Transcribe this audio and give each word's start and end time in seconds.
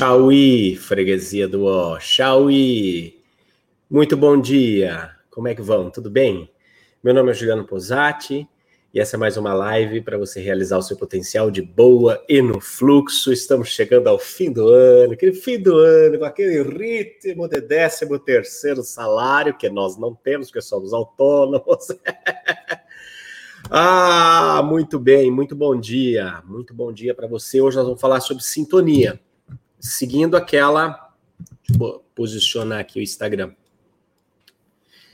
Chauí, 0.00 0.76
freguesia 0.76 1.46
do 1.46 1.66
Ó. 1.66 2.00
Chauí, 2.00 3.20
muito 3.90 4.16
bom 4.16 4.40
dia. 4.40 5.10
Como 5.30 5.46
é 5.46 5.54
que 5.54 5.60
vão? 5.60 5.90
Tudo 5.90 6.08
bem? 6.08 6.50
Meu 7.04 7.12
nome 7.12 7.32
é 7.32 7.34
Juliano 7.34 7.66
Posati 7.66 8.48
e 8.94 8.98
essa 8.98 9.16
é 9.16 9.18
mais 9.18 9.36
uma 9.36 9.52
live 9.52 10.00
para 10.00 10.16
você 10.16 10.40
realizar 10.40 10.78
o 10.78 10.82
seu 10.82 10.96
potencial 10.96 11.50
de 11.50 11.60
boa 11.60 12.24
e 12.26 12.40
no 12.40 12.62
fluxo. 12.62 13.30
Estamos 13.30 13.68
chegando 13.68 14.08
ao 14.08 14.18
fim 14.18 14.50
do 14.50 14.70
ano, 14.70 15.12
aquele 15.12 15.34
fim 15.34 15.60
do 15.60 15.76
ano, 15.76 16.18
com 16.18 16.24
aquele 16.24 16.62
ritmo 16.62 17.46
de 17.46 17.60
décimo 17.60 18.18
terceiro 18.18 18.82
salário 18.82 19.54
que 19.54 19.68
nós 19.68 19.98
não 19.98 20.14
temos, 20.14 20.46
porque 20.46 20.62
somos 20.62 20.94
autônomos. 20.94 21.88
ah, 23.68 24.62
muito 24.64 24.98
bem, 24.98 25.30
muito 25.30 25.54
bom 25.54 25.78
dia, 25.78 26.42
muito 26.46 26.72
bom 26.72 26.90
dia 26.90 27.14
para 27.14 27.28
você. 27.28 27.60
Hoje 27.60 27.76
nós 27.76 27.84
vamos 27.84 28.00
falar 28.00 28.20
sobre 28.20 28.42
sintonia 28.42 29.20
seguindo 29.80 30.36
aquela. 30.36 31.12
Vou 31.70 32.04
posicionar 32.14 32.80
aqui 32.80 33.00
o 33.00 33.02
Instagram. 33.02 33.52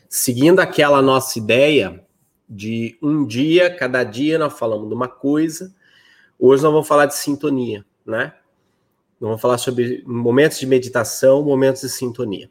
Seguindo 0.08 0.60
aquela 0.60 1.00
nossa 1.00 1.38
ideia 1.38 2.04
de 2.48 2.98
um 3.02 3.26
dia, 3.26 3.74
cada 3.74 4.04
dia 4.04 4.38
nós 4.38 4.58
falamos 4.58 4.88
de 4.88 4.94
uma 4.94 5.08
coisa. 5.08 5.74
Hoje 6.38 6.62
nós 6.62 6.72
vamos 6.72 6.88
falar 6.88 7.06
de 7.06 7.14
sintonia, 7.14 7.84
né? 8.04 8.34
Nós 9.20 9.28
vamos 9.28 9.40
falar 9.40 9.58
sobre 9.58 10.02
momentos 10.06 10.58
de 10.58 10.66
meditação, 10.66 11.42
momentos 11.42 11.82
de 11.82 11.88
sintonia. 11.88 12.50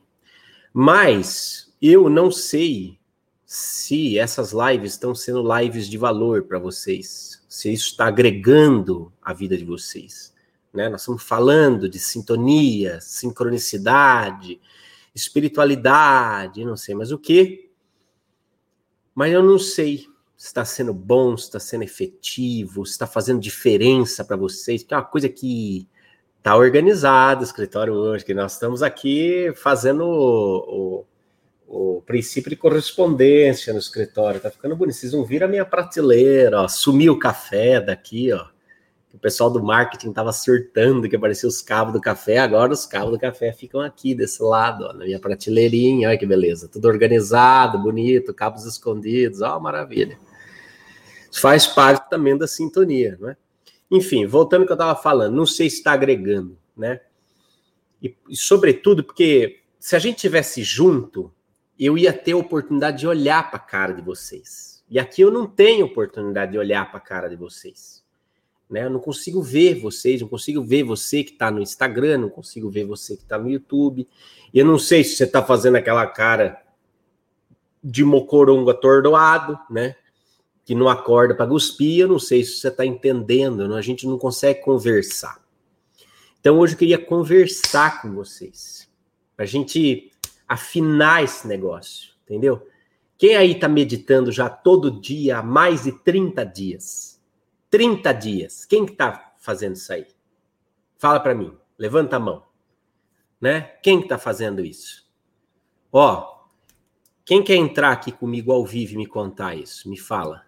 Mas 0.74 1.74
eu 1.82 2.10
não 2.10 2.32
sei 2.32 2.98
se 3.46 4.18
essas 4.18 4.52
lives 4.52 4.94
estão 4.94 5.14
sendo 5.14 5.44
lives 5.58 5.88
de 5.88 5.98
valor 5.98 6.44
para 6.44 6.58
vocês, 6.58 7.44
se 7.48 7.72
isso 7.72 7.92
está 7.92 8.08
agregando 8.08 9.14
a 9.22 9.34
vida 9.34 9.56
de 9.56 9.64
vocês. 9.64 10.35
Né? 10.76 10.90
Nós 10.90 11.02
estamos 11.02 11.24
falando 11.24 11.90
de 11.90 11.98
sintonia, 11.98 13.00
sincronicidade, 13.00 14.60
espiritualidade, 15.14 16.66
não 16.66 16.76
sei 16.76 16.94
mais 16.94 17.12
o 17.12 17.18
que. 17.18 17.72
Mas 19.14 19.32
eu 19.32 19.42
não 19.42 19.58
sei 19.58 20.00
se 20.36 20.48
está 20.48 20.66
sendo 20.66 20.94
bom, 20.94 21.38
se 21.38 21.46
está 21.46 21.60
sendo 21.60 21.84
efetivo, 21.84 22.86
se 22.86 22.92
está 22.92 23.08
fazendo 23.08 23.40
diferença 23.40 24.26
para 24.26 24.36
vocês, 24.36 24.84
porque 24.84 24.94
é 24.94 24.98
uma 24.98 25.06
coisa 25.06 25.30
que 25.30 25.88
está 26.38 26.58
organizado 26.58 27.42
o 27.42 27.46
escritório 27.46 27.94
hoje, 27.94 28.26
que 28.26 28.34
nós 28.34 28.54
estamos 28.54 28.84
aqui 28.84 29.54
fazendo 29.56 30.04
o, 30.04 31.06
o, 31.68 31.98
o, 31.98 32.02
princípio 32.02 32.50
de 32.50 32.58
correspondência 32.58 33.72
no 33.72 33.80
escritório, 33.80 34.42
tá 34.42 34.52
ficando 34.52 34.76
bonito. 34.76 34.98
Vocês 34.98 35.14
vão 35.14 35.24
vir 35.24 35.42
a 35.42 35.48
minha 35.48 35.66
prateleira, 35.66 36.62
ó, 36.62 36.68
sumiu 36.68 37.14
o 37.14 37.20
café 37.20 37.80
daqui, 37.80 38.34
ó 38.34 38.55
o 39.16 39.18
pessoal 39.18 39.50
do 39.50 39.64
marketing 39.64 40.10
estava 40.10 40.34
surtando 40.34 41.08
que 41.08 41.16
apareciam 41.16 41.48
os 41.48 41.62
cabos 41.62 41.94
do 41.94 42.02
café, 42.02 42.38
agora 42.38 42.74
os 42.74 42.86
cabos 42.86 43.12
do 43.12 43.20
café 43.20 43.54
ficam 43.54 43.80
aqui 43.80 44.14
desse 44.14 44.44
lado, 44.44 44.84
ó, 44.84 44.94
na 44.94 45.06
minha 45.06 45.20
prateleirinha, 45.20 46.10
olha 46.10 46.18
que 46.18 46.26
beleza, 46.26 46.68
tudo 46.68 46.90
organizado, 46.90 47.80
bonito, 47.80 48.34
cabos 48.34 48.66
escondidos, 48.66 49.42
ó, 49.42 49.58
maravilha. 49.58 50.20
Faz 51.34 51.66
parte 51.66 52.10
também 52.10 52.38
da 52.38 52.46
sintonia, 52.46 53.18
né? 53.22 53.38
Enfim, 53.90 54.26
voltando 54.26 54.62
ao 54.62 54.68
que 54.68 54.74
eu 54.74 54.76
estava 54.76 55.02
falando, 55.02 55.34
não 55.34 55.46
sei 55.46 55.70
se 55.70 55.78
está 55.78 55.94
agregando, 55.94 56.58
né? 56.76 57.00
E, 58.02 58.14
e, 58.30 58.36
sobretudo 58.36 59.02
porque 59.02 59.62
se 59.80 59.96
a 59.96 60.00
gente 60.00 60.18
tivesse 60.18 60.62
junto, 60.62 61.32
eu 61.80 61.98
ia 61.98 62.12
ter 62.12 62.34
a 62.34 62.38
oportunidade 62.38 63.00
de 63.00 63.08
olhar 63.08 63.50
para 63.50 63.58
a 63.58 63.64
cara 63.64 63.94
de 63.94 64.02
vocês. 64.02 64.84
E 64.90 65.00
aqui 65.00 65.22
eu 65.22 65.32
não 65.32 65.48
tenho 65.48 65.86
oportunidade 65.86 66.52
de 66.52 66.58
olhar 66.58 66.90
para 66.90 66.98
a 66.98 67.02
cara 67.02 67.30
de 67.30 67.36
vocês. 67.38 68.05
Né? 68.70 68.86
Eu 68.86 68.90
não 68.90 69.00
consigo 69.00 69.42
ver 69.42 69.80
vocês, 69.80 70.22
não 70.22 70.28
consigo 70.28 70.64
ver 70.64 70.84
você 70.84 71.24
que 71.24 71.32
está 71.32 71.52
no 71.52 71.62
Instagram, 71.62 72.18
não 72.18 72.30
consigo 72.30 72.70
ver 72.70 72.86
você 72.86 73.16
que 73.16 73.24
está 73.24 73.38
no 73.38 73.50
YouTube. 73.50 74.08
E 74.54 74.60
eu 74.60 74.66
não 74.66 74.80
sei 74.80 75.04
se 75.04 75.16
você 75.16 75.26
está 75.26 75.44
fazendo 75.44 75.76
aquela 75.76 76.06
cara 76.08 76.62
de 77.84 78.04
mocorongo 78.04 78.72
atordoado, 78.72 79.60
né? 79.70 79.96
Que 80.66 80.74
não 80.74 80.90
acorda 80.90 81.36
para 81.36 81.48
cuspir, 81.48 82.00
eu 82.00 82.08
não 82.08 82.18
sei 82.18 82.44
se 82.44 82.58
você 82.58 82.70
está 82.70 82.84
entendendo, 82.84 83.72
a 83.76 83.82
gente 83.82 84.08
não 84.08 84.18
consegue 84.18 84.62
conversar. 84.62 85.40
Então 86.40 86.58
hoje 86.58 86.74
eu 86.74 86.80
queria 86.80 86.98
conversar 86.98 88.02
com 88.02 88.14
vocês, 88.14 88.90
para 89.36 89.46
a 89.46 89.48
gente 89.48 90.12
afinar 90.48 91.24
esse 91.24 91.48
negócio, 91.48 92.12
entendeu? 92.24 92.68
Quem 93.18 93.36
aí 93.36 93.52
está 93.52 93.68
meditando 93.68 94.32
já 94.32 94.50
todo 94.50 95.00
dia 95.00 95.40
há 95.40 95.44
mais 95.44 95.84
de 95.84 95.92
30 95.92 96.44
dias? 96.44 97.15
30 97.76 98.14
dias. 98.14 98.64
Quem 98.64 98.86
que 98.86 98.94
tá 98.94 99.34
fazendo 99.38 99.76
isso 99.76 99.92
aí? 99.92 100.08
Fala 100.98 101.20
para 101.20 101.36
mim. 101.36 101.54
Levanta 101.78 102.16
a 102.16 102.20
mão. 102.20 102.46
Né? 103.42 103.64
Quem 103.84 104.02
que 104.02 104.08
tá 104.08 104.18
fazendo 104.18 104.64
isso? 104.64 105.06
Ó, 105.92 106.46
quem 107.26 107.44
quer 107.44 107.58
entrar 107.58 107.92
aqui 107.92 108.14
comigo 108.14 108.54
ao 108.54 108.66
vivo 108.66 108.94
e 108.94 108.96
me 108.96 109.06
contar 109.06 109.56
isso? 109.56 109.90
Me 109.90 109.98
fala. 109.98 110.46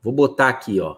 Vou 0.00 0.10
botar 0.10 0.48
aqui, 0.48 0.80
ó. 0.80 0.96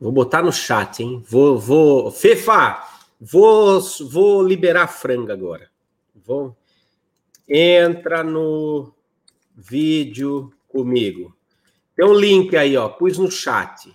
Vou 0.00 0.10
botar 0.10 0.42
no 0.42 0.52
chat, 0.52 1.00
hein? 1.00 1.22
Vou, 1.24 1.56
vou, 1.56 2.10
Fefa, 2.10 2.84
vou, 3.20 3.80
vou 4.10 4.42
liberar 4.42 4.88
franga 4.88 5.32
agora. 5.32 5.70
Vou. 6.12 6.56
Entra 7.48 8.24
no 8.24 8.92
vídeo 9.54 10.52
comigo. 10.66 11.36
Tem 11.94 12.04
um 12.04 12.14
link 12.14 12.56
aí, 12.56 12.76
ó. 12.76 12.88
Pus 12.88 13.16
no 13.16 13.30
chat. 13.30 13.94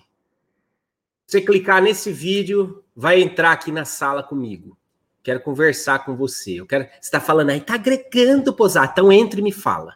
Você 1.32 1.40
clicar 1.40 1.80
nesse 1.80 2.12
vídeo, 2.12 2.84
vai 2.94 3.22
entrar 3.22 3.52
aqui 3.52 3.72
na 3.72 3.86
sala 3.86 4.22
comigo. 4.22 4.76
Quero 5.22 5.40
conversar 5.40 6.04
com 6.04 6.14
você. 6.14 6.60
Eu 6.60 6.66
quero. 6.66 6.84
Você 6.84 6.98
está 7.00 7.20
falando 7.20 7.48
aí, 7.48 7.56
está 7.56 7.72
agregando, 7.76 8.52
posar. 8.52 8.90
Então 8.92 9.10
entre 9.10 9.40
e 9.40 9.42
me 9.42 9.50
fala. 9.50 9.94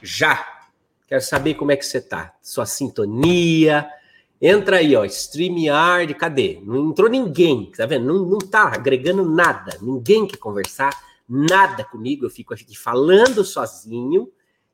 Já. 0.00 0.46
Quero 1.08 1.22
saber 1.22 1.54
como 1.54 1.72
é 1.72 1.76
que 1.76 1.84
você 1.84 1.98
está. 1.98 2.36
Sua 2.40 2.66
sintonia. 2.66 3.90
Entra 4.40 4.76
aí, 4.76 4.94
ó. 4.94 5.04
StreamYard, 5.04 6.14
cadê? 6.14 6.62
Não 6.62 6.90
entrou 6.90 7.10
ninguém, 7.10 7.72
tá 7.76 7.84
vendo? 7.84 8.06
Não, 8.06 8.24
não 8.24 8.38
tá 8.38 8.72
agregando 8.72 9.28
nada. 9.28 9.76
Ninguém 9.82 10.24
quer 10.24 10.36
conversar 10.36 10.96
nada 11.28 11.82
comigo. 11.82 12.24
Eu 12.24 12.30
fico 12.30 12.54
aqui 12.54 12.78
falando 12.78 13.42
sozinho 13.42 14.30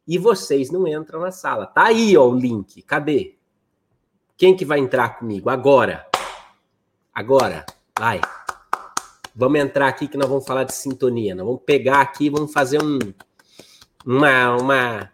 e 0.07 0.19
vocês 0.19 0.71
não 0.71 0.87
entram 0.87 1.21
na 1.21 1.31
sala. 1.31 1.65
Tá 1.65 1.85
aí, 1.85 2.15
ó, 2.19 2.29
o 2.29 2.39
link. 2.39 2.83
Cadê? 2.83 3.39
Quem 4.37 4.57
que 4.57 4.65
vai 4.65 4.79
entrar 4.79 5.19
comigo? 5.19 5.51
Agora. 5.51 6.07
Agora. 7.15 7.65
Vai. 7.99 8.21
Vamos 9.35 9.61
entrar 9.61 9.89
aqui 9.89 10.09
que 10.09 10.17
nós 10.17 10.29
vamos 10.29 10.47
falar 10.47 10.65
de 10.65 10.75
sintonia. 10.75 11.35
Nós 11.35 11.47
vamos 11.47 11.63
pegar 11.65 12.01
aqui, 12.01 12.31
vamos 12.31 12.53
fazer 12.53 12.83
um 12.83 12.99
uma 14.07 14.57
uma 14.57 15.11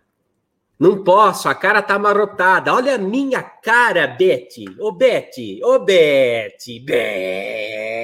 não 0.80 1.04
posso, 1.04 1.46
a 1.46 1.54
cara 1.54 1.82
tá 1.82 1.96
amarrotada. 1.96 2.72
Olha 2.72 2.94
a 2.94 2.98
minha 2.98 3.42
cara, 3.42 4.06
Bete. 4.06 4.64
Ô, 4.80 4.90
Bete. 4.90 5.60
Ô, 5.62 5.78
Bete. 5.78 6.80
Bete. 6.80 8.02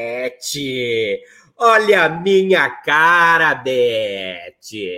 Olha 1.56 2.04
a 2.04 2.10
minha 2.10 2.68
cara, 2.68 3.54
Bete. 3.54 4.92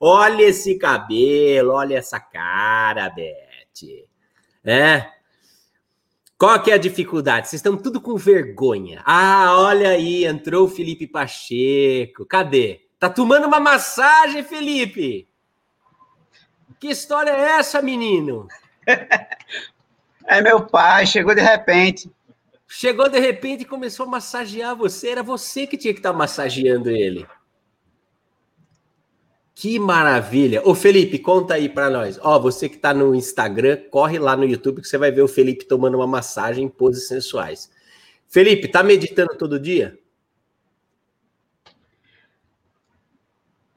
Olha 0.00 0.44
esse 0.44 0.78
cabelo, 0.78 1.72
olha 1.72 1.98
essa 1.98 2.18
cara, 2.18 3.10
Bete. 3.10 4.08
É? 4.64 5.06
Qual 6.42 6.60
que 6.60 6.72
é 6.72 6.74
a 6.74 6.76
dificuldade? 6.78 7.46
Vocês 7.46 7.60
estão 7.60 7.76
tudo 7.76 8.00
com 8.00 8.16
vergonha. 8.16 9.00
Ah, 9.06 9.54
olha 9.58 9.90
aí, 9.90 10.24
entrou 10.24 10.64
o 10.64 10.68
Felipe 10.68 11.06
Pacheco. 11.06 12.26
Cadê? 12.26 12.80
Tá 12.98 13.08
tomando 13.08 13.46
uma 13.46 13.60
massagem, 13.60 14.42
Felipe? 14.42 15.28
Que 16.80 16.88
história 16.88 17.30
é 17.30 17.58
essa, 17.60 17.80
menino? 17.80 18.48
É 20.24 20.40
meu 20.40 20.64
pai, 20.64 21.04
chegou 21.04 21.34
de 21.34 21.40
repente. 21.40 22.10
Chegou 22.68 23.08
de 23.08 23.18
repente 23.18 23.62
e 23.62 23.66
começou 23.66 24.06
a 24.06 24.08
massagear 24.08 24.74
você. 24.74 25.10
Era 25.10 25.22
você 25.22 25.66
que 25.66 25.76
tinha 25.76 25.92
que 25.92 25.98
estar 25.98 26.12
tá 26.12 26.18
massageando 26.18 26.90
ele. 26.90 27.26
Que 29.54 29.78
maravilha. 29.78 30.66
Ô, 30.66 30.74
Felipe, 30.74 31.18
conta 31.18 31.54
aí 31.54 31.68
para 31.68 31.90
nós. 31.90 32.18
Ó, 32.22 32.38
você 32.38 32.68
que 32.68 32.78
tá 32.78 32.94
no 32.94 33.14
Instagram, 33.14 33.78
corre 33.90 34.18
lá 34.18 34.36
no 34.36 34.44
YouTube 34.44 34.80
que 34.80 34.88
você 34.88 34.96
vai 34.96 35.10
ver 35.10 35.22
o 35.22 35.28
Felipe 35.28 35.66
tomando 35.66 35.96
uma 35.96 36.06
massagem 36.06 36.64
em 36.64 36.68
poses 36.68 37.06
sensuais. 37.06 37.70
Felipe, 38.28 38.68
tá 38.68 38.82
meditando 38.82 39.36
todo 39.36 39.60
dia? 39.60 39.98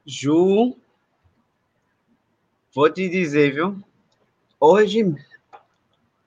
Ju, 0.06 0.77
vou 2.74 2.89
te 2.89 3.10
dizer, 3.10 3.54
viu? 3.54 3.78
Hoje, 4.60 5.04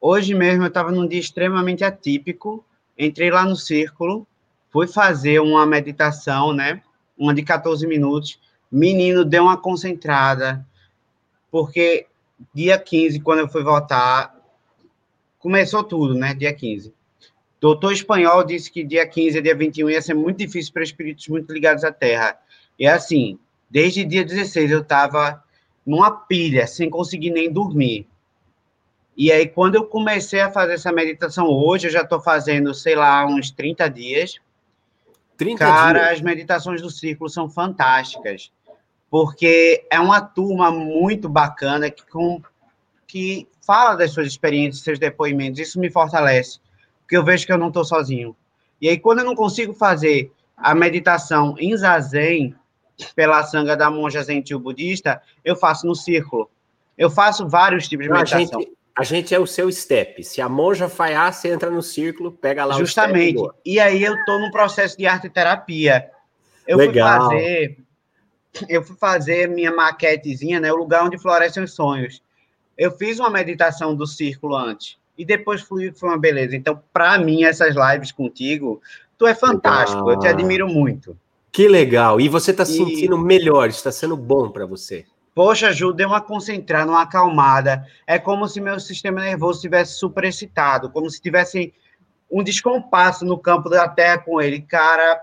hoje 0.01 0.35
mesmo 0.35 0.65
eu 0.65 0.69
estava 0.69 0.93
num 0.93 1.07
dia 1.07 1.21
extremamente 1.21 1.85
atípico. 1.85 2.65
Entrei 2.99 3.31
lá 3.31 3.45
no 3.45 3.57
círculo, 3.57 4.27
fui 4.69 4.87
fazer 4.87 5.41
uma 5.41 5.65
meditação, 5.65 6.53
né? 6.53 6.83
Uma 7.17 7.33
de 7.33 7.43
14 7.43 7.87
minutos 7.87 8.39
menino 8.71 9.25
deu 9.25 9.45
uma 9.45 9.57
concentrada, 9.57 10.67
porque 11.51 12.07
dia 12.55 12.79
15, 12.79 13.21
quando 13.21 13.41
eu 13.41 13.49
fui 13.49 13.63
votar, 13.63 14.35
começou 15.39 15.83
tudo, 15.83 16.15
né? 16.15 16.35
Dia 16.35 16.53
15. 16.53 16.93
Doutor 17.61 17.93
Espanhol 17.93 18.45
disse 18.45 18.71
que 18.71 18.85
dia 18.85 19.07
15 19.07 19.39
e 19.39 19.43
dia 19.43 19.55
21 19.55 19.91
ia 19.91 20.03
ser 20.03 20.15
muito 20.15 20.39
difícil 20.39 20.73
para 20.73 20.83
espíritos 20.83 21.27
muito 21.29 21.53
ligados 21.53 21.83
à 21.83 21.91
Terra. 21.91 22.39
E 22.79 22.87
assim, 22.87 23.39
desde 23.69 24.05
dia 24.05 24.25
16 24.25 24.71
eu 24.71 24.83
estava 24.83 25.43
numa 25.85 26.11
pilha, 26.11 26.67
sem 26.67 26.89
conseguir 26.89 27.31
nem 27.31 27.51
dormir. 27.51 28.07
E 29.17 29.33
aí, 29.33 29.49
quando 29.49 29.75
eu 29.75 29.85
comecei 29.85 30.41
a 30.41 30.51
fazer 30.51 30.75
essa 30.75 30.93
meditação 30.93 31.49
hoje, 31.49 31.89
eu 31.89 31.91
já 31.91 32.03
estou 32.03 32.21
fazendo, 32.21 32.73
sei 32.73 32.95
lá, 32.95 33.27
uns 33.27 33.51
30 33.51 33.89
dias. 33.89 34.39
30 35.37 35.59
Cara, 35.59 35.99
dias. 36.01 36.13
as 36.13 36.21
meditações 36.21 36.81
do 36.81 36.89
círculo 36.89 37.29
são 37.29 37.51
fantásticas, 37.51 38.53
porque 39.11 39.87
é 39.91 39.99
uma 39.99 40.21
turma 40.21 40.71
muito 40.71 41.29
bacana 41.29 41.91
que, 41.91 42.07
com, 42.07 42.43
que 43.07 43.49
fala 43.67 43.95
das 43.95 44.13
suas 44.13 44.27
experiências, 44.27 44.85
seus 44.85 44.99
depoimentos. 44.99 45.61
Isso 45.61 45.81
me 45.81 45.91
fortalece, 45.91 46.59
porque 47.01 47.17
eu 47.17 47.25
vejo 47.25 47.47
que 47.47 47.53
eu 47.53 47.59
não 47.59 47.69
estou 47.69 47.85
sozinho. 47.85 48.37
E 48.81 48.89
aí, 48.89 48.99
quando 48.99 49.21
eu 49.21 49.25
não 49.25 49.35
consigo 49.35 49.73
fazer 49.73 50.31
a 50.57 50.75
meditação 50.75 51.55
em 51.59 51.77
zazen, 51.77 52.55
pela 53.15 53.43
sanga 53.45 53.77
da 53.77 53.91
monja 53.91 54.23
gentil 54.23 54.59
budista, 54.59 55.23
eu 55.45 55.57
faço 55.57 55.87
no 55.87 55.95
círculo. 55.95 56.51
Eu 56.97 57.09
faço 57.11 57.49
vários 57.49 57.89
tipos 57.89 58.07
de 58.07 58.13
meditação. 58.13 58.59
A 58.59 58.63
gente, 58.63 58.73
a 58.97 59.05
gente 59.05 59.35
é 59.35 59.39
o 59.39 59.47
seu 59.47 59.71
step. 59.71 60.23
Se 60.25 60.41
a 60.41 60.49
monja 60.49 60.89
falhar, 60.89 61.33
você 61.33 61.53
entra 61.53 61.71
no 61.71 61.83
círculo, 61.83 62.33
pega 62.33 62.65
lá 62.65 62.77
Justamente. 62.77 63.37
o 63.37 63.39
Justamente. 63.39 63.61
E 63.65 63.79
aí 63.79 64.03
eu 64.03 64.15
estou 64.15 64.41
no 64.41 64.51
processo 64.51 64.99
de 64.99 65.07
arte 65.07 65.29
terapia. 65.29 66.11
Eu 66.67 66.77
Legal. 66.77 67.21
fui 67.21 67.39
fazer 67.39 67.88
eu 68.69 68.83
fui 68.83 68.97
fazer 68.97 69.49
minha 69.49 69.75
maquetezinha, 69.75 70.61
né, 70.61 70.73
o 70.73 70.77
lugar 70.77 71.05
onde 71.05 71.19
florescem 71.19 71.63
os 71.63 71.73
sonhos. 71.73 72.23
Eu 72.77 72.91
fiz 72.93 73.19
uma 73.19 73.31
meditação 73.31 73.95
do 73.95 74.07
círculo 74.07 74.57
antes 74.57 74.97
e 75.17 75.25
depois 75.25 75.61
fui 75.61 75.93
foi 75.93 76.09
uma 76.09 76.19
beleza. 76.19 76.57
Então, 76.57 76.81
para 76.93 77.19
mim 77.19 77.45
essas 77.45 77.75
lives 77.75 78.13
contigo, 78.13 78.81
tu 79.17 79.27
é 79.27 79.35
fantástico, 79.35 80.05
Legal. 80.05 80.15
eu 80.15 80.19
te 80.21 80.29
admiro 80.29 80.69
muito. 80.69 81.17
Que 81.51 81.67
legal. 81.67 82.21
E 82.21 82.29
você 82.29 82.53
está 82.53 82.65
se 82.65 82.77
sentindo 82.77 83.17
e... 83.17 83.21
melhor, 83.21 83.69
está 83.69 83.91
sendo 83.91 84.17
bom 84.17 84.51
para 84.51 84.65
você. 84.65 85.05
Poxa, 85.35 85.73
Ju, 85.73 85.93
deu 85.93 86.09
uma 86.09 86.21
concentrada, 86.21 86.91
uma 86.91 87.03
acalmada. 87.03 87.87
É 88.07 88.19
como 88.19 88.49
se 88.49 88.61
meu 88.61 88.79
sistema 88.81 89.21
nervoso 89.21 89.59
estivesse 89.59 89.95
super 89.95 90.25
excitado, 90.25 90.91
como 90.91 91.09
se 91.09 91.21
tivesse 91.21 91.73
um 92.31 92.43
descompasso 92.43 93.25
no 93.25 93.39
campo 93.39 93.69
da 93.69 93.89
Terra 93.89 94.19
com 94.19 94.41
ele. 94.41 94.61
Cara, 94.61 95.21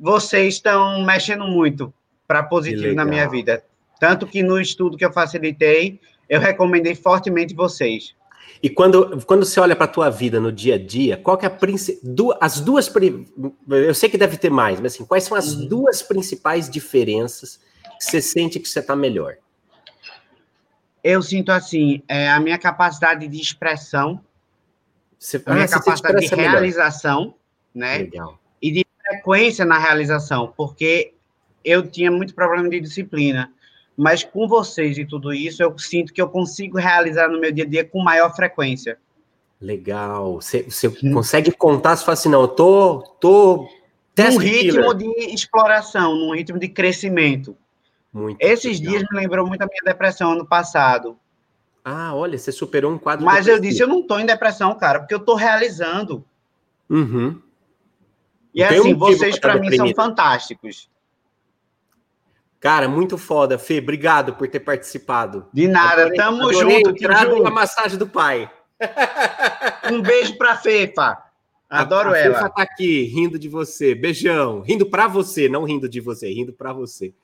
vocês 0.00 0.54
estão 0.54 1.04
mexendo 1.04 1.46
muito 1.46 1.92
para 2.26 2.42
positivo 2.42 2.94
na 2.94 3.04
minha 3.04 3.28
vida. 3.28 3.62
Tanto 4.00 4.26
que 4.26 4.42
no 4.42 4.58
estudo 4.58 4.96
que 4.96 5.04
eu 5.04 5.12
facilitei, 5.12 6.00
eu 6.26 6.40
recomendei 6.40 6.94
fortemente 6.94 7.54
vocês. 7.54 8.14
E 8.62 8.70
quando, 8.70 9.24
quando 9.26 9.44
você 9.44 9.60
olha 9.60 9.76
para 9.76 9.84
a 9.84 9.88
tua 9.88 10.10
vida 10.10 10.40
no 10.40 10.50
dia 10.50 10.74
a 10.76 10.78
dia, 10.78 11.16
qual 11.16 11.36
que 11.36 11.44
é 11.44 11.48
a 11.48 11.58
du 12.02 12.34
as 12.40 12.60
duas 12.60 12.90
eu 13.68 13.94
sei 13.94 14.08
que 14.08 14.18
deve 14.18 14.36
ter 14.36 14.50
mais, 14.50 14.80
mas 14.80 14.94
assim, 14.94 15.04
quais 15.04 15.24
são 15.24 15.36
as 15.36 15.52
uhum. 15.52 15.68
duas 15.68 16.02
principais 16.02 16.68
diferenças 16.68 17.60
que 17.98 18.04
você 18.04 18.22
sente 18.22 18.58
que 18.58 18.68
você 18.68 18.80
está 18.80 18.96
melhor? 18.96 19.36
Eu 21.02 21.22
sinto 21.22 21.52
assim, 21.52 22.02
é, 22.08 22.30
a 22.30 22.40
minha 22.40 22.58
capacidade 22.58 23.26
de 23.26 23.40
expressão, 23.40 24.20
você, 25.18 25.42
a 25.44 25.54
minha 25.54 25.68
capacidade 25.68 26.20
de 26.20 26.34
realização, 26.34 27.34
melhor. 27.74 27.98
né? 27.98 27.98
Legal. 27.98 28.39
Frequência 29.06 29.64
na 29.64 29.78
realização, 29.78 30.52
porque 30.56 31.14
eu 31.64 31.86
tinha 31.86 32.10
muito 32.10 32.34
problema 32.34 32.68
de 32.68 32.80
disciplina 32.80 33.52
mas 34.00 34.24
com 34.24 34.48
vocês 34.48 34.96
e 34.96 35.04
tudo 35.04 35.30
isso, 35.30 35.62
eu 35.62 35.78
sinto 35.78 36.14
que 36.14 36.22
eu 36.22 36.28
consigo 36.30 36.78
realizar 36.78 37.28
no 37.28 37.38
meu 37.38 37.52
dia 37.52 37.64
a 37.64 37.68
dia 37.68 37.84
com 37.84 38.02
maior 38.02 38.34
frequência. 38.34 38.98
Legal. 39.60 40.40
Você, 40.40 40.62
você 40.62 40.88
consegue 41.12 41.52
contar, 41.52 41.96
se 41.96 42.04
fala 42.06 42.14
assim, 42.14 42.30
não, 42.30 42.40
eu 42.40 42.48
tô, 42.48 43.02
tô 43.20 43.68
num 44.16 44.38
ritmo 44.38 44.94
de 44.94 45.06
exploração, 45.34 46.14
num 46.14 46.34
ritmo 46.34 46.58
de 46.58 46.68
crescimento. 46.68 47.54
Muito 48.10 48.40
Esses 48.40 48.80
legal. 48.80 48.90
dias 48.94 49.08
me 49.12 49.20
lembrou 49.20 49.46
muito 49.46 49.60
a 49.60 49.66
minha 49.66 49.82
depressão 49.84 50.32
ano 50.32 50.46
passado. 50.46 51.18
Ah, 51.84 52.14
olha, 52.14 52.38
você 52.38 52.50
superou 52.50 52.90
um 52.90 52.98
quadro. 52.98 53.26
Mas 53.26 53.46
eu 53.46 53.60
disse, 53.60 53.82
eu 53.82 53.86
não 53.86 54.02
tô 54.02 54.18
em 54.18 54.24
depressão, 54.24 54.74
cara, 54.76 55.00
porque 55.00 55.14
eu 55.14 55.20
tô 55.20 55.34
realizando. 55.34 56.24
Uhum. 56.88 57.38
E 58.54 58.62
assim, 58.62 58.94
vocês 58.94 59.38
para 59.38 59.56
mim 59.58 59.74
são 59.76 59.92
fantásticos. 59.94 60.90
Cara, 62.58 62.88
muito 62.88 63.16
foda, 63.16 63.58
Fê. 63.58 63.78
Obrigado 63.78 64.34
por 64.34 64.46
ter 64.46 64.60
participado. 64.60 65.46
De 65.52 65.66
nada, 65.66 66.02
adorei, 66.02 66.18
tamo 66.18 66.48
adorei 66.48 66.76
junto. 66.76 66.90
Entrado 66.90 67.46
a 67.46 67.50
massagem 67.50 67.96
do 67.96 68.06
pai. 68.06 68.50
Um 69.90 70.02
beijo 70.02 70.36
pra 70.36 70.56
Fefa. 70.56 71.16
Adoro 71.68 72.10
a, 72.10 72.12
a 72.12 72.18
ela. 72.18 72.34
Fefa 72.34 72.50
tá 72.50 72.62
aqui, 72.62 73.04
rindo 73.04 73.38
de 73.38 73.48
você. 73.48 73.94
Beijão. 73.94 74.60
Rindo 74.60 74.84
pra 74.84 75.08
você, 75.08 75.48
não 75.48 75.64
rindo 75.64 75.88
de 75.88 76.00
você, 76.00 76.30
rindo 76.30 76.52
pra 76.52 76.72
você. 76.72 77.14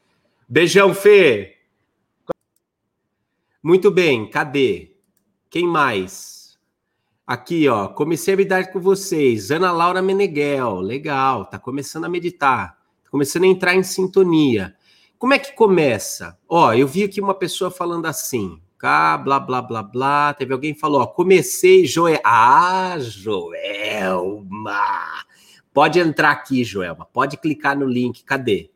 Beijão, 0.49 0.95
Fê. 0.95 1.59
Muito 3.63 3.91
bem, 3.91 4.31
cadê? 4.31 4.93
Quem 5.51 5.67
mais? 5.67 6.36
Aqui, 7.27 7.69
ó. 7.69 7.89
Comecei 7.89 8.35
a 8.35 8.37
meditar 8.37 8.71
com 8.71 8.79
vocês. 8.79 9.51
Ana 9.51 9.73
Laura 9.73 10.01
Meneghel. 10.01 10.77
Legal, 10.77 11.45
tá 11.47 11.59
começando 11.59 12.05
a 12.05 12.09
meditar. 12.09 12.79
Tá 13.03 13.11
começando 13.11 13.43
a 13.43 13.49
entrar 13.49 13.75
em 13.75 13.83
sintonia. 13.83 14.77
Como 15.19 15.35
é 15.35 15.39
que 15.41 15.53
começa? 15.53 16.39
Ó, 16.49 16.73
eu 16.73 16.87
vi 16.87 17.03
aqui 17.03 17.21
uma 17.21 17.35
pessoa 17.35 17.69
falando 17.69 18.07
assim, 18.07 18.61
cá, 18.79 19.19
blá, 19.19 19.41
blá, 19.41 19.61
blá, 19.61 19.83
blá. 19.83 20.35
Teve 20.35 20.53
alguém 20.53 20.73
que 20.73 20.79
falou, 20.79 21.01
ó, 21.01 21.07
comecei, 21.07 21.85
Joel. 21.85 22.21
Ah, 22.25 22.95
Joelma! 23.01 24.81
Pode 25.75 25.99
entrar 25.99 26.31
aqui, 26.31 26.63
Joelma. 26.63 27.07
Pode 27.13 27.37
clicar 27.39 27.77
no 27.77 27.87
link. 27.87 28.23
Cadê? 28.23 28.71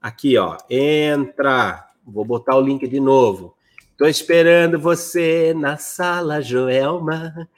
Aqui, 0.00 0.38
ó. 0.38 0.56
Entra. 0.70 1.88
Vou 2.06 2.24
botar 2.24 2.54
o 2.54 2.60
link 2.60 2.86
de 2.86 3.00
novo. 3.00 3.56
Tô 3.96 4.06
esperando 4.06 4.78
você 4.78 5.52
na 5.52 5.76
sala, 5.76 6.40
Joelma. 6.40 7.48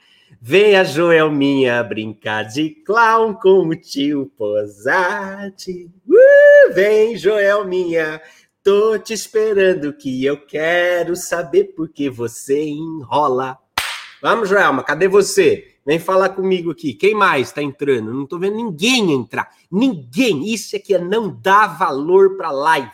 Venha, 0.43 0.83
Joelminha, 0.83 1.83
brincar 1.83 2.41
de 2.41 2.71
clown 2.71 3.35
com 3.35 3.67
o 3.67 3.75
tio 3.75 4.25
Posati. 4.35 5.87
Uh, 6.09 6.73
vem, 6.73 7.15
Joelminha, 7.15 8.19
tô 8.63 8.97
te 8.97 9.13
esperando 9.13 9.93
que 9.93 10.25
eu 10.25 10.43
quero 10.43 11.15
saber 11.15 11.75
por 11.75 11.89
que 11.89 12.09
você 12.09 12.59
enrola. 12.63 13.55
Vamos, 14.19 14.49
Joelma, 14.49 14.83
cadê 14.83 15.07
você? 15.07 15.75
Vem 15.85 15.99
falar 15.99 16.29
comigo 16.29 16.71
aqui. 16.71 16.95
Quem 16.95 17.13
mais 17.13 17.49
está 17.49 17.61
entrando? 17.61 18.11
Não 18.11 18.25
tô 18.25 18.39
vendo 18.39 18.55
ninguém 18.55 19.11
entrar. 19.11 19.47
Ninguém. 19.71 20.51
Isso 20.51 20.75
aqui 20.75 20.95
é 20.95 20.99
não 20.99 21.29
dar 21.29 21.77
valor 21.77 22.35
para 22.35 22.49
live. 22.49 22.89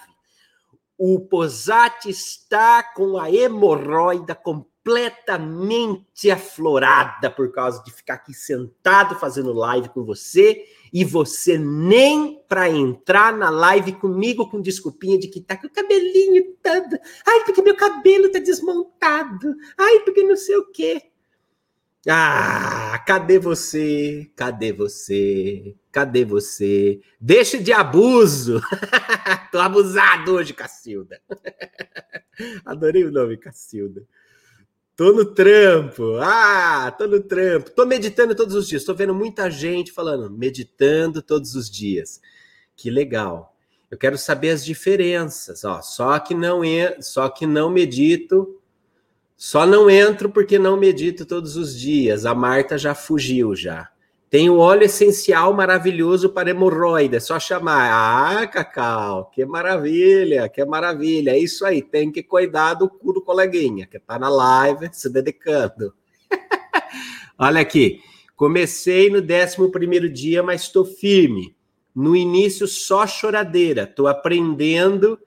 O 0.97 1.21
Posati 1.21 2.09
está 2.09 2.83
com 2.83 3.17
a 3.17 3.31
hemorroida 3.31 4.35
completa 4.35 4.76
completamente 4.87 6.31
aflorada 6.31 7.29
por 7.29 7.51
causa 7.51 7.83
de 7.83 7.91
ficar 7.91 8.13
aqui 8.13 8.33
sentado 8.33 9.19
fazendo 9.19 9.51
live 9.51 9.89
com 9.89 10.05
você 10.05 10.63
e 10.93 11.03
você 11.03 11.57
nem 11.57 12.41
para 12.47 12.69
entrar 12.69 13.35
na 13.35 13.49
live 13.49 13.91
comigo 13.93 14.49
com 14.49 14.61
desculpinha 14.61 15.19
de 15.19 15.27
que 15.27 15.41
tá 15.41 15.57
com 15.57 15.67
o 15.67 15.69
cabelinho 15.69 16.55
todo. 16.63 16.97
Ai, 17.25 17.43
porque 17.43 17.61
meu 17.61 17.75
cabelo 17.75 18.31
tá 18.31 18.39
desmontado. 18.39 19.53
Ai, 19.77 19.99
porque 20.05 20.23
não 20.23 20.37
sei 20.37 20.55
o 20.55 20.71
quê. 20.71 21.01
Ah, 22.07 23.03
cadê 23.05 23.37
você? 23.37 24.31
Cadê 24.37 24.71
você? 24.71 25.75
Cadê 25.91 26.23
você? 26.23 27.01
Deixa 27.19 27.57
de 27.57 27.73
abuso. 27.73 28.61
Tô 29.51 29.59
abusado 29.59 30.35
hoje, 30.35 30.53
Cacilda. 30.53 31.21
Adorei 32.63 33.03
o 33.03 33.11
nome, 33.11 33.35
Cacilda. 33.35 34.07
Tô 34.97 35.13
no 35.13 35.25
trampo. 35.25 36.17
Ah, 36.19 36.91
tô 36.97 37.05
no 37.05 37.21
trampo. 37.21 37.69
Tô 37.69 37.85
meditando 37.85 38.33
todos 38.33 38.55
os 38.55 38.67
dias. 38.67 38.83
Tô 38.83 38.95
vendo 38.95 39.13
muita 39.13 39.47
gente 39.47 39.91
falando 39.91 40.27
meditando 40.27 41.21
todos 41.21 41.53
os 41.53 41.69
dias. 41.69 42.19
Que 42.75 42.89
legal. 42.89 43.55
Eu 43.91 43.97
quero 43.97 44.17
saber 44.17 44.49
as 44.49 44.65
diferenças, 44.65 45.63
ó. 45.63 45.83
Só 45.83 46.17
que 46.17 46.33
não 46.33 46.63
é, 46.63 46.99
só 46.99 47.29
que 47.29 47.45
não 47.45 47.69
medito. 47.69 48.59
Só 49.37 49.67
não 49.67 49.87
entro 49.87 50.31
porque 50.31 50.57
não 50.57 50.75
medito 50.75 51.27
todos 51.27 51.55
os 51.57 51.79
dias. 51.79 52.25
A 52.25 52.33
Marta 52.33 52.75
já 52.75 52.95
fugiu 52.95 53.55
já. 53.55 53.91
Tem 54.29 54.49
o 54.49 54.57
óleo 54.57 54.83
essencial 54.83 55.53
maravilhoso 55.53 56.29
para 56.29 56.49
hemorroida, 56.49 57.15
é 57.15 57.19
só 57.19 57.39
chamar. 57.39 58.41
Ah, 58.41 58.45
Cacau, 58.47 59.29
que 59.31 59.45
maravilha, 59.45 60.49
que 60.49 60.63
maravilha. 60.65 61.31
É 61.31 61.39
isso 61.39 61.65
aí, 61.65 61.81
tem 61.81 62.11
que 62.11 62.21
cuidar 62.21 62.73
do 62.73 62.89
cu 62.89 63.13
do 63.13 63.21
coleguinha, 63.21 63.87
que 63.87 63.97
tá 63.97 64.19
na 64.19 64.27
live 64.27 64.89
se 64.91 65.09
dedicando. 65.09 65.93
Olha 67.39 67.61
aqui, 67.61 68.01
comecei 68.35 69.09
no 69.09 69.19
11 69.19 70.09
dia, 70.09 70.43
mas 70.43 70.63
estou 70.63 70.83
firme. 70.83 71.55
No 71.95 72.13
início, 72.15 72.67
só 72.67 73.07
choradeira. 73.07 73.83
Estou 73.83 74.07
aprendendo 74.07 75.17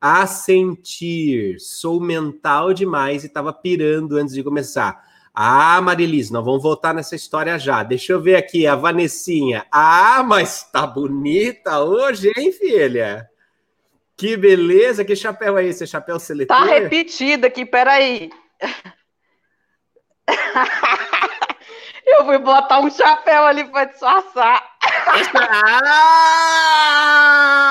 a 0.00 0.26
sentir. 0.26 1.60
Sou 1.60 2.00
mental 2.00 2.74
demais 2.74 3.22
e 3.22 3.26
estava 3.26 3.52
pirando 3.52 4.16
antes 4.16 4.34
de 4.34 4.42
começar. 4.42 5.09
Ah, 5.34 5.80
Marilis, 5.80 6.30
nós 6.30 6.44
vamos 6.44 6.62
voltar 6.62 6.92
nessa 6.92 7.14
história 7.14 7.58
já. 7.58 7.82
Deixa 7.82 8.12
eu 8.12 8.20
ver 8.20 8.36
aqui, 8.36 8.66
a 8.66 8.74
Vanessinha. 8.74 9.64
Ah, 9.70 10.22
mas 10.26 10.64
tá 10.70 10.86
bonita 10.86 11.80
hoje, 11.80 12.32
hein, 12.36 12.52
filha? 12.52 13.28
Que 14.16 14.36
beleza, 14.36 15.04
que 15.04 15.16
chapéu 15.16 15.56
é 15.56 15.64
esse? 15.64 15.84
É 15.84 15.86
chapéu 15.86 16.18
seletor? 16.18 16.56
Tá 16.56 16.64
repetido 16.64 17.46
aqui, 17.46 17.64
peraí. 17.64 18.30
Eu 22.06 22.24
fui 22.24 22.38
botar 22.38 22.80
um 22.80 22.90
chapéu 22.90 23.44
ali 23.44 23.64
para 23.64 23.84
disfarçar. 23.86 24.68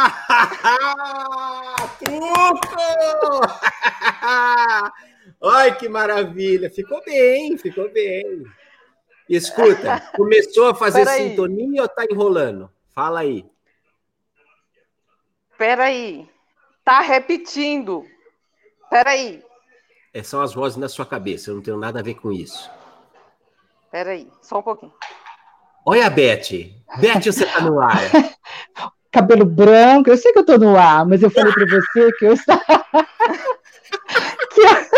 Ah! 0.02 1.76
Truco! 2.00 3.42
Ai, 5.42 5.78
que 5.78 5.88
maravilha! 5.88 6.70
Ficou 6.70 7.04
bem, 7.04 7.58
ficou 7.58 7.90
bem. 7.92 8.44
Escuta, 9.30 10.02
começou 10.16 10.70
a 10.70 10.76
fazer 10.76 11.06
sintonia 11.08 11.84
ou 11.84 11.88
tá 11.88 12.06
enrolando? 12.10 12.70
Fala 12.94 13.20
aí. 13.20 13.46
Peraí. 15.58 16.28
Tá 16.84 17.02
repetindo. 17.02 18.04
Peraí. 18.90 19.44
É, 20.14 20.24
são 20.24 20.42
as 20.42 20.54
vozes 20.54 20.78
na 20.78 20.90
sua 20.90 21.06
cabeça, 21.06 21.52
eu 21.52 21.56
não 21.56 21.62
tenho 21.62 21.78
nada 21.78 22.00
a 22.00 22.04
ver 22.04 22.16
com 22.16 22.32
isso. 22.32 22.70
Peraí, 23.92 24.28
só 24.42 24.60
um 24.60 24.64
pouquinho. 24.64 24.94
Olha 25.86 26.08
a 26.08 26.10
Beth. 26.10 26.74
Beth, 27.00 27.22
você 27.24 27.46
tá 27.46 27.62
no 27.62 27.80
ar. 27.80 27.98
Cabelo 29.12 29.46
branco, 29.46 30.10
eu 30.10 30.18
sei 30.18 30.34
que 30.34 30.40
eu 30.40 30.46
tô 30.46 30.58
no 30.58 30.78
ar, 30.78 31.06
mas 31.06 31.22
eu 31.22 31.30
falei 31.30 31.54
para 31.54 31.66
você 31.66 32.12
que 32.14 32.26
eu 32.26 32.34
estava. 32.34 32.66
que... 34.54 34.89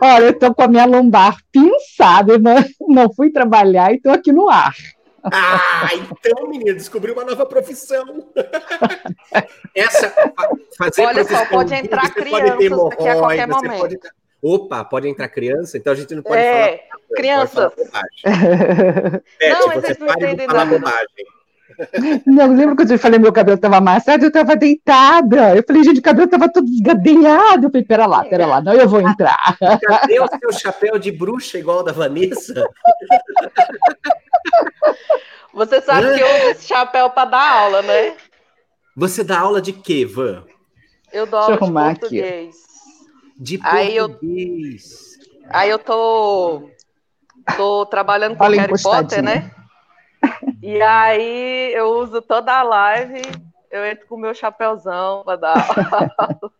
Olha, 0.00 0.24
eu 0.24 0.38
tô 0.38 0.54
com 0.54 0.62
a 0.62 0.68
minha 0.68 0.84
lombar 0.84 1.36
pinçada, 1.50 2.38
não, 2.38 2.56
não 2.88 3.12
fui 3.12 3.30
trabalhar 3.30 3.92
e 3.92 4.00
tô 4.00 4.10
aqui 4.10 4.32
no 4.32 4.48
ar. 4.48 4.74
Ah, 5.24 5.88
então, 5.94 6.48
menina, 6.48 6.74
descobriu 6.74 7.14
uma 7.14 7.24
nova 7.24 7.46
profissão. 7.46 8.04
Essa, 9.74 10.12
fazer 10.76 11.06
Olha 11.06 11.24
só, 11.24 11.46
pode 11.46 11.74
entrar 11.74 12.12
crianças 12.12 12.92
aqui 12.92 13.08
a 13.08 13.16
qualquer 13.16 13.46
momento. 13.46 13.78
Pode... 13.78 13.98
Opa, 14.42 14.84
pode 14.84 15.08
entrar 15.08 15.28
criança? 15.28 15.78
Então 15.78 15.92
a 15.92 15.96
gente 15.96 16.12
não 16.16 16.22
pode 16.22 16.40
é, 16.40 16.78
falar. 16.88 17.02
Crianças. 17.14 17.72
não, 19.40 19.68
mas 19.68 19.82
vocês 19.82 19.98
não 19.98 20.08
entendem 20.08 20.48
nada. 20.48 20.78
Bobagem. 20.78 21.26
Não, 22.26 22.54
lembra 22.54 22.76
quando 22.76 22.90
eu 22.90 22.98
falei 22.98 23.18
meu 23.18 23.32
cabelo 23.32 23.56
estava 23.56 23.76
amassado? 23.76 24.24
Eu 24.24 24.28
estava 24.28 24.56
deitada. 24.56 25.56
Eu 25.56 25.64
falei, 25.66 25.84
gente, 25.84 26.00
o 26.00 26.02
cabelo 26.02 26.24
estava 26.24 26.50
todo 26.50 26.66
desgadenhado. 26.66 27.66
Eu 27.66 27.70
falei, 27.70 27.86
pera 27.86 28.06
lá, 28.06 28.24
pera 28.24 28.46
lá, 28.46 28.60
não, 28.60 28.72
eu 28.72 28.88
vou 28.88 29.00
entrar. 29.00 29.56
Cadê 29.58 30.20
o 30.20 30.28
seu 30.28 30.52
chapéu 30.52 30.98
de 30.98 31.10
bruxa 31.10 31.58
igual 31.58 31.80
o 31.80 31.82
da 31.82 31.92
Vanessa? 31.92 32.54
Você 35.54 35.82
sabe 35.82 36.14
que 36.14 36.20
eu 36.20 36.26
uso 36.26 36.50
esse 36.50 36.66
chapéu 36.66 37.10
para 37.10 37.28
dar 37.28 37.52
aula, 37.52 37.82
né? 37.82 38.14
Você 38.96 39.22
dá 39.22 39.38
aula 39.40 39.60
de 39.60 39.72
quê, 39.72 40.06
Van? 40.06 40.44
Eu 41.12 41.26
dou 41.26 41.38
aula 41.38 41.58
de 41.58 41.72
português. 41.72 42.56
Aqui. 42.56 42.62
De 43.38 43.60
aí 43.62 43.98
português. 43.98 45.18
Eu, 45.42 45.46
aí 45.50 45.68
eu 45.68 45.78
tô, 45.78 46.70
tô 47.56 47.84
trabalhando 47.86 48.36
com 48.36 48.44
Harry 48.44 48.82
Potter, 48.82 49.22
né? 49.22 49.50
E 50.62 50.80
aí 50.80 51.72
eu 51.74 51.86
uso 51.86 52.22
toda 52.22 52.52
a 52.52 52.62
live, 52.62 53.20
eu 53.68 53.84
entro 53.84 54.06
com 54.06 54.14
o 54.14 54.20
meu 54.20 54.32
chapéuzão 54.32 55.24
para 55.24 55.36
dar 55.36 55.54
aula. 56.16 56.52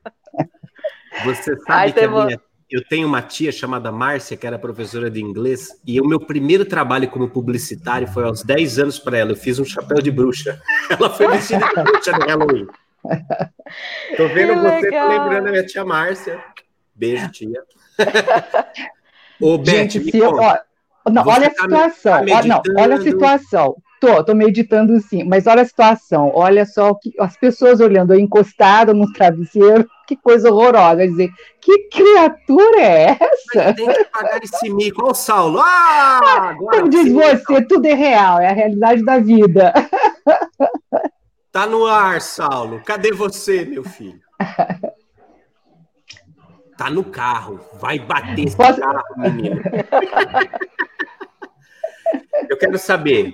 Você 1.25 1.57
sabe 1.59 1.83
aí 1.83 1.93
que 1.93 2.09
minha, 2.09 2.41
eu 2.69 2.83
tenho 2.83 3.07
uma 3.07 3.23
tia 3.23 3.53
chamada 3.53 3.93
Márcia, 3.93 4.37
que 4.37 4.45
era 4.45 4.59
professora 4.59 5.09
de 5.09 5.23
inglês, 5.23 5.69
e 5.87 6.01
o 6.01 6.05
meu 6.05 6.19
primeiro 6.19 6.65
trabalho 6.65 7.09
como 7.09 7.29
publicitário 7.29 8.09
foi 8.09 8.25
aos 8.25 8.43
10 8.43 8.79
anos 8.81 8.99
para 8.99 9.19
ela. 9.19 9.33
Eu 9.33 9.37
fiz 9.37 9.61
um 9.61 9.65
chapéu 9.65 10.03
de 10.03 10.11
bruxa. 10.11 10.61
Ela 10.91 11.11
foi 11.11 11.29
vestida 11.29 11.65
de 11.65 11.83
bruxa 11.83 12.13
no 12.13 12.27
Halloween. 12.27 12.67
Tô 14.17 14.27
vendo 14.29 14.55
que 14.55 14.61
você, 14.61 14.91
tô 14.91 15.09
lembrando 15.09 15.49
a 15.49 15.51
minha 15.51 15.67
tia 15.67 15.85
Márcia. 15.85 16.43
Beijo, 16.95 17.31
tia. 17.31 17.63
Ô, 19.41 19.63
Gente, 19.65 19.99
Beth, 20.01 20.11
se, 20.11 20.23
ó, 20.23 20.59
não, 21.11 21.27
olha 21.27 21.49
a 21.49 21.51
tá 21.51 21.63
situação. 21.63 22.27
Tá 22.27 22.39
ó, 22.39 22.43
não, 22.47 22.63
olha 22.79 22.97
a 22.97 23.01
situação. 23.01 23.77
Tô, 24.03 24.25
tô 24.25 24.35
meditando 24.35 24.99
sim, 24.99 25.23
mas 25.23 25.47
olha 25.47 25.63
a 25.63 25.65
situação. 25.65 26.33
Olha 26.35 26.67
só 26.67 26.93
que 26.93 27.13
as 27.21 27.37
pessoas 27.37 27.79
olhando 27.79 28.13
encostada 28.17 28.93
no 28.93 29.13
travesseiro, 29.13 29.89
que 30.09 30.17
coisa 30.17 30.51
horrorosa. 30.51 31.07
Dizer, 31.07 31.31
que 31.61 31.89
criatura 31.89 32.81
é 32.81 33.17
essa? 33.21 33.73
Tem 33.73 33.87
que 33.87 34.05
pagar 34.07 34.43
esse 34.43 34.69
mico. 34.71 35.09
O 35.09 35.15
Saulo. 35.15 35.61
Ah, 35.61 36.49
agora 36.51 36.79
Como 36.79 36.89
diz 36.91 37.13
você, 37.13 37.63
tudo 37.65 37.87
é 37.87 37.95
real, 37.95 38.41
é 38.41 38.49
a 38.49 38.53
realidade 38.53 39.05
da 39.05 39.21
vida. 39.21 39.73
Tá 41.53 41.65
no 41.69 41.87
ar, 41.87 42.21
Saulo. 42.21 42.83
Cadê 42.85 43.13
você, 43.13 43.65
meu 43.65 43.85
filho? 43.85 44.21
Tá 46.77 46.91
no 46.91 47.05
carro. 47.05 47.61
Vai 47.81 48.01
bater 48.01 48.47
esse 48.47 48.57
Posso... 48.57 48.81
carro, 48.81 49.05
menino. 49.17 49.63
eu 52.51 52.57
quero 52.57 52.77
saber. 52.79 53.33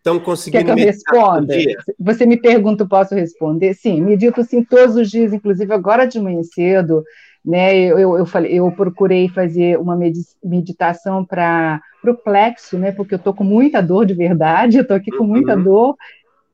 Estão 0.00 0.18
conseguindo 0.18 0.64
Quer 0.64 0.74
que 0.74 0.80
eu 0.80 0.86
responda? 0.86 1.54
Você 1.98 2.24
me 2.24 2.38
pergunta, 2.38 2.88
posso 2.88 3.14
responder? 3.14 3.74
Sim, 3.74 4.00
medito 4.00 4.42
sim 4.42 4.64
todos 4.64 4.96
os 4.96 5.10
dias, 5.10 5.34
inclusive 5.34 5.72
agora 5.74 6.06
de 6.06 6.18
manhã 6.18 6.42
cedo, 6.42 7.04
né? 7.44 7.76
Eu, 7.76 7.98
eu, 7.98 8.18
eu, 8.18 8.24
falei, 8.26 8.58
eu 8.58 8.70
procurei 8.72 9.28
fazer 9.28 9.78
uma 9.78 9.94
meditação 10.42 11.22
para 11.22 11.82
o 12.02 12.14
plexo, 12.14 12.78
né? 12.78 12.92
Porque 12.92 13.14
eu 13.14 13.18
tô 13.18 13.34
com 13.34 13.44
muita 13.44 13.82
dor 13.82 14.06
de 14.06 14.14
verdade, 14.14 14.78
eu 14.78 14.86
tô 14.86 14.94
aqui 14.94 15.10
com 15.10 15.24
muita 15.24 15.54
uhum. 15.54 15.62
dor, 15.62 15.96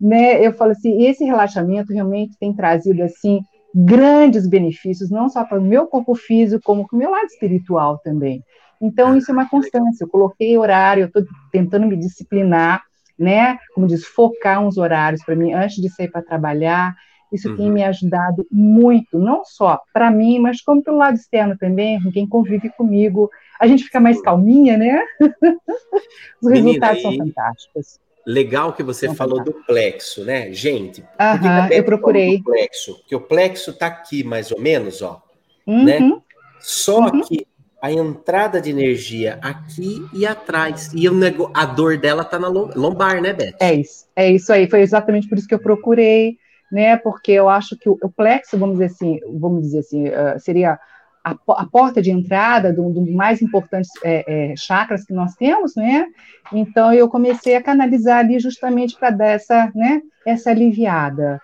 né? 0.00 0.45
Eu 0.45 0.53
falo 0.53 0.73
assim, 0.73 1.07
esse 1.07 1.25
relaxamento 1.25 1.93
realmente 1.93 2.37
tem 2.41 2.53
trazido 2.53 3.00
assim 3.05 3.41
grandes 3.73 4.49
benefícios, 4.49 5.09
não 5.09 5.29
só 5.29 5.45
para 5.45 5.61
o 5.61 5.65
meu 5.65 5.87
corpo 5.87 6.17
físico, 6.17 6.65
como 6.65 6.85
para 6.85 6.97
o 6.97 6.99
meu 6.99 7.11
lado 7.12 7.26
espiritual 7.26 7.99
também. 7.99 8.43
Então, 8.81 9.17
isso 9.17 9.31
é 9.31 9.35
uma 9.35 9.49
constância. 9.49 10.05
Eu 10.05 10.09
coloquei 10.09 10.59
horário, 10.59 11.03
eu 11.03 11.07
estou 11.07 11.23
tentando 11.53 11.87
me 11.87 11.97
disciplinar, 11.97 12.83
né? 13.19 13.59
Como 13.75 13.87
diz, 13.87 14.05
focar 14.07 14.65
uns 14.65 14.77
horários 14.77 15.25
para 15.25 15.37
mim 15.37 15.53
antes 15.53 15.77
de 15.77 15.89
sair 15.91 16.09
para 16.09 16.23
trabalhar. 16.23 16.95
Isso 17.33 17.51
uhum. 17.51 17.57
tem 17.57 17.71
me 17.71 17.83
ajudado 17.83 18.47
muito, 18.51 19.19
não 19.19 19.45
só 19.45 19.81
para 19.93 20.11
mim, 20.11 20.39
mas 20.39 20.61
como 20.61 20.83
pelo 20.83 20.99
lado 20.99 21.17
externo 21.17 21.57
também, 21.59 22.01
com 22.03 22.11
quem 22.11 22.27
convive 22.27 22.71
comigo. 22.71 23.31
A 23.61 23.67
gente 23.67 23.85
fica 23.85 23.99
mais 23.99 24.21
calminha, 24.21 24.77
né? 24.77 25.03
Os 26.41 26.51
resultados 26.51 27.03
Menina, 27.03 27.17
são 27.17 27.27
fantásticos. 27.27 27.99
Legal 28.27 28.73
que 28.73 28.83
você 28.83 29.13
falou 29.15 29.43
do 29.43 29.53
plexo, 29.53 30.25
né? 30.25 30.53
Gente, 30.53 31.05
Aham, 31.19 31.69
eu 31.71 31.85
procurei. 31.85 32.43
plexo, 32.43 32.97
porque 32.97 33.15
o 33.15 33.21
plexo 33.21 33.73
tá 33.73 33.87
aqui 33.87 34.23
mais 34.23 34.51
ou 34.51 34.61
menos, 34.61 35.01
ó, 35.03 35.23
né? 35.67 35.99
uhum. 35.99 36.11
né? 36.11 36.23
Só 36.61 37.01
uhum. 37.01 37.23
que 37.23 37.47
a 37.80 37.92
entrada 37.92 38.61
de 38.61 38.71
energia 38.71 39.38
aqui 39.42 40.04
e 40.12 40.26
atrás. 40.26 40.90
E 40.95 41.09
o 41.09 41.14
a 41.54 41.66
dor 41.66 41.99
dela 41.99 42.25
tá 42.25 42.38
na 42.38 42.49
lombar, 42.49 43.21
né, 43.21 43.33
Beth? 43.33 43.54
É 43.61 43.75
isso. 43.75 44.06
É 44.16 44.30
isso 44.30 44.52
aí. 44.52 44.68
Foi 44.68 44.80
exatamente 44.80 45.28
por 45.28 45.38
isso 45.38 45.47
que 45.47 45.54
eu 45.54 45.59
procurei, 45.59 46.38
né? 46.71 46.97
Porque 46.97 47.33
eu 47.33 47.49
acho 47.49 47.76
que 47.76 47.88
o, 47.88 47.99
o 48.02 48.09
plexo, 48.09 48.59
vamos 48.59 48.78
dizer 48.78 48.87
assim, 48.87 49.21
vamos 49.38 49.62
dizer 49.62 49.80
assim, 49.80 50.09
uh, 50.09 50.38
seria 50.38 50.78
a, 51.26 51.30
a, 51.33 51.66
porta 51.66 52.00
de 52.00 52.11
entrada 52.11 52.73
do, 52.73 52.88
do 52.88 53.12
mais 53.12 53.42
importantes 53.42 53.90
é, 54.04 54.52
é, 54.52 54.56
chakras 54.56 55.04
que 55.04 55.12
nós 55.12 55.35
temos, 55.35 55.75
né? 55.75 56.06
Então 56.52 56.95
eu 56.95 57.09
comecei 57.09 57.56
a 57.56 57.62
canalizar 57.62 58.21
ali 58.21 58.38
justamente 58.38 58.97
para 58.97 59.11
dar 59.11 59.26
essa, 59.26 59.73
né, 59.75 60.02
essa 60.25 60.50
aliviada. 60.50 61.42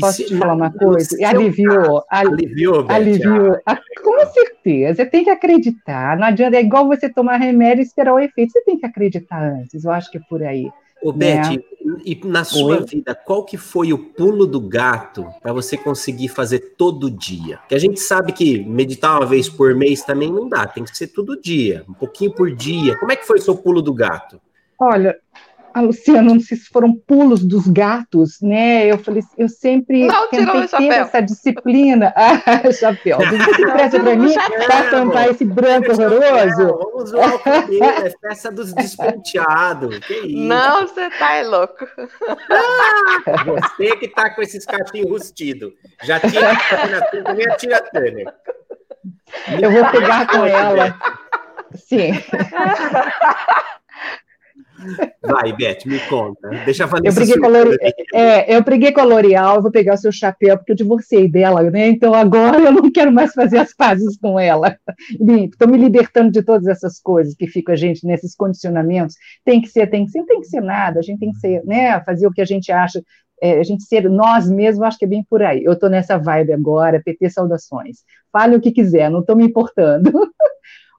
Posso 0.00 0.24
te 0.24 0.36
falar 0.36 0.54
uma 0.54 0.70
coisa? 0.70 1.16
Aliviou, 1.26 2.04
aliviou, 2.10 2.86
aliviou. 2.88 3.58
Ah, 3.64 3.78
com 4.02 4.26
certeza, 4.26 4.94
você 4.94 5.06
tem 5.06 5.24
que 5.24 5.30
acreditar. 5.30 6.16
Não 6.18 6.26
adianta, 6.26 6.56
é 6.56 6.60
igual 6.60 6.86
você 6.86 7.08
tomar 7.08 7.36
remédio 7.36 7.82
e 7.82 7.86
esperar 7.86 8.14
o 8.14 8.18
efeito. 8.18 8.52
Você 8.52 8.62
tem 8.62 8.78
que 8.78 8.86
acreditar 8.86 9.42
antes. 9.42 9.84
Eu 9.84 9.90
acho 9.90 10.10
que 10.10 10.18
é 10.18 10.20
por 10.28 10.42
aí. 10.42 10.70
Ô, 11.02 11.12
Beth, 11.12 11.50
né? 11.50 11.58
e 12.04 12.20
na 12.24 12.42
sua 12.42 12.78
Oi? 12.78 12.86
vida, 12.86 13.14
qual 13.14 13.44
que 13.44 13.56
foi 13.56 13.92
o 13.92 13.98
pulo 13.98 14.46
do 14.46 14.60
gato 14.60 15.26
para 15.42 15.52
você 15.52 15.76
conseguir 15.76 16.28
fazer 16.28 16.74
todo 16.76 17.10
dia? 17.10 17.58
Que 17.68 17.74
a 17.74 17.78
gente 17.78 18.00
sabe 18.00 18.32
que 18.32 18.64
meditar 18.64 19.18
uma 19.18 19.26
vez 19.26 19.48
por 19.48 19.74
mês 19.74 20.02
também 20.02 20.32
não 20.32 20.48
dá, 20.48 20.66
tem 20.66 20.84
que 20.84 20.96
ser 20.96 21.08
todo 21.08 21.40
dia, 21.40 21.84
um 21.88 21.92
pouquinho 21.92 22.32
por 22.32 22.50
dia. 22.50 22.98
Como 22.98 23.12
é 23.12 23.16
que 23.16 23.26
foi 23.26 23.38
o 23.38 23.42
seu 23.42 23.56
pulo 23.56 23.82
do 23.82 23.92
gato? 23.92 24.40
Olha, 24.78 25.16
a 25.76 25.80
Luciana, 25.82 26.22
não 26.22 26.40
sei 26.40 26.56
se 26.56 26.70
foram 26.70 26.94
pulos 26.94 27.44
dos 27.44 27.68
gatos, 27.68 28.40
né? 28.40 28.90
Eu 28.90 28.96
falei, 28.96 29.22
eu 29.36 29.46
sempre 29.46 30.06
não, 30.06 30.26
tentei 30.30 30.68
ter 30.68 30.86
essa 30.86 31.20
disciplina. 31.20 32.14
Ah, 32.46 32.72
chapéu. 32.72 33.18
Você 33.18 33.66
presta 33.72 34.00
para 34.00 34.16
mim 34.16 34.32
para 34.66 34.90
tampar 34.90 35.28
esse 35.28 35.44
branco 35.44 35.90
horroroso? 35.90 36.78
Vamos 36.78 37.04
usar 37.04 37.34
o 37.34 37.38
cabelo, 37.38 37.84
é 37.84 38.10
festa 38.20 38.50
dos 38.50 38.72
despenteados. 38.72 39.98
Que 39.98 40.14
isso? 40.14 40.36
Não, 40.38 40.86
você 40.86 41.10
tá 41.10 41.34
é 41.34 41.42
louco. 41.42 41.86
Ah, 42.50 43.44
você 43.44 43.96
que 43.96 44.08
tá 44.08 44.30
com 44.30 44.42
esses 44.42 44.64
cachinhos 44.64 45.10
rustidos. 45.10 45.72
Já 46.02 46.20
tira 46.20 46.52
a 46.52 47.56
Tina 47.56 47.80
Turner. 47.80 48.34
Eu 49.60 49.70
vou 49.70 49.84
pegar 49.90 50.26
com 50.26 50.44
ela. 50.44 50.98
Sim. 51.74 52.12
Vai, 55.22 55.52
Beth, 55.52 55.78
me 55.86 55.98
conta. 56.08 56.48
Deixa 56.64 56.84
a 56.84 56.86
Vanessa 56.86 57.20
eu 57.20 57.24
briguei, 57.24 57.40
com 57.40 57.46
a 57.46 57.48
Lore... 57.48 57.78
é, 58.14 58.56
eu 58.56 58.62
briguei 58.62 58.92
com 58.92 59.00
a 59.00 59.04
L'Oreal, 59.04 59.62
vou 59.62 59.70
pegar 59.70 59.94
o 59.94 59.98
seu 59.98 60.12
chapéu, 60.12 60.56
porque 60.56 60.72
eu 60.72 60.76
divorciei 60.76 61.28
dela, 61.28 61.62
né? 61.70 61.88
Então 61.88 62.14
agora 62.14 62.58
eu 62.58 62.72
não 62.72 62.90
quero 62.90 63.12
mais 63.12 63.32
fazer 63.32 63.58
as 63.58 63.74
pazes 63.74 64.16
com 64.18 64.38
ela. 64.38 64.76
Estou 65.10 65.68
me 65.68 65.78
libertando 65.78 66.30
de 66.30 66.42
todas 66.42 66.66
essas 66.66 67.00
coisas 67.00 67.34
que 67.34 67.46
fica 67.46 67.72
a 67.72 67.76
gente 67.76 68.06
nesses 68.06 68.34
condicionamentos. 68.34 69.16
Tem 69.44 69.60
que 69.60 69.68
ser, 69.68 69.88
tem 69.88 70.04
que 70.04 70.10
ser, 70.10 70.18
não 70.20 70.26
tem 70.26 70.40
que 70.40 70.46
ser 70.46 70.60
nada, 70.60 71.00
a 71.00 71.02
gente 71.02 71.18
tem 71.18 71.32
que 71.32 71.38
ser, 71.38 71.64
né? 71.64 72.00
Fazer 72.02 72.26
o 72.26 72.32
que 72.32 72.40
a 72.40 72.46
gente 72.46 72.70
acha, 72.70 73.02
é, 73.42 73.58
a 73.58 73.62
gente 73.62 73.84
ser 73.84 74.08
nós 74.08 74.48
mesmos, 74.48 74.86
acho 74.86 74.98
que 74.98 75.04
é 75.04 75.08
bem 75.08 75.24
por 75.28 75.42
aí. 75.42 75.64
Eu 75.64 75.72
estou 75.72 75.90
nessa 75.90 76.16
vibe 76.18 76.52
agora, 76.52 77.02
PT 77.04 77.30
Saudações. 77.30 77.98
Fale 78.32 78.56
o 78.56 78.60
que 78.60 78.72
quiser, 78.72 79.10
não 79.10 79.20
estou 79.20 79.36
me 79.36 79.44
importando. 79.44 80.10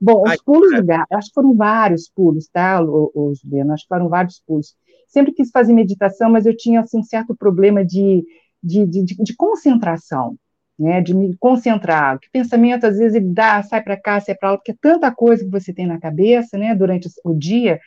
Bom, 0.02 0.24
os 0.24 0.32
Ai, 0.32 0.38
pulos 0.46 0.74
é. 0.74 0.78
do 0.78 0.86
gato, 0.86 1.12
acho 1.14 1.30
que 1.30 1.34
foram 1.34 1.56
vários 1.56 2.10
pulos, 2.10 2.48
tá, 2.48 2.82
os 2.82 3.40
Juliano? 3.40 3.74
Acho 3.74 3.84
que 3.84 3.90
foram 3.90 4.10
vários 4.10 4.42
pulos. 4.46 4.76
Sempre 5.08 5.34
quis 5.34 5.50
fazer 5.52 5.74
meditação, 5.74 6.30
mas 6.30 6.46
eu 6.46 6.56
tinha 6.56 6.82
assim, 6.82 7.00
um 7.00 7.04
certo 7.04 7.36
problema 7.36 7.84
de, 7.84 8.24
de, 8.62 8.86
de, 8.86 9.04
de 9.04 9.36
concentração, 9.36 10.36
né? 10.78 11.02
De 11.02 11.16
me 11.16 11.36
concentrar. 11.38 12.20
Que 12.20 12.30
pensamento, 12.30 12.86
às 12.86 12.98
vezes, 12.98 13.16
ele 13.16 13.34
dá, 13.34 13.64
sai 13.64 13.82
para 13.82 14.00
cá, 14.00 14.20
sai 14.20 14.36
para 14.36 14.52
lá, 14.52 14.58
porque 14.58 14.72
é 14.72 14.76
tanta 14.80 15.12
coisa 15.12 15.44
que 15.44 15.52
você 15.52 15.74
tem 15.74 15.88
na 15.88 16.00
cabeça, 16.00 16.58
né, 16.58 16.76
durante 16.76 17.10
o 17.24 17.34
dia. 17.34 17.80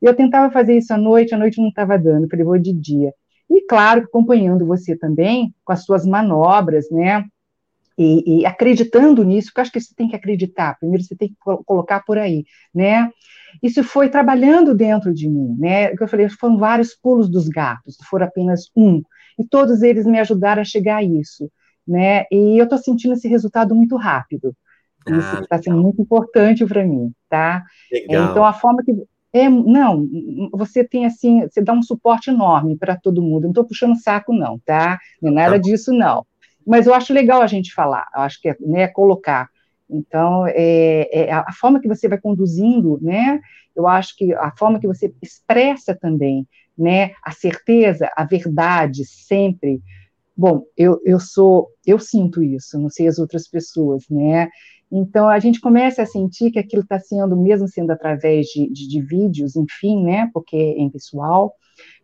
Eu 0.00 0.14
tentava 0.14 0.52
fazer 0.52 0.76
isso 0.76 0.92
à 0.92 0.98
noite, 0.98 1.34
à 1.34 1.38
noite 1.38 1.60
não 1.60 1.68
estava 1.68 1.98
dando, 1.98 2.28
falei, 2.28 2.44
vou 2.44 2.58
de 2.58 2.72
dia. 2.72 3.12
E, 3.50 3.62
claro, 3.62 4.02
acompanhando 4.02 4.66
você 4.66 4.96
também, 4.96 5.54
com 5.64 5.72
as 5.72 5.84
suas 5.84 6.04
manobras, 6.04 6.90
né? 6.90 7.24
E, 7.98 8.42
e, 8.42 8.46
acreditando 8.46 9.24
nisso, 9.24 9.52
que 9.52 9.58
eu 9.58 9.62
acho 9.62 9.72
que 9.72 9.80
você 9.80 9.92
tem 9.92 10.08
que 10.08 10.14
acreditar, 10.14 10.78
primeiro 10.78 11.02
você 11.02 11.16
tem 11.16 11.28
que 11.28 11.34
colocar 11.66 12.04
por 12.04 12.16
aí, 12.16 12.44
né? 12.72 13.10
Isso 13.60 13.82
foi 13.82 14.08
trabalhando 14.08 14.72
dentro 14.72 15.12
de 15.12 15.28
mim, 15.28 15.56
né? 15.58 15.92
Eu 15.92 16.06
falei, 16.06 16.28
foram 16.28 16.58
vários 16.58 16.94
pulos 16.94 17.28
dos 17.28 17.48
gatos, 17.48 17.96
foram 18.08 18.26
apenas 18.26 18.70
um, 18.76 19.02
e 19.36 19.44
todos 19.44 19.82
eles 19.82 20.06
me 20.06 20.20
ajudaram 20.20 20.62
a 20.62 20.64
chegar 20.64 20.98
a 20.98 21.02
isso, 21.02 21.50
né? 21.86 22.24
E 22.30 22.56
eu 22.56 22.64
estou 22.64 22.78
sentindo 22.78 23.14
esse 23.14 23.26
resultado 23.26 23.74
muito 23.74 23.96
rápido. 23.96 24.54
Isso 25.08 25.42
está 25.42 25.56
ah, 25.56 25.62
sendo 25.62 25.78
muito 25.78 26.00
importante 26.00 26.64
para 26.66 26.84
mim, 26.84 27.12
tá? 27.28 27.64
Legal. 27.90 28.30
Então 28.30 28.44
a 28.44 28.52
forma 28.52 28.84
que 28.84 28.92
é, 29.32 29.48
não, 29.48 30.06
você 30.52 30.84
tem 30.84 31.04
assim, 31.04 31.42
você 31.48 31.62
dá 31.62 31.72
um 31.72 31.82
suporte 31.82 32.30
enorme 32.30 32.76
para 32.76 32.96
todo 32.96 33.22
mundo. 33.22 33.42
Não 33.42 33.50
estou 33.50 33.64
puxando 33.64 33.96
saco, 33.96 34.32
não, 34.32 34.58
tá? 34.64 34.98
Não 35.20 35.32
é 35.32 35.34
nada 35.34 35.52
tá. 35.52 35.58
disso, 35.58 35.92
não 35.92 36.24
mas 36.68 36.86
eu 36.86 36.92
acho 36.92 37.14
legal 37.14 37.40
a 37.40 37.46
gente 37.46 37.72
falar, 37.72 38.06
eu 38.14 38.20
acho 38.20 38.40
que 38.40 38.50
é 38.50 38.56
né, 38.60 38.88
colocar. 38.88 39.48
Então, 39.88 40.46
é, 40.46 41.08
é, 41.10 41.32
a 41.32 41.50
forma 41.52 41.80
que 41.80 41.88
você 41.88 42.06
vai 42.06 42.18
conduzindo, 42.18 42.98
né, 43.00 43.40
eu 43.74 43.86
acho 43.86 44.14
que 44.16 44.34
a 44.34 44.52
forma 44.54 44.78
que 44.78 44.86
você 44.86 45.12
expressa 45.22 45.94
também, 45.94 46.46
né, 46.76 47.12
a 47.24 47.30
certeza, 47.30 48.10
a 48.14 48.22
verdade, 48.24 49.04
sempre. 49.06 49.80
Bom, 50.36 50.64
eu, 50.76 51.00
eu 51.06 51.18
sou, 51.18 51.68
eu 51.86 51.98
sinto 51.98 52.42
isso, 52.42 52.78
não 52.78 52.90
sei 52.90 53.08
as 53.08 53.18
outras 53.18 53.48
pessoas, 53.48 54.04
né, 54.10 54.50
então 54.92 55.26
a 55.26 55.38
gente 55.38 55.60
começa 55.60 56.02
a 56.02 56.06
sentir 56.06 56.50
que 56.50 56.58
aquilo 56.58 56.82
está 56.82 56.98
sendo, 56.98 57.34
mesmo 57.34 57.66
sendo 57.66 57.90
através 57.92 58.46
de, 58.48 58.70
de, 58.70 58.86
de 58.86 59.00
vídeos, 59.00 59.56
enfim, 59.56 60.04
né, 60.04 60.30
porque 60.34 60.56
é 60.56 60.78
em 60.78 60.90
pessoal, 60.90 61.54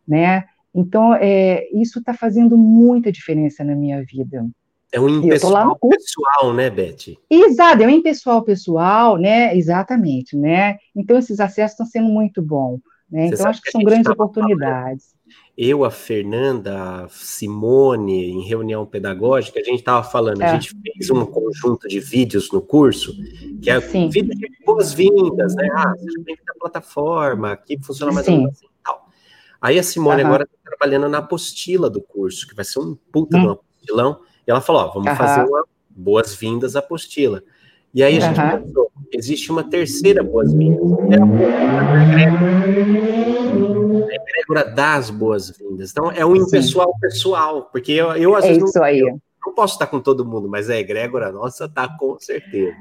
né, 0.09 0.45
então, 0.75 1.15
é, 1.15 1.69
isso 1.73 2.01
está 2.01 2.13
fazendo 2.13 2.59
muita 2.59 3.13
diferença 3.13 3.63
na 3.63 3.75
minha 3.75 4.03
vida. 4.05 4.47
É 4.93 5.01
um 5.01 5.09
impessoal 5.09 5.77
pessoal, 5.77 6.53
né, 6.55 6.71
Beth? 6.71 7.17
Exato, 7.29 7.83
é 7.83 7.87
um 7.87 7.91
impessoal 7.91 8.43
pessoal, 8.43 9.17
né? 9.17 9.57
Exatamente, 9.57 10.37
né? 10.37 10.77
Então, 10.95 11.19
esses 11.19 11.41
acessos 11.41 11.73
estão 11.73 11.87
sendo 11.87 12.09
muito 12.09 12.41
bons. 12.41 12.81
Né? 13.11 13.27
Então, 13.27 13.47
acho 13.47 13.61
que, 13.61 13.67
que 13.67 13.73
são 13.73 13.83
grandes 13.83 14.11
oportunidades. 14.11 15.07
Falando, 15.07 15.15
eu, 15.57 15.85
a 15.85 15.91
Fernanda, 15.91 17.05
a 17.05 17.09
Simone, 17.09 18.31
em 18.31 18.45
reunião 18.45 18.85
pedagógica, 18.85 19.61
a 19.61 19.63
gente 19.63 19.79
estava 19.79 20.03
falando, 20.03 20.43
é. 20.43 20.47
a 20.47 20.55
gente 20.55 20.75
fez 20.81 21.11
um 21.11 21.25
conjunto 21.25 21.87
de 21.87 22.01
vídeos 22.01 22.51
no 22.51 22.61
curso, 22.61 23.15
que 23.63 23.71
é 23.71 23.81
Sim. 23.81 24.09
vídeo 24.09 24.35
de 24.35 24.49
boas-vindas, 24.67 25.55
né? 25.55 25.69
Ah, 25.73 25.93
seja 25.97 26.19
bem-vindo 26.25 26.51
à 26.51 26.59
plataforma, 26.59 27.53
aqui 27.53 27.79
funciona 27.81 28.13
mais 28.13 28.27
Sim. 28.27 28.33
ou 28.33 28.39
menos 28.39 28.55
assim. 28.55 28.67
Aí 29.65 29.79
a 29.79 29.83
Simone 29.83 30.21
uhum. 30.21 30.29
agora 30.29 30.47
trabalhando 30.63 31.09
na 31.09 31.17
apostila 31.19 31.89
do 31.89 31.99
curso, 31.99 32.47
que 32.47 32.55
vai 32.55 32.67
ser 32.67 32.81
um 32.81 32.95
puta 33.11 33.39
hum. 33.39 33.53
apostilão. 33.53 34.21
E 34.47 34.51
ela 34.51 34.61
falou: 34.61 34.83
ó, 34.83 34.93
vamos 34.93 35.09
uhum. 35.09 35.17
fazer 35.17 35.49
uma 35.49 35.65
boas-vindas 35.89 36.77
apostila. 36.77 37.43
E 37.95 38.03
aí 38.03 38.19
a 38.19 38.21
gente 38.21 38.39
uhum. 38.39 38.63
pensou, 38.63 38.93
existe 39.11 39.51
uma 39.51 39.65
terceira 39.65 40.23
boas-vindas, 40.23 40.83
é 41.11 41.17
a 44.13 44.15
egrégora 44.15 44.65
das 44.71 45.09
boas-vindas. 45.09 45.93
Então, 45.93 46.11
é 46.11 46.27
um 46.27 46.37
impessoal 46.37 46.93
pessoal, 47.01 47.71
porque 47.73 47.93
eu, 47.93 48.13
eu 48.17 48.37
às 48.37 48.45
é 48.45 48.49
vezes 48.49 48.75
não, 48.75 49.21
não 49.47 49.55
posso 49.55 49.77
estar 49.77 49.87
com 49.87 49.99
todo 49.99 50.27
mundo, 50.27 50.47
mas 50.47 50.69
a 50.69 50.77
egrégora 50.77 51.33
nossa 51.33 51.65
está 51.65 51.89
com 51.97 52.19
certeza. 52.19 52.77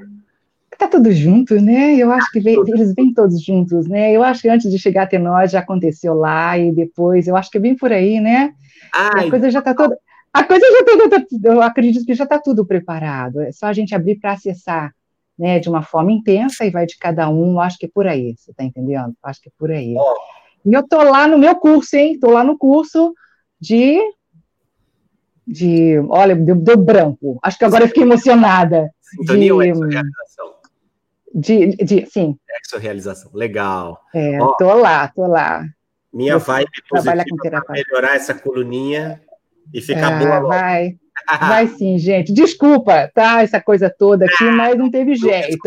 Tá 0.78 0.88
tudo 0.88 1.12
junto, 1.12 1.60
né? 1.60 1.94
Eu 1.96 2.10
acho 2.10 2.30
que 2.30 2.40
vem, 2.40 2.56
eles 2.68 2.94
vêm 2.94 3.12
todos 3.12 3.42
juntos, 3.42 3.86
né? 3.86 4.12
Eu 4.12 4.22
acho 4.22 4.42
que 4.42 4.48
antes 4.48 4.70
de 4.70 4.78
chegar 4.78 5.04
até 5.04 5.18
nós 5.18 5.50
já 5.50 5.60
aconteceu 5.60 6.14
lá 6.14 6.58
e 6.58 6.72
depois, 6.72 7.28
eu 7.28 7.36
acho 7.36 7.50
que 7.50 7.58
é 7.58 7.60
bem 7.60 7.76
por 7.76 7.92
aí, 7.92 8.20
né? 8.20 8.52
Ai, 8.92 9.26
a 9.26 9.30
coisa 9.30 9.50
já 9.50 9.60
está 9.60 9.74
toda. 9.74 9.96
A 10.32 10.42
coisa 10.42 10.66
já 10.66 11.04
está, 11.04 11.24
eu 11.44 11.62
acredito 11.62 12.04
que 12.04 12.14
já 12.14 12.24
está 12.24 12.38
tudo 12.38 12.66
preparado. 12.66 13.40
É 13.40 13.52
só 13.52 13.66
a 13.66 13.72
gente 13.72 13.94
abrir 13.94 14.18
para 14.18 14.32
acessar, 14.32 14.92
né, 15.38 15.60
de 15.60 15.68
uma 15.68 15.82
forma 15.82 16.10
intensa 16.10 16.64
e 16.64 16.70
vai 16.70 16.86
de 16.86 16.98
cada 16.98 17.28
um. 17.28 17.60
Acho 17.60 17.78
que 17.78 17.86
é 17.86 17.90
por 17.92 18.06
aí, 18.06 18.34
você 18.36 18.50
está 18.50 18.64
entendendo? 18.64 19.14
Acho 19.22 19.40
que 19.40 19.48
é 19.48 19.52
por 19.56 19.70
aí. 19.70 19.94
E 20.64 20.72
eu 20.72 20.82
tô 20.86 21.02
lá 21.02 21.28
no 21.28 21.38
meu 21.38 21.54
curso, 21.54 21.96
hein? 21.96 22.18
Tô 22.18 22.30
lá 22.30 22.42
no 22.42 22.58
curso 22.58 23.14
de 23.60 24.00
de, 25.46 25.98
olha, 26.08 26.34
deu, 26.34 26.56
deu 26.56 26.76
branco. 26.76 27.38
Acho 27.42 27.58
que 27.58 27.64
agora 27.64 27.84
eu 27.84 27.88
fiquei 27.88 28.02
emocionada. 28.02 28.90
Sintonia 29.02 29.46
de, 29.46 29.52
ou 29.52 29.58
realização? 29.58 30.53
De, 31.34 31.74
de, 31.76 32.06
sim. 32.06 32.38
Exo-realização, 32.64 33.32
legal. 33.34 34.00
É, 34.14 34.40
Ó, 34.40 34.54
tô 34.54 34.72
lá, 34.74 35.08
tô 35.08 35.26
lá. 35.26 35.66
Minha 36.12 36.38
vibe 36.38 36.70
positiva 36.88 37.60
para 37.66 37.74
melhorar 37.74 38.14
essa 38.14 38.32
coluninha 38.32 39.20
e 39.72 39.80
ficar 39.80 40.14
ah, 40.14 40.18
boa 40.18 40.38
logo. 40.38 40.48
Vai, 40.48 40.96
vai 41.40 41.66
sim, 41.66 41.98
gente. 41.98 42.32
Desculpa, 42.32 43.10
tá? 43.12 43.42
Essa 43.42 43.60
coisa 43.60 43.90
toda 43.90 44.26
aqui, 44.26 44.44
mas 44.44 44.78
não 44.78 44.88
teve 44.88 45.16
jeito. 45.16 45.58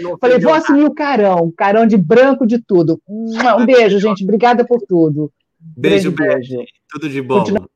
Não 0.00 0.16
Falei, 0.18 0.38
vou 0.38 0.54
assumir 0.54 0.84
o 0.84 0.94
carão, 0.94 1.52
carão 1.54 1.86
de 1.86 1.98
branco 1.98 2.46
de 2.46 2.58
tudo. 2.58 2.98
Um 3.06 3.66
beijo, 3.66 3.98
gente. 4.00 4.24
Obrigada 4.24 4.64
por 4.64 4.80
tudo. 4.80 5.30
Beijo, 5.60 6.10
beijo. 6.10 6.56
beijo. 6.56 6.72
Tudo 6.88 7.10
de 7.10 7.20
bom. 7.20 7.40
Continua... 7.40 7.68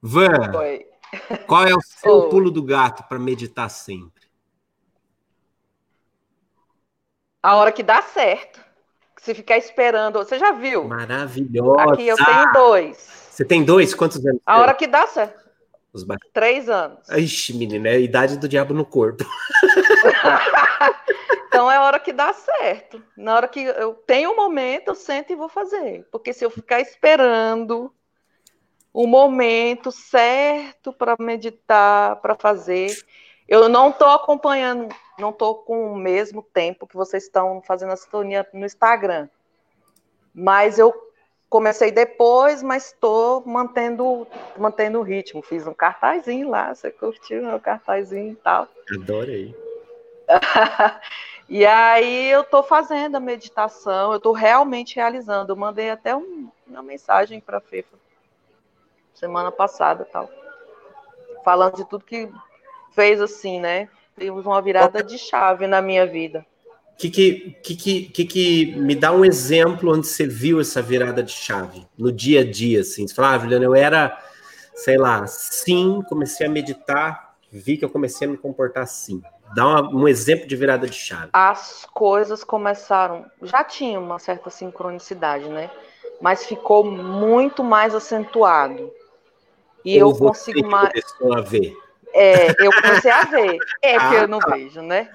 Van, 0.00 0.58
Oi. 0.58 0.86
qual 1.48 1.66
é 1.66 1.74
o 1.74 1.80
seu 1.82 2.22
Oi. 2.22 2.30
pulo 2.30 2.52
do 2.52 2.62
gato 2.62 3.02
para 3.08 3.18
meditar 3.18 3.68
sempre? 3.68 4.19
A 7.42 7.56
hora 7.56 7.72
que 7.72 7.82
dá 7.82 8.02
certo. 8.02 8.60
Se 9.20 9.34
ficar 9.34 9.58
esperando. 9.58 10.18
Você 10.18 10.38
já 10.38 10.52
viu? 10.52 10.84
Maravilhosa. 10.84 11.82
Aqui 11.82 12.08
eu 12.08 12.16
tenho 12.16 12.52
dois. 12.52 12.96
Você 13.30 13.44
tem 13.44 13.64
dois? 13.64 13.94
Quantos 13.94 14.24
anos? 14.24 14.40
A 14.44 14.60
hora 14.60 14.74
que 14.74 14.86
dá 14.86 15.06
certo. 15.06 15.40
Os 15.92 16.06
Três 16.32 16.68
anos. 16.68 17.08
Ixi, 17.08 17.56
menina, 17.56 17.88
é 17.88 17.92
a 17.92 17.98
idade 17.98 18.38
do 18.38 18.48
diabo 18.48 18.72
no 18.72 18.84
corpo. 18.84 19.24
então 21.48 21.70
é 21.70 21.76
a 21.76 21.82
hora 21.82 21.98
que 21.98 22.12
dá 22.12 22.32
certo. 22.32 23.02
Na 23.16 23.34
hora 23.34 23.48
que 23.48 23.60
eu 23.60 23.94
tenho 24.06 24.30
um 24.30 24.36
momento, 24.36 24.88
eu 24.88 24.94
sento 24.94 25.32
e 25.32 25.36
vou 25.36 25.48
fazer. 25.48 26.06
Porque 26.12 26.32
se 26.32 26.44
eu 26.44 26.50
ficar 26.50 26.80
esperando 26.80 27.92
o 28.92 29.06
momento 29.06 29.90
certo 29.90 30.92
para 30.92 31.16
meditar, 31.18 32.16
para 32.16 32.36
fazer, 32.36 32.96
eu 33.48 33.68
não 33.68 33.90
estou 33.90 34.08
acompanhando, 34.08 34.94
não 35.20 35.30
estou 35.30 35.56
com 35.56 35.92
o 35.92 35.96
mesmo 35.96 36.42
tempo 36.42 36.86
que 36.86 36.96
vocês 36.96 37.24
estão 37.24 37.62
fazendo 37.62 37.92
a 37.92 37.96
sintonia 37.96 38.46
no 38.52 38.66
Instagram. 38.66 39.28
Mas 40.34 40.78
eu 40.78 40.94
comecei 41.48 41.90
depois, 41.90 42.62
mas 42.62 42.86
estou 42.86 43.44
mantendo, 43.44 44.26
mantendo 44.56 45.00
o 45.00 45.02
ritmo. 45.02 45.42
Fiz 45.42 45.66
um 45.66 45.74
cartazinho 45.74 46.48
lá, 46.48 46.74
você 46.74 46.90
curtiu 46.90 47.42
meu 47.42 47.58
cartazinho 47.60 48.32
e 48.32 48.36
tal. 48.36 48.68
Adorei. 48.94 49.54
e 51.48 51.66
aí 51.66 52.30
eu 52.30 52.42
estou 52.42 52.62
fazendo 52.62 53.16
a 53.16 53.20
meditação, 53.20 54.12
eu 54.12 54.18
estou 54.18 54.32
realmente 54.32 54.96
realizando. 54.96 55.52
Eu 55.52 55.56
mandei 55.56 55.90
até 55.90 56.14
um, 56.14 56.48
uma 56.66 56.82
mensagem 56.82 57.40
para 57.40 57.58
a 57.58 57.60
Fefa 57.60 57.98
semana 59.20 59.52
passada 59.52 60.06
tal. 60.10 60.30
Falando 61.44 61.76
de 61.76 61.84
tudo 61.84 62.04
que 62.04 62.32
fez 62.92 63.20
assim, 63.20 63.60
né? 63.60 63.88
Temos 64.20 64.44
uma 64.44 64.60
virada 64.60 65.02
de 65.02 65.16
chave 65.16 65.66
na 65.66 65.80
minha 65.80 66.06
vida. 66.06 66.44
Que 66.98 67.08
que, 67.08 67.56
que, 67.62 67.74
que, 67.74 68.02
que, 68.04 68.24
que 68.26 68.66
me 68.76 68.94
dá 68.94 69.10
um 69.12 69.24
exemplo 69.24 69.94
onde 69.94 70.06
você 70.06 70.26
viu 70.26 70.60
essa 70.60 70.82
virada 70.82 71.22
de 71.22 71.32
chave 71.32 71.88
no 71.96 72.12
dia 72.12 72.42
a 72.42 72.44
dia, 72.44 72.82
assim. 72.82 73.08
Você 73.08 73.14
fala, 73.14 73.30
ah, 73.30 73.38
Juliana, 73.38 73.64
eu 73.64 73.74
era, 73.74 74.22
sei 74.74 74.98
lá, 74.98 75.26
sim, 75.26 76.02
comecei 76.06 76.46
a 76.46 76.50
meditar, 76.50 77.34
vi 77.50 77.78
que 77.78 77.84
eu 77.86 77.88
comecei 77.88 78.28
a 78.28 78.30
me 78.30 78.36
comportar 78.36 78.82
assim. 78.82 79.22
Dá 79.54 79.66
uma, 79.66 80.02
um 80.02 80.06
exemplo 80.06 80.46
de 80.46 80.54
virada 80.54 80.86
de 80.86 80.96
chave. 80.96 81.30
As 81.32 81.86
coisas 81.94 82.44
começaram. 82.44 83.24
Já 83.40 83.64
tinha 83.64 83.98
uma 83.98 84.18
certa 84.18 84.50
sincronicidade, 84.50 85.48
né? 85.48 85.70
Mas 86.20 86.44
ficou 86.44 86.84
muito 86.84 87.64
mais 87.64 87.94
acentuado. 87.94 88.92
E 89.82 90.02
Ou 90.02 90.10
eu 90.10 90.18
consigo 90.18 90.68
mais. 90.68 90.92
A 91.34 91.40
ver. 91.40 91.74
É, 92.12 92.50
eu 92.58 92.72
comecei 92.72 93.10
a 93.10 93.24
ver. 93.24 93.58
É 93.82 93.98
que 93.98 94.14
eu 94.14 94.28
não 94.28 94.38
vejo, 94.38 94.82
né? 94.82 95.10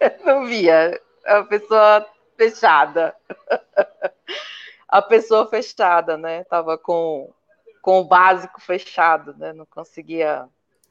Eu 0.00 0.10
não 0.24 0.46
via. 0.46 1.00
A 1.24 1.42
pessoa 1.42 2.06
fechada. 2.36 3.14
A 4.88 5.02
pessoa 5.02 5.46
fechada, 5.50 6.16
né? 6.16 6.44
Tava 6.44 6.78
com, 6.78 7.30
com 7.82 8.00
o 8.00 8.04
básico 8.04 8.58
fechado, 8.58 9.34
né? 9.36 9.52
Não 9.52 9.66
conseguia 9.66 10.48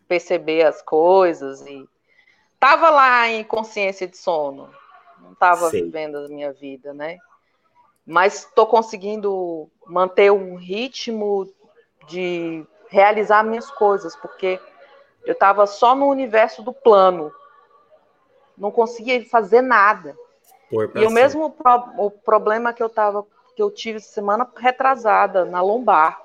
perceber 0.07 0.63
as 0.63 0.83
coisas 0.83 1.62
e 1.65 1.89
tava 2.60 2.91
lá 2.91 3.27
em 3.27 3.43
consciência 3.43 4.07
de 4.07 4.15
sono. 4.15 4.69
Não 5.19 5.33
tava 5.33 5.71
vivendo 5.71 6.17
a 6.17 6.27
minha 6.27 6.53
vida, 6.53 6.93
né? 6.93 7.17
Mas 8.05 8.45
estou 8.45 8.67
conseguindo 8.67 9.67
manter 9.88 10.31
um 10.31 10.55
ritmo 10.55 11.51
de 12.07 12.63
realizar 12.89 13.43
minhas 13.43 13.69
coisas, 13.71 14.15
porque 14.15 14.60
eu 15.28 15.34
estava 15.34 15.68
só 15.68 15.94
no 15.94 16.08
universo 16.08 16.63
do 16.63 16.72
plano. 16.72 17.34
Não 18.58 18.72
conseguia 18.72 19.24
fazer 19.26 19.62
nada. 19.62 20.18
E 20.72 21.06
o 21.06 21.12
mesmo 21.12 21.52
pro, 21.52 21.94
o 21.98 22.10
problema 22.10 22.72
que 22.72 22.82
eu 22.82 22.90
tava, 22.90 23.26
que 23.54 23.62
eu 23.62 23.70
tive 23.70 24.00
semana 24.00 24.50
retrasada 24.56 25.44
na 25.44 25.62
lombar. 25.62 26.20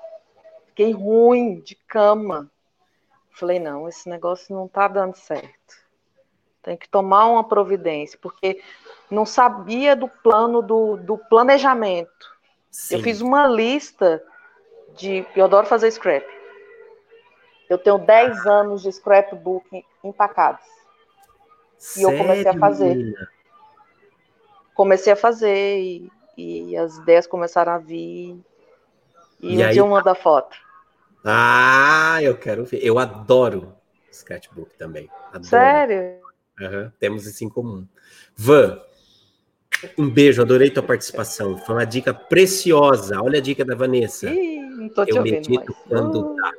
Fiquei 0.67 0.93
ruim 0.93 1.59
de 1.59 1.75
cama. 1.75 2.49
Falei, 3.31 3.59
não, 3.59 3.89
esse 3.89 4.07
negócio 4.07 4.55
não 4.55 4.69
tá 4.69 4.87
dando 4.87 5.15
certo. 5.15 5.83
Tem 6.61 6.77
que 6.77 6.87
tomar 6.87 7.25
uma 7.25 7.43
providência, 7.43 8.17
porque 8.21 8.63
não 9.11 9.25
sabia 9.25 9.97
do 9.97 10.07
plano 10.07 10.61
do, 10.61 10.95
do 10.95 11.17
planejamento. 11.17 12.33
Sim. 12.71 12.95
Eu 12.95 13.03
fiz 13.03 13.19
uma 13.19 13.47
lista 13.47 14.23
de. 14.95 15.25
Eu 15.35 15.43
adoro 15.43 15.67
fazer 15.67 15.91
scrap. 15.91 16.25
Eu 17.73 17.77
tenho 17.77 17.97
10 17.97 18.45
anos 18.45 18.81
de 18.83 18.91
scrapbook 18.91 19.85
empacados. 20.03 20.65
E 21.97 22.01
eu 22.03 22.17
comecei 22.17 22.47
a 22.47 22.57
fazer. 22.57 23.13
Comecei 24.73 25.13
a 25.13 25.15
fazer 25.15 25.79
e, 25.79 26.11
e, 26.37 26.77
as 26.77 26.97
ideias 26.97 27.27
começaram 27.27 27.73
a 27.73 27.77
vir. 27.77 28.39
E, 29.41 29.55
e 29.55 29.57
um 29.57 29.65
aí... 29.65 29.73
dia 29.73 29.81
eu 29.81 29.87
mando 29.87 30.09
a 30.09 30.15
foto. 30.15 30.55
Ah, 31.25 32.19
eu 32.21 32.37
quero 32.37 32.65
ver. 32.65 32.79
Eu 32.83 32.99
adoro 32.99 33.75
sketchbook 34.11 34.75
também. 34.77 35.09
Adoro. 35.27 35.43
Sério? 35.43 36.21
Uhum, 36.59 36.91
temos 36.99 37.25
isso 37.25 37.43
em 37.43 37.49
comum. 37.49 37.87
Van, 38.35 38.79
um 39.97 40.09
beijo, 40.09 40.41
adorei 40.41 40.69
tua 40.69 40.83
participação. 40.83 41.57
Foi 41.57 41.75
uma 41.75 41.85
dica 41.85 42.13
preciosa. 42.13 43.21
Olha 43.21 43.39
a 43.39 43.41
dica 43.41 43.65
da 43.65 43.75
Vanessa. 43.75 44.29
Ih, 44.29 44.59
não 44.59 44.89
tô 44.89 45.05
te 45.05 45.11
eu 45.11 45.17
ouvindo 45.17 45.35
medito 45.35 45.71
mais. 45.71 45.87
quando 45.87 46.19
uh. 46.19 46.35
dá. 46.35 46.51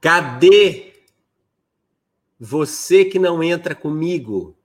Cadê 0.00 0.92
você 2.38 3.04
que 3.04 3.18
não 3.18 3.42
entra 3.42 3.74
comigo 3.74 4.56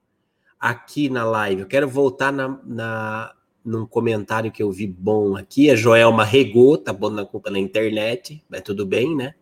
aqui 0.60 1.10
na 1.10 1.24
live? 1.24 1.62
Eu 1.62 1.67
quero 1.67 1.88
voltar 1.88 2.32
na, 2.32 2.60
na, 2.63 3.34
num 3.65 3.86
comentário 3.86 4.52
que 4.52 4.62
eu 4.62 4.72
vi 4.72 4.86
bom 4.86 5.36
aqui. 5.36 5.72
A 5.72 5.76
Joelma 5.76 6.24
regou, 6.24 6.78
tá 6.78 6.93
bom 6.93 7.10
na 7.10 7.26
culpa 7.26 7.50
na 7.50 7.58
internet, 7.58 8.43
mas 8.48 8.62
tudo 8.62 8.86
bem, 8.86 9.15
né? 9.15 9.34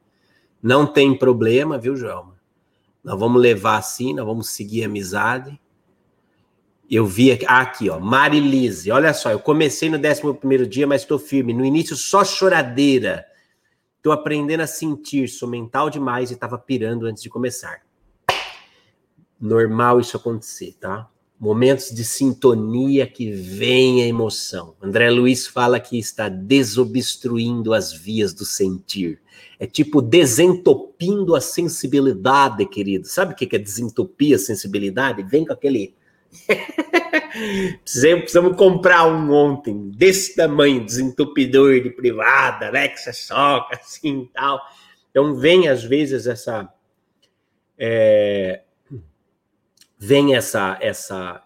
Não 0.63 0.85
tem 0.85 1.17
problema, 1.17 1.77
viu, 1.77 1.95
Joelma? 1.97 2.39
Nós 3.03 3.19
vamos 3.19 3.41
levar 3.41 3.77
assim, 3.77 4.13
nós 4.13 4.25
vamos 4.25 4.49
seguir 4.51 4.83
a 4.83 4.85
amizade. 4.85 5.59
Eu 6.89 7.05
vi 7.05 7.31
aqui, 7.31 7.45
ah, 7.47 7.61
aqui 7.61 7.89
ó, 7.89 7.99
Marilise, 7.99 8.91
olha 8.91 9.13
só, 9.13 9.31
eu 9.31 9.39
comecei 9.39 9.89
no 9.89 9.97
11 9.97 10.67
dia, 10.67 10.85
mas 10.85 11.01
estou 11.01 11.17
firme. 11.17 11.53
No 11.53 11.65
início, 11.65 11.95
só 11.97 12.23
choradeira. 12.23 13.25
Estou 14.01 14.11
aprendendo 14.11 14.61
a 14.61 14.67
sentir, 14.67 15.27
sou 15.27 15.47
mental 15.47 15.87
demais 15.87 16.31
e 16.31 16.33
estava 16.33 16.57
pirando 16.57 17.05
antes 17.05 17.21
de 17.21 17.29
começar. 17.29 17.83
Normal 19.39 19.99
isso 19.99 20.17
acontecer, 20.17 20.75
tá? 20.79 21.07
Momentos 21.39 21.91
de 21.91 22.03
sintonia 22.03 23.05
que 23.05 23.29
vem 23.29 24.01
a 24.01 24.07
emoção. 24.07 24.73
André 24.81 25.11
Luiz 25.11 25.45
fala 25.45 25.79
que 25.79 25.99
está 25.99 26.29
desobstruindo 26.29 27.75
as 27.75 27.93
vias 27.93 28.33
do 28.33 28.43
sentir. 28.43 29.21
É 29.59 29.67
tipo 29.67 30.01
desentopindo 30.01 31.35
a 31.35 31.41
sensibilidade, 31.41 32.65
querido. 32.65 33.07
Sabe 33.07 33.33
o 33.33 33.35
que 33.35 33.55
é 33.55 33.59
desentopir 33.59 34.35
a 34.35 34.39
sensibilidade? 34.39 35.21
Vem 35.21 35.45
com 35.45 35.53
aquele 35.53 35.93
Precisamos 37.83 38.55
comprar 38.57 39.07
um 39.07 39.31
ontem, 39.31 39.89
desse 39.91 40.35
tamanho, 40.35 40.85
desentupidor 40.85 41.79
de 41.81 41.89
privada, 41.89 42.71
né? 42.71 42.87
Que 42.87 42.99
você 42.99 43.13
soca 43.13 43.75
assim 43.75 44.23
e 44.23 44.27
tal. 44.33 44.61
Então, 45.09 45.35
vem 45.35 45.67
às 45.67 45.83
vezes 45.83 46.27
essa. 46.27 46.71
É, 47.77 48.61
vem 49.97 50.35
essa, 50.35 50.77
essa, 50.81 51.43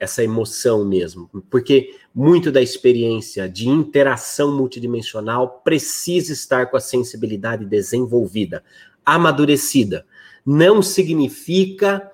essa 0.00 0.24
emoção 0.24 0.82
mesmo, 0.82 1.30
porque 1.50 1.94
muito 2.14 2.50
da 2.50 2.62
experiência 2.62 3.46
de 3.46 3.68
interação 3.68 4.56
multidimensional 4.56 5.60
precisa 5.62 6.32
estar 6.32 6.70
com 6.70 6.76
a 6.78 6.80
sensibilidade 6.80 7.66
desenvolvida, 7.66 8.64
amadurecida. 9.04 10.06
Não 10.44 10.80
significa 10.82 12.10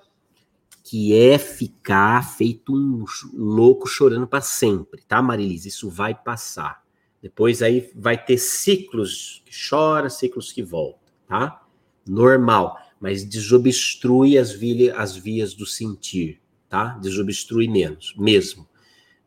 que 0.88 1.18
é 1.18 1.37
ficar 1.37 2.22
feito 2.37 2.72
um 2.72 3.05
louco 3.35 3.88
chorando 3.88 4.25
para 4.25 4.40
sempre, 4.40 5.03
tá, 5.03 5.20
Marilise? 5.20 5.68
Isso 5.68 5.90
vai 5.90 6.14
passar. 6.14 6.85
Depois 7.20 7.61
aí 7.61 7.90
vai 7.92 8.16
ter 8.16 8.38
ciclos 8.38 9.42
que 9.44 9.51
chora, 9.68 10.09
ciclos 10.09 10.53
que 10.53 10.62
volta, 10.62 11.12
tá? 11.27 11.61
Normal, 12.07 12.79
mas 13.01 13.25
desobstrui 13.25 14.38
as, 14.38 14.57
as 14.96 15.16
vias 15.16 15.55
do 15.55 15.66
sentir, 15.66 16.40
tá? 16.68 16.96
Desobstrui 17.01 17.66
menos, 17.66 18.14
mesmo, 18.16 18.68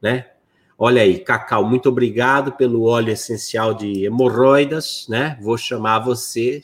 né? 0.02 0.32
Olha 0.78 1.02
aí, 1.02 1.20
Cacau, 1.20 1.66
muito 1.66 1.90
obrigado 1.90 2.54
pelo 2.54 2.84
óleo 2.84 3.12
essencial 3.12 3.74
de 3.74 4.06
hemorroidas, 4.06 5.08
né? 5.10 5.38
Vou 5.42 5.58
chamar 5.58 6.00
você 6.00 6.64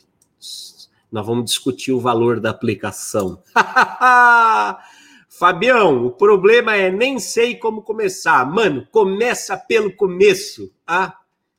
nós 1.12 1.26
vamos 1.26 1.46
discutir 1.46 1.92
o 1.92 2.00
valor 2.00 2.40
da 2.40 2.50
aplicação. 2.50 3.42
Fabião, 5.30 6.06
o 6.06 6.12
problema 6.12 6.76
é 6.76 6.90
nem 6.90 7.20
sei 7.20 7.56
como 7.58 7.82
começar. 7.82 8.46
Mano, 8.50 8.88
começa 8.92 9.58
pelo 9.58 9.94
começo, 9.96 10.74
ah? 10.88 11.14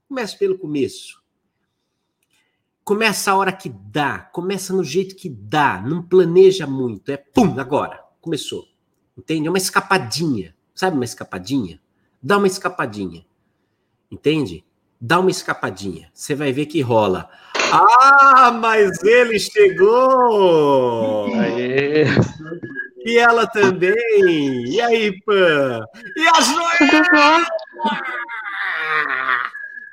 Começa 0.09 0.37
pelo 0.39 0.59
começo. 0.59 1.23
Começa 2.83 3.33
a 3.33 3.37
hora 3.37 3.53
que 3.53 3.69
dá, 3.69 4.21
começa 4.21 4.73
no 4.73 4.85
jeito 4.85 5.17
que 5.17 5.29
dá, 5.29 5.83
não 5.83 6.03
planeja 6.03 6.67
muito, 6.67 7.11
é 7.11 7.17
pum, 7.17 7.59
agora, 7.59 8.01
começou. 8.21 8.65
Entende? 9.19 9.49
É 9.49 9.51
uma 9.51 9.59
escapadinha. 9.59 10.55
Sabe 10.75 10.95
uma 10.95 11.05
escapadinha? 11.05 11.81
Dá 12.23 12.39
uma 12.39 12.47
escapadinha. 12.47 13.27
Entende? 14.11 14.65
Dá 15.01 15.19
uma 15.19 15.31
escapadinha. 15.31 16.11
Você 16.15 16.35
vai 16.35 16.53
ver 16.53 16.67
que 16.67 16.81
rola. 16.81 17.29
Ah, 17.73 18.51
mas 18.53 19.03
ele 19.03 19.39
chegou! 19.39 21.35
Aê. 21.35 22.05
E 23.05 23.19
ela 23.19 23.47
também! 23.47 23.95
E 24.67 24.81
aí, 24.81 25.21
Pan? 25.23 25.85
E 26.17 26.29
a 26.29 26.41
Joelma! 26.41 27.47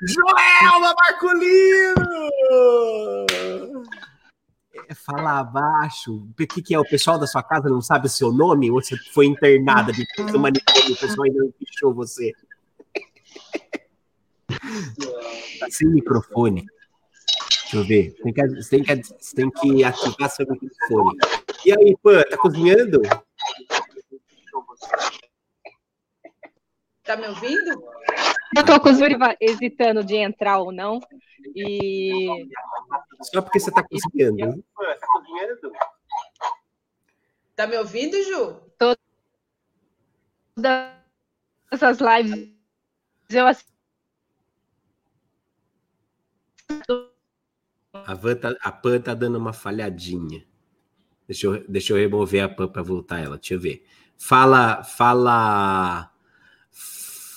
Joelma 0.02 0.94
Marcolino! 0.94 2.04
É, 4.88 4.94
fala 4.94 5.38
abaixo. 5.40 6.26
O 6.28 6.34
que, 6.34 6.60
que 6.60 6.74
é? 6.74 6.78
O 6.78 6.84
pessoal 6.84 7.18
da 7.18 7.26
sua 7.26 7.42
casa 7.42 7.68
não 7.68 7.80
sabe 7.80 8.06
o 8.06 8.10
seu 8.10 8.32
nome? 8.32 8.70
Ou 8.70 8.82
você 8.82 8.96
foi 9.12 9.26
internada 9.26 9.92
de 9.92 10.06
do 10.30 10.38
manicômio? 10.38 10.92
O 10.92 10.96
pessoal 10.96 11.24
ainda 11.24 11.38
não 11.38 11.52
pichou 11.52 11.94
você? 11.94 12.32
Tá 15.60 15.70
sem 15.70 15.88
microfone. 15.88 16.66
Deixa 17.74 17.78
eu 17.78 17.84
ver. 17.84 18.14
Tem 18.22 18.32
que, 18.32 18.46
você, 18.46 18.70
tem 18.70 18.84
que, 18.84 19.02
você 19.02 19.34
tem 19.34 19.50
que 19.50 19.82
ativar 19.82 20.30
seu 20.30 20.46
microfone. 20.48 21.18
E 21.66 21.72
aí, 21.72 21.96
Pan, 22.00 22.22
tá 22.30 22.36
cozinhando? 22.36 23.02
Tá 27.02 27.16
me 27.16 27.26
ouvindo? 27.26 27.82
Eu 28.56 28.64
tô 28.64 28.80
com 28.80 28.90
os 28.90 28.98
hesitando 29.40 30.04
de 30.04 30.14
entrar 30.14 30.58
ou 30.58 30.70
não. 30.70 31.00
E. 31.56 32.46
Só 33.22 33.42
porque 33.42 33.58
você 33.58 33.72
tá 33.72 33.82
cozinhando. 33.82 34.64
Tá 34.76 35.08
cozinhando? 35.12 35.72
Tá 37.56 37.66
me 37.66 37.76
ouvindo, 37.76 38.22
Ju? 38.22 38.60
Todas 38.78 38.96
essas 41.72 41.98
lives 41.98 42.54
eu 43.30 43.46
A, 47.94 48.14
Van 48.14 48.34
tá, 48.34 48.54
a 48.60 48.72
Pan 48.72 49.00
tá 49.00 49.14
dando 49.14 49.38
uma 49.38 49.52
falhadinha. 49.52 50.44
Deixa 51.28 51.46
eu, 51.46 51.64
deixa 51.68 51.92
eu 51.92 51.96
remover 51.96 52.42
a 52.42 52.48
Pan 52.48 52.66
para 52.66 52.82
voltar 52.82 53.20
ela. 53.20 53.36
Deixa 53.36 53.54
eu 53.54 53.60
ver. 53.60 53.84
Fala, 54.18 54.82
fala. 54.82 56.10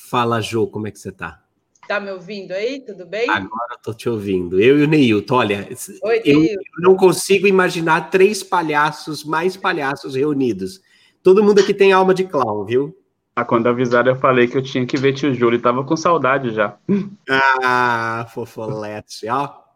Fala, 0.10 0.42
Jô, 0.42 0.68
como 0.68 0.88
é 0.88 0.92
que 0.92 1.00
você 1.00 1.12
tá? 1.12 1.44
Tá 1.88 2.00
me 2.00 2.12
ouvindo 2.12 2.52
aí? 2.52 2.82
Tudo 2.82 3.06
bem? 3.06 3.30
Agora 3.30 3.74
eu 3.74 3.78
tô 3.82 3.94
te 3.94 4.10
ouvindo. 4.10 4.60
Eu 4.60 4.80
e 4.80 4.84
o 4.84 4.88
Neilton. 4.88 5.36
Olha, 5.36 5.70
Oi, 6.04 6.22
eu, 6.26 6.44
eu 6.44 6.60
não 6.80 6.96
consigo 6.96 7.48
imaginar 7.48 8.10
três 8.10 8.44
palhaços, 8.44 9.24
mais 9.24 9.56
palhaços 9.56 10.16
reunidos. 10.16 10.82
Todo 11.24 11.44
mundo 11.44 11.60
aqui 11.60 11.74
tem 11.74 11.94
alma 11.94 12.14
de 12.14 12.26
clown, 12.26 12.66
viu? 12.66 12.98
Ah, 13.36 13.46
quando 13.46 13.68
avisaram, 13.68 14.14
eu 14.14 14.20
falei 14.20 14.48
que 14.48 14.58
eu 14.58 14.64
tinha 14.64 14.86
que 14.86 14.98
ver 14.98 15.14
tio 15.14 15.34
Júlio, 15.34 15.62
tava 15.62 15.84
com 15.84 15.96
saudade 15.96 16.52
já. 16.52 16.78
Ah, 17.30 18.28
fofolete, 18.34 19.28
ó. 19.30 19.68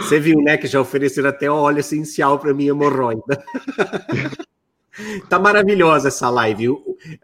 Você 0.00 0.20
viu, 0.20 0.40
né, 0.40 0.56
que 0.56 0.66
já 0.66 0.80
ofereceram 0.80 1.28
até 1.28 1.50
óleo 1.50 1.80
essencial 1.80 2.38
para 2.38 2.54
minha 2.54 2.70
hemorroida. 2.70 3.44
tá 5.28 5.38
maravilhosa 5.38 6.08
essa 6.08 6.30
live. 6.30 6.68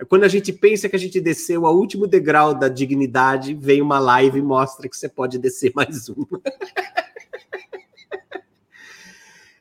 Quando 0.08 0.24
a 0.24 0.28
gente 0.28 0.52
pensa 0.52 0.88
que 0.88 0.96
a 0.96 0.98
gente 0.98 1.20
desceu 1.20 1.66
ao 1.66 1.76
último 1.76 2.06
degrau 2.06 2.54
da 2.54 2.68
dignidade, 2.68 3.54
vem 3.54 3.80
uma 3.80 3.98
live 3.98 4.38
e 4.38 4.42
mostra 4.42 4.88
que 4.88 4.96
você 4.96 5.08
pode 5.08 5.38
descer 5.38 5.72
mais 5.74 6.08
uma. 6.08 6.26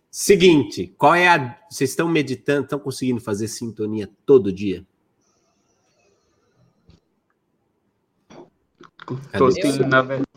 Seguinte, 0.09 0.93
qual 0.97 1.15
é 1.15 1.27
a. 1.27 1.57
Vocês 1.69 1.91
estão 1.91 2.07
meditando, 2.07 2.63
estão 2.63 2.79
conseguindo 2.79 3.19
fazer 3.19 3.47
sintonia 3.47 4.09
todo 4.25 4.51
dia? 4.51 4.85
Tô, 9.37 9.51
sim, 9.51 9.79
na 9.79 10.01
verdade 10.01 10.32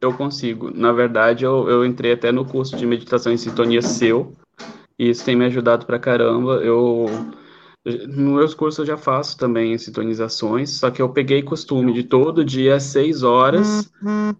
eu 0.00 0.12
consigo. 0.14 0.70
Na 0.74 0.92
verdade, 0.92 1.44
eu, 1.44 1.68
eu 1.68 1.84
entrei 1.84 2.12
até 2.12 2.32
no 2.32 2.44
curso 2.44 2.76
de 2.76 2.86
meditação 2.86 3.32
em 3.32 3.36
sintonia 3.36 3.82
seu, 3.82 4.32
e 4.98 5.10
isso 5.10 5.24
tem 5.24 5.36
me 5.36 5.44
ajudado 5.44 5.86
pra 5.86 5.98
caramba. 5.98 6.56
Eu 6.56 7.06
nos 7.84 8.34
meus 8.34 8.54
cursos 8.54 8.80
eu 8.80 8.86
já 8.86 8.96
faço 8.96 9.38
também 9.38 9.76
sintonizações, 9.78 10.70
só 10.70 10.90
que 10.90 11.00
eu 11.00 11.08
peguei 11.08 11.42
costume 11.42 11.92
de 11.94 12.02
todo 12.02 12.44
dia 12.44 12.76
às 12.76 12.82
seis 12.82 13.22
horas 13.22 13.90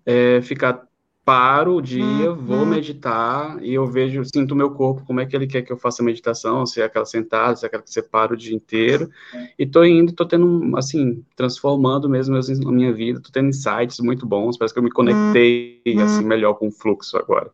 é, 0.04 0.42
ficar 0.42 0.86
paro 1.24 1.76
o 1.76 1.82
dia, 1.82 2.32
vou 2.32 2.58
uhum. 2.58 2.66
meditar 2.66 3.62
e 3.62 3.74
eu 3.74 3.86
vejo, 3.86 4.22
sinto 4.24 4.52
o 4.52 4.56
meu 4.56 4.70
corpo, 4.70 5.04
como 5.06 5.20
é 5.20 5.26
que 5.26 5.36
ele 5.36 5.46
quer 5.46 5.62
que 5.62 5.72
eu 5.72 5.76
faça 5.76 6.02
a 6.02 6.04
meditação, 6.04 6.64
se 6.66 6.80
é 6.80 6.84
aquela 6.84 7.04
sentada, 7.04 7.56
se 7.56 7.64
é 7.64 7.68
aquela 7.68 7.82
que 7.82 7.90
você 7.90 8.02
para 8.02 8.32
o 8.32 8.36
dia 8.36 8.54
inteiro, 8.54 9.10
e 9.58 9.66
tô 9.66 9.84
indo, 9.84 10.12
tô 10.12 10.26
tendo, 10.26 10.76
assim, 10.76 11.24
transformando 11.36 12.08
mesmo 12.08 12.36
a 12.36 12.72
minha 12.72 12.92
vida, 12.92 13.20
tô 13.20 13.30
tendo 13.30 13.48
insights 13.48 14.00
muito 14.00 14.26
bons, 14.26 14.56
parece 14.56 14.74
que 14.74 14.80
eu 14.80 14.84
me 14.84 14.90
conectei, 14.90 15.82
uhum. 15.86 16.02
assim, 16.02 16.24
melhor 16.24 16.54
com 16.54 16.68
o 16.68 16.72
fluxo 16.72 17.16
agora. 17.16 17.50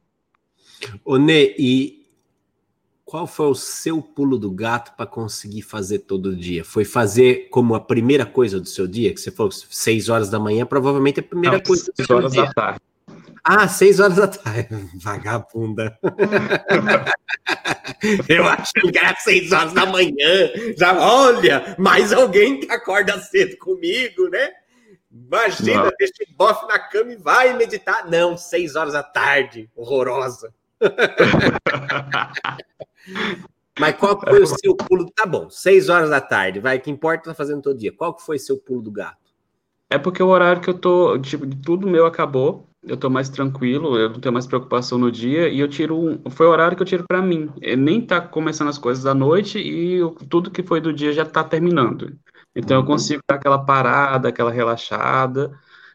Ô, 1.04 1.16
Nê, 1.16 1.54
e 1.58 2.06
qual 3.04 3.26
foi 3.26 3.46
o 3.46 3.54
seu 3.54 4.02
pulo 4.02 4.36
do 4.36 4.50
gato 4.50 4.96
para 4.96 5.06
conseguir 5.06 5.62
fazer 5.62 6.00
todo 6.00 6.34
dia? 6.34 6.64
Foi 6.64 6.84
fazer 6.84 7.48
como 7.50 7.74
a 7.74 7.80
primeira 7.80 8.26
coisa 8.26 8.60
do 8.60 8.66
seu 8.66 8.86
dia? 8.86 9.14
Que 9.14 9.20
você 9.20 9.30
falou 9.30 9.52
seis 9.52 10.08
horas 10.08 10.28
da 10.28 10.40
manhã, 10.40 10.66
provavelmente 10.66 11.20
é 11.20 11.22
a 11.22 11.26
primeira 11.26 11.56
Não, 11.56 11.62
coisa 11.62 11.92
do 11.96 12.04
seu 12.04 12.16
horas 12.16 12.32
dia. 12.32 12.44
da 12.44 12.52
tarde. 12.52 12.80
Ah, 13.48 13.68
seis 13.68 14.00
horas 14.00 14.16
da 14.16 14.26
tarde. 14.26 14.90
Vagabunda. 15.00 15.96
Eu 18.28 18.44
acho 18.44 18.72
que 18.72 18.98
era 18.98 19.14
seis 19.20 19.52
horas 19.52 19.72
da 19.72 19.86
manhã. 19.86 20.50
Já, 20.76 20.98
olha, 20.98 21.76
mais 21.78 22.12
alguém 22.12 22.58
que 22.58 22.68
acorda 22.72 23.20
cedo 23.20 23.56
comigo, 23.58 24.28
né? 24.28 24.50
Imagina, 25.12 25.84
Não. 25.84 25.92
deixa 25.96 26.24
o 26.28 26.34
bofe 26.36 26.66
na 26.66 26.80
cama 26.80 27.12
e 27.12 27.16
vai 27.16 27.56
meditar. 27.56 28.10
Não, 28.10 28.36
seis 28.36 28.74
horas 28.74 28.94
da 28.94 29.04
tarde. 29.04 29.70
Horrorosa. 29.76 30.52
Mas 33.78 33.94
qual 33.96 34.20
foi 34.20 34.42
o 34.42 34.46
seu 34.46 34.74
pulo? 34.74 35.08
Tá 35.12 35.24
bom, 35.24 35.48
seis 35.50 35.88
horas 35.88 36.10
da 36.10 36.20
tarde, 36.20 36.58
vai, 36.58 36.80
que 36.80 36.90
importa 36.90 37.30
tá 37.30 37.34
fazendo 37.34 37.62
todo 37.62 37.78
dia. 37.78 37.92
Qual 37.92 38.12
que 38.12 38.24
foi 38.24 38.40
seu 38.40 38.58
pulo 38.58 38.82
do 38.82 38.90
gato? 38.90 39.24
É 39.88 39.96
porque 39.98 40.20
o 40.22 40.28
horário 40.28 40.60
que 40.60 40.70
eu 40.70 40.78
tô, 40.78 41.18
tipo, 41.18 41.46
tudo 41.62 41.86
meu 41.86 42.06
acabou 42.06 42.68
eu 42.86 42.96
tô 42.96 43.10
mais 43.10 43.28
tranquilo, 43.28 43.98
eu 43.98 44.10
não 44.10 44.20
tenho 44.20 44.32
mais 44.32 44.46
preocupação 44.46 44.96
no 44.96 45.10
dia 45.10 45.48
e 45.48 45.58
eu 45.58 45.68
tiro 45.68 45.98
um, 45.98 46.30
foi 46.30 46.46
o 46.46 46.50
horário 46.50 46.76
que 46.76 46.82
eu 46.82 46.86
tiro 46.86 47.04
para 47.06 47.20
mim. 47.20 47.50
É, 47.60 47.74
nem 47.74 48.00
tá 48.00 48.20
começando 48.20 48.68
as 48.68 48.78
coisas 48.78 49.02
da 49.02 49.14
noite 49.14 49.58
e 49.58 49.94
eu, 49.94 50.10
tudo 50.28 50.50
que 50.50 50.62
foi 50.62 50.80
do 50.80 50.92
dia 50.92 51.12
já 51.12 51.24
tá 51.24 51.42
terminando. 51.42 52.16
Então 52.54 52.76
eu 52.76 52.80
uhum. 52.80 52.86
consigo 52.86 53.22
dar 53.28 53.36
aquela 53.36 53.58
parada, 53.58 54.28
aquela 54.28 54.50
relaxada 54.50 55.52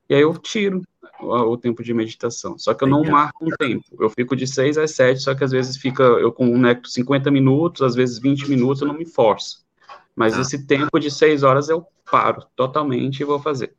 e 0.09 0.13
aí 0.13 0.21
eu 0.21 0.33
tiro 0.37 0.81
o, 1.21 1.33
o 1.33 1.57
tempo 1.57 1.81
de 1.81 1.93
meditação. 1.93 2.57
Só 2.59 2.73
que 2.73 2.83
eu 2.83 2.87
não 2.87 3.03
marco 3.03 3.45
um 3.45 3.49
tempo. 3.57 3.85
Eu 3.97 4.09
fico 4.09 4.35
de 4.35 4.45
6 4.45 4.77
às 4.77 4.91
7, 4.91 5.21
só 5.21 5.33
que 5.33 5.43
às 5.43 5.51
vezes 5.51 5.77
fica 5.77 6.03
eu 6.03 6.31
conecto 6.31 6.89
50 6.89 7.31
minutos, 7.31 7.81
às 7.81 7.95
vezes 7.95 8.19
20 8.19 8.49
minutos, 8.49 8.81
eu 8.81 8.87
não 8.87 8.97
me 8.97 9.05
forço. 9.05 9.65
Mas 10.13 10.37
ah. 10.37 10.41
esse 10.41 10.67
tempo 10.67 10.99
de 10.99 11.09
6 11.09 11.43
horas 11.43 11.69
eu 11.69 11.85
paro 12.11 12.45
totalmente 12.55 13.21
e 13.21 13.23
vou 13.23 13.39
fazer 13.39 13.73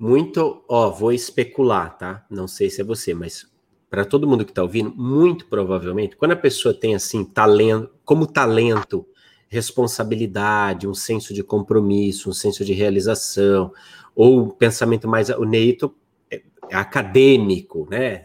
muito, 0.00 0.64
ó, 0.66 0.88
vou 0.88 1.12
especular, 1.12 1.98
tá? 1.98 2.24
Não 2.30 2.48
sei 2.48 2.70
se 2.70 2.80
é 2.80 2.84
você, 2.84 3.12
mas 3.12 3.46
para 3.90 4.02
todo 4.02 4.26
mundo 4.26 4.46
que 4.46 4.50
está 4.50 4.62
ouvindo, 4.62 4.90
muito 4.96 5.44
provavelmente, 5.44 6.16
quando 6.16 6.32
a 6.32 6.36
pessoa 6.36 6.72
tem 6.72 6.94
assim 6.94 7.22
talento, 7.22 7.90
como 8.02 8.26
talento, 8.26 9.06
responsabilidade, 9.46 10.88
um 10.88 10.94
senso 10.94 11.34
de 11.34 11.42
compromisso, 11.42 12.30
um 12.30 12.32
senso 12.32 12.64
de 12.64 12.72
realização, 12.72 13.74
ou 14.14 14.44
um 14.44 14.48
pensamento 14.48 15.06
mais 15.06 15.28
o 15.28 15.44
Neito 15.44 15.94
é, 16.30 16.40
é 16.70 16.76
acadêmico, 16.76 17.86
né? 17.90 18.24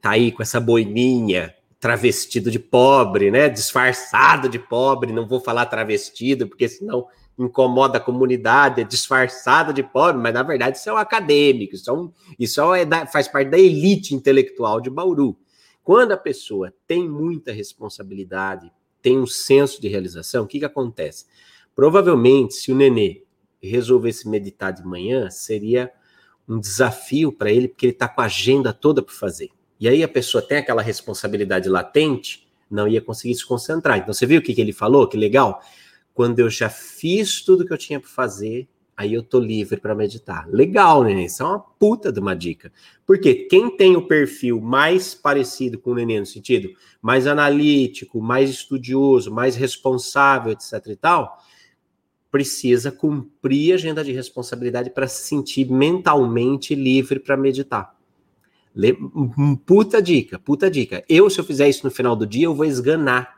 Tá 0.00 0.10
aí 0.10 0.30
com 0.30 0.42
essa 0.42 0.60
boininha, 0.60 1.54
travestido 1.80 2.52
de 2.52 2.58
pobre, 2.60 3.32
né? 3.32 3.48
Disfarçado 3.48 4.48
de 4.48 4.60
pobre, 4.60 5.12
não 5.12 5.26
vou 5.26 5.40
falar 5.40 5.66
travestido, 5.66 6.46
porque 6.46 6.68
senão 6.68 7.08
incomoda 7.38 7.98
a 7.98 8.00
comunidade, 8.00 8.80
é 8.80 8.84
disfarçada 8.84 9.72
de 9.72 9.82
pobre, 9.82 10.20
mas 10.20 10.34
na 10.34 10.42
verdade 10.42 10.76
isso 10.76 10.90
é 10.90 10.92
um 10.92 10.96
acadêmico, 10.96 11.74
isso, 11.74 11.90
é 11.90 12.10
isso 12.38 12.74
é 12.74 12.84
da, 12.84 13.06
faz 13.06 13.28
parte 13.28 13.48
da 13.48 13.58
elite 13.58 14.14
intelectual 14.14 14.80
de 14.80 14.90
Bauru. 14.90 15.38
Quando 15.84 16.12
a 16.12 16.16
pessoa 16.16 16.74
tem 16.86 17.08
muita 17.08 17.52
responsabilidade, 17.52 18.70
tem 19.00 19.18
um 19.18 19.26
senso 19.26 19.80
de 19.80 19.88
realização, 19.88 20.44
o 20.44 20.46
que, 20.46 20.58
que 20.58 20.64
acontece? 20.64 21.26
Provavelmente, 21.74 22.54
se 22.54 22.72
o 22.72 22.74
nenê 22.74 23.22
resolvesse 23.62 24.28
meditar 24.28 24.72
de 24.72 24.84
manhã, 24.84 25.30
seria 25.30 25.90
um 26.48 26.58
desafio 26.58 27.30
para 27.30 27.50
ele, 27.50 27.68
porque 27.68 27.86
ele 27.86 27.92
está 27.92 28.08
com 28.08 28.20
a 28.20 28.24
agenda 28.24 28.72
toda 28.72 29.02
para 29.02 29.14
fazer. 29.14 29.50
E 29.78 29.88
aí 29.88 30.02
a 30.02 30.08
pessoa 30.08 30.42
tem 30.42 30.58
aquela 30.58 30.82
responsabilidade 30.82 31.68
latente, 31.68 32.48
não 32.70 32.88
ia 32.88 33.00
conseguir 33.00 33.34
se 33.34 33.46
concentrar. 33.46 33.98
Então, 33.98 34.12
você 34.12 34.26
viu 34.26 34.40
o 34.40 34.42
que, 34.42 34.54
que 34.54 34.60
ele 34.60 34.72
falou? 34.72 35.06
Que 35.08 35.16
legal 35.16 35.62
quando 36.18 36.40
eu 36.40 36.50
já 36.50 36.68
fiz 36.68 37.42
tudo 37.42 37.64
que 37.64 37.72
eu 37.72 37.78
tinha 37.78 38.00
para 38.00 38.10
fazer, 38.10 38.66
aí 38.96 39.14
eu 39.14 39.22
tô 39.22 39.38
livre 39.38 39.78
para 39.78 39.94
meditar. 39.94 40.48
Legal, 40.50 41.04
né? 41.04 41.26
Isso 41.26 41.44
é 41.44 41.46
uma 41.46 41.60
puta 41.60 42.10
de 42.10 42.18
uma 42.18 42.34
dica. 42.34 42.72
Porque 43.06 43.46
quem 43.48 43.70
tem 43.76 43.94
o 43.94 44.08
perfil 44.08 44.60
mais 44.60 45.14
parecido 45.14 45.78
com 45.78 45.92
o 45.92 45.94
neném 45.94 46.18
no 46.18 46.26
sentido 46.26 46.70
mais 47.00 47.28
analítico, 47.28 48.20
mais 48.20 48.50
estudioso, 48.50 49.30
mais 49.30 49.54
responsável, 49.54 50.50
etc 50.50 50.84
e 50.88 50.96
tal, 50.96 51.38
precisa 52.32 52.90
cumprir 52.90 53.70
a 53.70 53.74
agenda 53.76 54.02
de 54.02 54.10
responsabilidade 54.10 54.90
para 54.90 55.06
se 55.06 55.22
sentir 55.22 55.70
mentalmente 55.70 56.74
livre 56.74 57.20
para 57.20 57.36
meditar. 57.36 57.96
Puta 59.64 60.02
dica, 60.02 60.36
puta 60.36 60.68
dica. 60.68 61.04
Eu, 61.08 61.30
se 61.30 61.38
eu 61.38 61.44
fizer 61.44 61.68
isso 61.68 61.86
no 61.86 61.92
final 61.92 62.16
do 62.16 62.26
dia, 62.26 62.46
eu 62.46 62.56
vou 62.56 62.66
esganar 62.66 63.37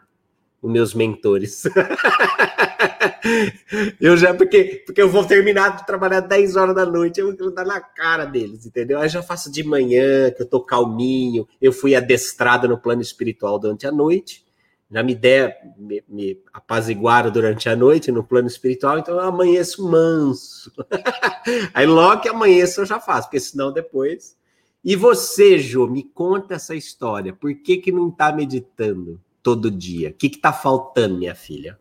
os 0.62 0.70
meus 0.70 0.94
mentores. 0.94 1.64
eu 4.00 4.16
já, 4.16 4.34
porque, 4.34 4.82
porque 4.84 5.00
eu 5.00 5.08
vou 5.08 5.24
terminar 5.24 5.76
de 5.76 5.86
trabalhar 5.86 6.20
10 6.20 6.56
horas 6.56 6.74
da 6.74 6.86
noite, 6.86 7.20
eu 7.20 7.36
vou 7.36 7.52
dar 7.52 7.64
na 7.64 7.80
cara 7.80 8.24
deles, 8.24 8.66
entendeu? 8.66 8.98
Aí 8.98 9.08
já 9.08 9.22
faço 9.22 9.50
de 9.50 9.62
manhã, 9.62 10.30
que 10.30 10.42
eu 10.42 10.46
tô 10.46 10.60
calminho, 10.60 11.46
eu 11.60 11.72
fui 11.72 11.94
adestrado 11.94 12.68
no 12.68 12.78
plano 12.78 13.02
espiritual 13.02 13.58
durante 13.58 13.86
a 13.86 13.92
noite, 13.92 14.44
já 14.90 15.02
me 15.02 15.14
der, 15.14 15.72
me, 15.78 16.02
me 16.08 16.42
apaziguaram 16.52 17.30
durante 17.30 17.68
a 17.68 17.76
noite 17.76 18.10
no 18.10 18.24
plano 18.24 18.48
espiritual, 18.48 18.98
então 18.98 19.14
eu 19.14 19.20
amanheço 19.20 19.88
manso. 19.88 20.72
Aí 21.72 21.86
logo 21.86 22.22
que 22.22 22.28
amanheço 22.28 22.80
eu 22.80 22.86
já 22.86 22.98
faço, 22.98 23.28
porque 23.28 23.38
senão 23.38 23.72
depois. 23.72 24.36
E 24.82 24.96
você, 24.96 25.58
Jô, 25.58 25.86
me 25.86 26.02
conta 26.02 26.54
essa 26.54 26.74
história. 26.74 27.32
Por 27.32 27.54
que 27.54 27.76
que 27.76 27.92
não 27.92 28.10
tá 28.10 28.32
meditando? 28.32 29.20
Todo 29.42 29.70
dia? 29.70 30.10
O 30.10 30.14
que 30.14 30.26
está 30.26 30.52
faltando, 30.52 31.18
minha 31.18 31.34
filha? 31.34 31.78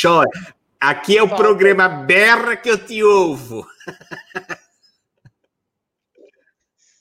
Chora. 0.00 0.54
Aqui 0.80 1.16
é 1.16 1.22
o 1.22 1.28
Falta. 1.28 1.42
programa 1.42 1.88
Berra 1.88 2.56
que 2.56 2.68
eu 2.68 2.76
te 2.76 3.02
ouvo. 3.04 3.66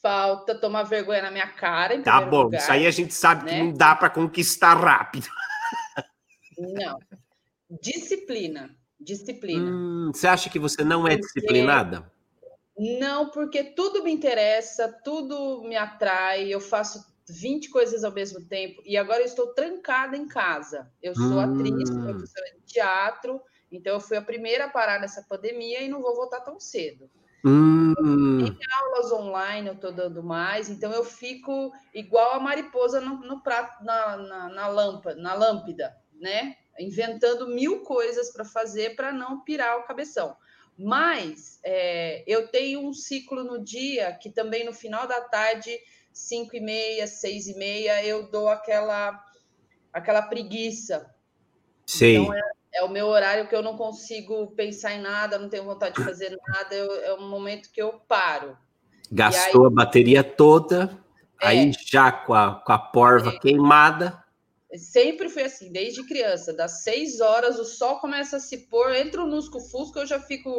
Falta 0.01 0.55
tomar 0.55 0.83
vergonha 0.83 1.23
na 1.23 1.31
minha 1.31 1.47
cara. 1.47 2.01
tá 2.01 2.21
bom, 2.21 2.43
lugar, 2.43 2.59
isso 2.59 2.71
aí 2.71 2.87
a 2.87 2.91
gente 2.91 3.13
sabe 3.13 3.45
né? 3.45 3.51
que 3.51 3.63
não 3.63 3.73
dá 3.73 3.95
para 3.95 4.09
conquistar 4.09 4.73
rápido. 4.73 5.27
Não. 6.57 6.99
Disciplina. 7.81 8.75
Disciplina. 8.99 9.71
Hum, 9.71 10.11
você 10.13 10.27
acha 10.27 10.49
que 10.49 10.59
você 10.59 10.83
não 10.83 11.07
é 11.07 11.17
porque... 11.17 11.39
disciplinada? 11.39 12.11
Não, 12.77 13.29
porque 13.29 13.63
tudo 13.63 14.03
me 14.03 14.11
interessa, 14.11 14.91
tudo 15.03 15.63
me 15.63 15.75
atrai, 15.75 16.47
eu 16.47 16.59
faço 16.59 17.10
20 17.29 17.69
coisas 17.69 18.03
ao 18.03 18.11
mesmo 18.11 18.41
tempo. 18.45 18.81
E 18.85 18.97
agora 18.97 19.21
eu 19.21 19.25
estou 19.25 19.53
trancada 19.53 20.17
em 20.17 20.27
casa. 20.27 20.91
Eu 21.01 21.15
sou 21.15 21.33
hum. 21.33 21.39
atriz, 21.39 21.89
professora 21.89 22.51
de 22.55 22.61
teatro, 22.65 23.41
então 23.71 23.93
eu 23.93 23.99
fui 23.99 24.17
a 24.17 24.21
primeira 24.21 24.65
a 24.65 24.69
parar 24.69 24.99
nessa 24.99 25.23
pandemia 25.23 25.81
e 25.81 25.87
não 25.87 26.01
vou 26.01 26.15
voltar 26.15 26.41
tão 26.41 26.59
cedo. 26.59 27.09
Hum. 27.43 27.93
Em 28.45 28.57
aulas 28.71 29.11
online 29.11 29.67
eu 29.67 29.73
estou 29.73 29.91
dando 29.91 30.21
mais, 30.21 30.69
então 30.69 30.91
eu 30.91 31.03
fico 31.03 31.71
igual 31.93 32.35
a 32.35 32.39
mariposa 32.39 33.01
no, 33.01 33.17
no 33.21 33.41
prato, 33.41 33.83
na, 33.83 34.17
na, 34.17 34.49
na, 34.49 34.67
lâmpada, 34.67 35.19
na 35.19 35.33
lâmpada, 35.33 35.95
né? 36.19 36.55
Inventando 36.79 37.47
mil 37.47 37.81
coisas 37.81 38.31
para 38.31 38.45
fazer 38.45 38.95
para 38.95 39.11
não 39.11 39.41
pirar 39.41 39.79
o 39.79 39.83
cabeção. 39.83 40.35
Mas 40.77 41.59
é, 41.63 42.00
eu 42.31 42.47
tenho 42.47 42.87
um 42.87 42.93
ciclo 42.93 43.43
no 43.43 43.63
dia 43.63 44.13
que 44.13 44.29
também 44.29 44.65
no 44.65 44.73
final 44.73 45.07
da 45.07 45.21
tarde, 45.21 45.77
5 46.13 46.55
e 46.55 46.59
meia, 46.59 47.07
6 47.07 47.47
e 47.47 47.57
meia, 47.57 48.05
eu 48.05 48.29
dou 48.29 48.49
aquela, 48.49 49.23
aquela 49.91 50.21
preguiça. 50.21 51.13
Sim. 51.85 52.23
Então, 52.23 52.33
é, 52.33 52.41
é 52.73 52.83
o 52.83 52.89
meu 52.89 53.07
horário 53.07 53.47
que 53.47 53.55
eu 53.55 53.61
não 53.61 53.75
consigo 53.75 54.47
pensar 54.55 54.93
em 54.93 55.01
nada, 55.01 55.37
não 55.37 55.49
tenho 55.49 55.65
vontade 55.65 55.95
de 55.95 56.03
fazer 56.03 56.37
nada, 56.47 56.73
eu, 56.73 56.91
é 57.03 57.13
um 57.15 57.29
momento 57.29 57.71
que 57.71 57.81
eu 57.81 57.99
paro. 58.07 58.57
Gastou 59.11 59.61
aí, 59.63 59.67
a 59.67 59.75
bateria 59.75 60.23
toda, 60.23 60.97
é, 61.41 61.47
aí 61.47 61.71
já 61.85 62.11
com 62.11 62.33
a, 62.33 62.55
com 62.55 62.71
a 62.71 62.79
porva 62.79 63.31
é, 63.31 63.39
queimada. 63.39 64.23
Sempre 64.77 65.27
foi 65.27 65.43
assim, 65.43 65.69
desde 65.69 66.05
criança. 66.05 66.53
Das 66.53 66.83
seis 66.83 67.19
horas, 67.19 67.59
o 67.59 67.65
sol 67.65 67.99
começa 67.99 68.37
a 68.37 68.39
se 68.39 68.69
pôr, 68.69 68.95
entra 68.95 69.21
o 69.21 69.27
lusco-fusco, 69.27 69.99
eu 69.99 70.05
já 70.05 70.19
fico. 70.19 70.49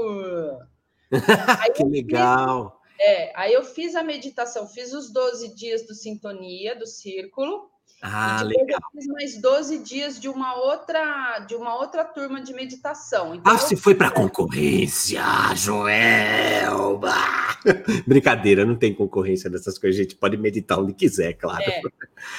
que 1.76 1.84
legal! 1.84 2.80
Fiz, 2.96 3.06
é, 3.06 3.32
aí 3.34 3.52
eu 3.52 3.64
fiz 3.64 3.94
a 3.94 4.02
meditação, 4.02 4.66
fiz 4.66 4.92
os 4.92 5.12
12 5.12 5.54
dias 5.54 5.86
do 5.86 5.94
Sintonia, 5.94 6.76
do 6.76 6.86
Círculo, 6.86 7.70
ah, 8.04 8.42
legal. 8.42 8.80
Eu 8.82 9.00
fiz 9.00 9.06
mais 9.06 9.40
12 9.40 9.78
dias 9.78 10.18
de 10.18 10.28
uma 10.28 10.56
outra, 10.56 11.38
de 11.46 11.54
uma 11.54 11.76
outra 11.76 12.04
turma 12.04 12.40
de 12.40 12.52
meditação. 12.52 13.32
Então, 13.32 13.52
ah, 13.52 13.56
você 13.56 13.76
foi 13.76 13.94
para 13.94 14.10
concorrência, 14.10 15.22
Joelba! 15.54 17.14
Brincadeira, 18.04 18.64
não 18.64 18.74
tem 18.74 18.92
concorrência 18.92 19.48
dessas 19.48 19.78
coisas, 19.78 20.00
a 20.00 20.02
gente 20.02 20.16
pode 20.16 20.36
meditar 20.36 20.80
onde 20.80 20.94
quiser, 20.94 21.34
claro. 21.34 21.62
É. 21.62 21.80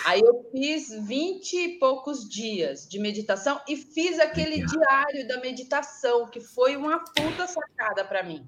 Aí 0.05 0.19
eu 0.19 0.45
fiz 0.51 0.89
20 1.07 1.53
e 1.53 1.79
poucos 1.79 2.27
dias 2.27 2.85
de 2.85 2.99
meditação 2.99 3.61
e 3.65 3.77
fiz 3.77 4.19
aquele 4.19 4.57
legal. 4.57 4.67
diário 4.67 5.25
da 5.29 5.39
meditação, 5.39 6.27
que 6.27 6.41
foi 6.41 6.75
uma 6.75 6.99
puta 6.99 7.47
sacada 7.47 8.03
para 8.03 8.21
mim. 8.21 8.45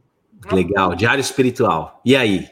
Legal, 0.52 0.95
diário 0.95 1.21
espiritual. 1.21 2.02
E 2.06 2.15
aí? 2.15 2.50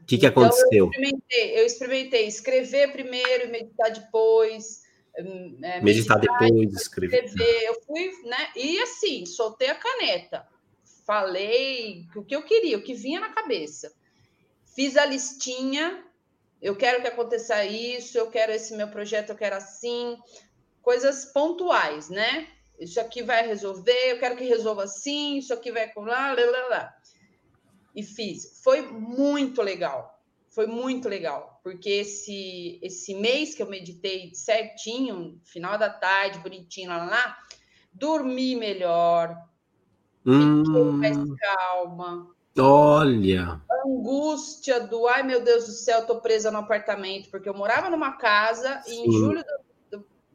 O 0.00 0.04
que, 0.04 0.18
que 0.18 0.26
então, 0.26 0.44
aconteceu? 0.44 0.86
Eu 0.86 0.90
experimentei, 0.90 1.58
eu 1.58 1.66
experimentei 1.66 2.26
escrever 2.26 2.92
primeiro 2.92 3.44
e 3.44 3.50
meditar 3.50 3.90
depois. 3.90 4.82
Hum, 5.18 5.58
é, 5.62 5.80
meditar, 5.80 6.18
meditar, 6.18 6.40
depois, 6.40 6.72
escrever. 6.74 7.24
escrever. 7.24 7.62
Eu 7.64 7.82
fui, 7.82 8.10
né? 8.24 8.48
E 8.56 8.78
assim, 8.80 9.26
soltei 9.26 9.68
a 9.68 9.74
caneta. 9.74 10.46
Falei 11.06 12.06
o 12.14 12.24
que 12.24 12.34
eu 12.34 12.42
queria, 12.42 12.78
o 12.78 12.82
que 12.82 12.94
vinha 12.94 13.20
na 13.20 13.30
cabeça. 13.30 13.92
Fiz 14.74 14.96
a 14.96 15.04
listinha. 15.04 16.04
Eu 16.60 16.76
quero 16.76 17.02
que 17.02 17.08
aconteça 17.08 17.64
isso, 17.64 18.16
eu 18.16 18.30
quero 18.30 18.52
esse 18.52 18.74
meu 18.76 18.88
projeto, 18.88 19.30
eu 19.30 19.36
quero 19.36 19.56
assim. 19.56 20.16
Coisas 20.80 21.26
pontuais, 21.26 22.08
né? 22.08 22.48
Isso 22.82 23.00
aqui 23.00 23.22
vai 23.22 23.46
resolver, 23.46 24.12
eu 24.12 24.18
quero 24.18 24.36
que 24.36 24.44
resolva 24.44 24.84
assim, 24.84 25.38
isso 25.38 25.52
aqui 25.52 25.70
vai 25.70 25.88
com 25.92 26.02
lá, 26.02 26.32
lá, 26.32 26.44
lá, 26.44 26.68
lá 26.68 26.94
e 27.94 28.02
fiz. 28.02 28.60
Foi 28.62 28.82
muito 28.82 29.62
legal. 29.62 30.10
Foi 30.50 30.66
muito 30.66 31.08
legal, 31.08 31.58
porque 31.64 31.88
esse 31.88 32.78
esse 32.82 33.14
mês 33.14 33.54
que 33.54 33.62
eu 33.62 33.66
meditei 33.70 34.34
certinho, 34.34 35.40
final 35.44 35.78
da 35.78 35.88
tarde, 35.88 36.40
bonitinho 36.40 36.90
lá, 36.90 37.06
lá 37.06 37.38
dormi 37.90 38.54
melhor, 38.54 39.34
hum. 40.26 40.62
fiquei 40.62 40.82
mais 40.82 41.16
calma. 41.40 42.28
Olha. 42.58 43.62
A 43.70 43.88
angústia 43.88 44.78
do 44.78 45.06
ai 45.06 45.22
meu 45.22 45.42
Deus 45.42 45.64
do 45.64 45.72
céu, 45.72 46.06
tô 46.06 46.20
presa 46.20 46.50
no 46.50 46.58
apartamento, 46.58 47.30
porque 47.30 47.48
eu 47.48 47.54
morava 47.54 47.88
numa 47.88 48.18
casa 48.18 48.82
Sim. 48.82 48.92
e 48.92 49.08
em 49.08 49.10
julho 49.12 49.42
do, 49.42 49.71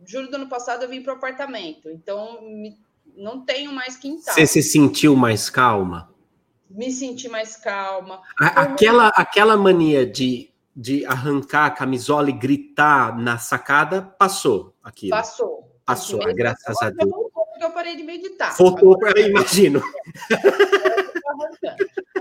julho 0.08 0.30
do 0.30 0.36
ano 0.38 0.48
passado 0.48 0.84
eu 0.84 0.90
vim 0.90 1.04
para 1.04 1.14
o 1.14 1.18
apartamento. 1.18 1.90
Então 1.90 2.42
me, 2.42 2.78
não 3.16 3.46
tenho 3.46 3.72
mais 3.72 3.96
quintal. 3.98 4.34
Você 4.34 4.48
se 4.48 4.64
sentiu 4.64 5.16
mais 5.16 5.50
calma? 5.50 6.16
me 6.70 6.92
senti 6.92 7.30
mais 7.30 7.56
calma. 7.56 8.22
Aquela, 8.40 9.08
aquela 9.10 9.58
mania 9.58 10.06
de, 10.06 10.52
de 10.76 11.06
arrancar 11.06 11.66
a 11.66 11.72
camisola 11.72 12.30
e 12.30 12.34
gritar 12.34 13.18
na 13.18 13.38
sacada 13.38 14.02
passou 14.02 14.76
aqui. 14.84 15.10
Passou. 15.10 15.66
Passou, 15.86 16.20
graças 16.34 16.82
a 16.82 16.90
Deus. 16.90 17.12
Porque 17.34 17.64
eu 17.64 17.72
parei 17.72 17.96
de 17.96 18.04
meditar. 18.04 18.56
Faltou, 18.56 18.98
para 19.00 19.20
imagino. 19.20 19.82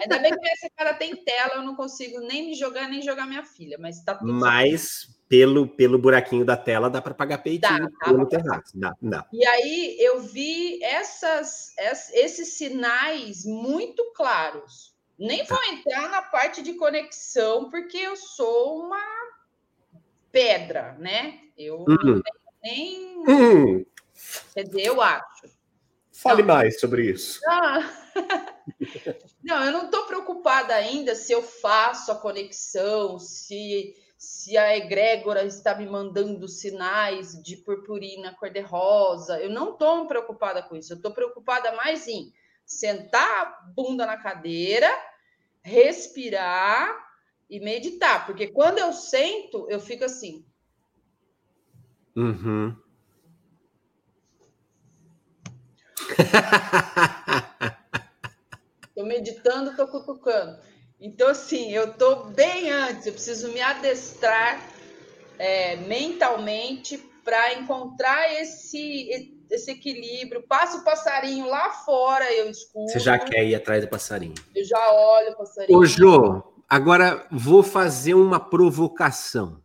Ainda 0.01 0.18
bem 0.18 0.33
que 0.33 0.40
minha 0.40 0.57
sacada 0.57 0.94
tem 0.94 1.16
tela, 1.16 1.57
eu 1.57 1.62
não 1.62 1.75
consigo 1.75 2.20
nem 2.20 2.46
me 2.46 2.55
jogar, 2.55 2.88
nem 2.88 3.03
jogar 3.03 3.27
minha 3.27 3.42
filha, 3.42 3.77
mas 3.79 4.03
tá 4.05 4.14
tudo 4.14 4.33
Mas 4.33 5.09
pelo, 5.29 5.67
pelo 5.69 5.99
buraquinho 5.99 6.45
da 6.45 6.57
tela 6.57 6.89
dá 6.89 7.03
para 7.03 7.15
pagar 7.15 7.39
peitinho 7.39 7.91
dá, 7.91 8.07
pelo 8.07 8.27
terraço. 8.27 8.73
Dá, 8.75 8.95
dá. 9.01 9.27
E 9.33 9.45
aí 9.47 9.97
eu 9.99 10.21
vi 10.21 10.83
essas, 10.83 11.75
esses 12.12 12.55
sinais 12.55 13.45
muito 13.45 14.12
claros. 14.15 14.95
Nem 15.19 15.45
vou 15.45 15.59
tá. 15.59 15.69
entrar 15.69 16.11
na 16.11 16.23
parte 16.23 16.62
de 16.62 16.75
conexão, 16.75 17.71
porque 17.71 17.97
eu 17.97 18.17
sou 18.17 18.85
uma 18.85 19.03
pedra, 20.31 20.95
né? 20.99 21.41
Eu 21.57 21.81
hum. 21.81 21.87
não 21.89 21.97
tenho 21.97 22.23
nem. 22.62 23.19
Hum. 23.29 23.87
Quer 24.55 24.65
dizer, 24.65 24.87
eu 24.87 25.01
acho. 25.01 25.57
Fale 26.12 26.43
não. 26.43 26.55
mais 26.55 26.81
sobre 26.81 27.11
isso. 27.11 27.41
Ah. 27.49 27.91
não, 29.43 29.65
eu 29.65 29.73
não 29.73 29.85
estou 29.87 30.05
preocupada 30.07 30.75
ainda 30.75 31.15
se 31.15 31.33
eu 31.33 31.43
faço 31.43 32.11
a 32.11 32.17
conexão, 32.17 33.19
se 33.19 33.95
se 34.27 34.57
a 34.57 34.77
egrégora 34.77 35.45
está 35.45 35.73
me 35.73 35.87
mandando 35.87 36.49
sinais 36.49 37.41
de 37.41 37.57
purpurina 37.57 38.35
cor-de-rosa. 38.35 39.41
Eu 39.41 39.51
não 39.51 39.73
estou 39.73 40.09
preocupada 40.09 40.65
com 40.65 40.75
isso. 40.75 40.93
Eu 40.93 40.97
estou 40.97 41.12
preocupada 41.12 41.71
mais 41.77 42.09
em 42.09 42.33
sentar 42.65 43.23
a 43.23 43.45
bunda 43.73 44.05
na 44.05 44.17
cadeira, 44.17 44.91
respirar 45.62 46.93
e 47.49 47.61
meditar. 47.61 48.27
Porque 48.27 48.49
quando 48.49 48.79
eu 48.79 48.93
sento, 48.93 49.65
eu 49.71 49.79
fico 49.79 50.05
assim. 50.05 50.45
Uhum. 52.17 52.77
Estou 58.89 59.05
meditando, 59.05 59.71
estou 59.71 59.87
cutucando. 59.89 60.59
Então, 61.01 61.29
assim, 61.29 61.71
eu 61.73 61.91
estou 61.91 62.27
bem 62.27 62.71
antes, 62.71 63.07
eu 63.07 63.13
preciso 63.13 63.53
me 63.53 63.61
adestrar 63.61 64.61
é, 65.39 65.77
mentalmente 65.77 66.99
para 67.23 67.55
encontrar 67.55 68.33
esse, 68.41 69.35
esse 69.51 69.71
equilíbrio. 69.71 70.43
Passa 70.49 70.79
o 70.79 70.85
passarinho 70.85 71.47
lá 71.47 71.71
fora, 71.71 72.33
eu 72.33 72.49
escuto. 72.49 72.91
Você 72.91 72.99
já 72.99 73.19
quer 73.19 73.45
ir 73.45 73.55
atrás 73.55 73.85
do 73.85 73.91
passarinho. 73.91 74.35
Eu 74.55 74.65
já 74.65 74.93
olho 74.93 75.33
o 75.33 75.37
passarinho. 75.37 75.79
Ô, 75.79 75.85
Jô, 75.85 76.43
agora 76.69 77.27
vou 77.31 77.63
fazer 77.63 78.15
uma 78.15 78.41
provocação, 78.41 79.63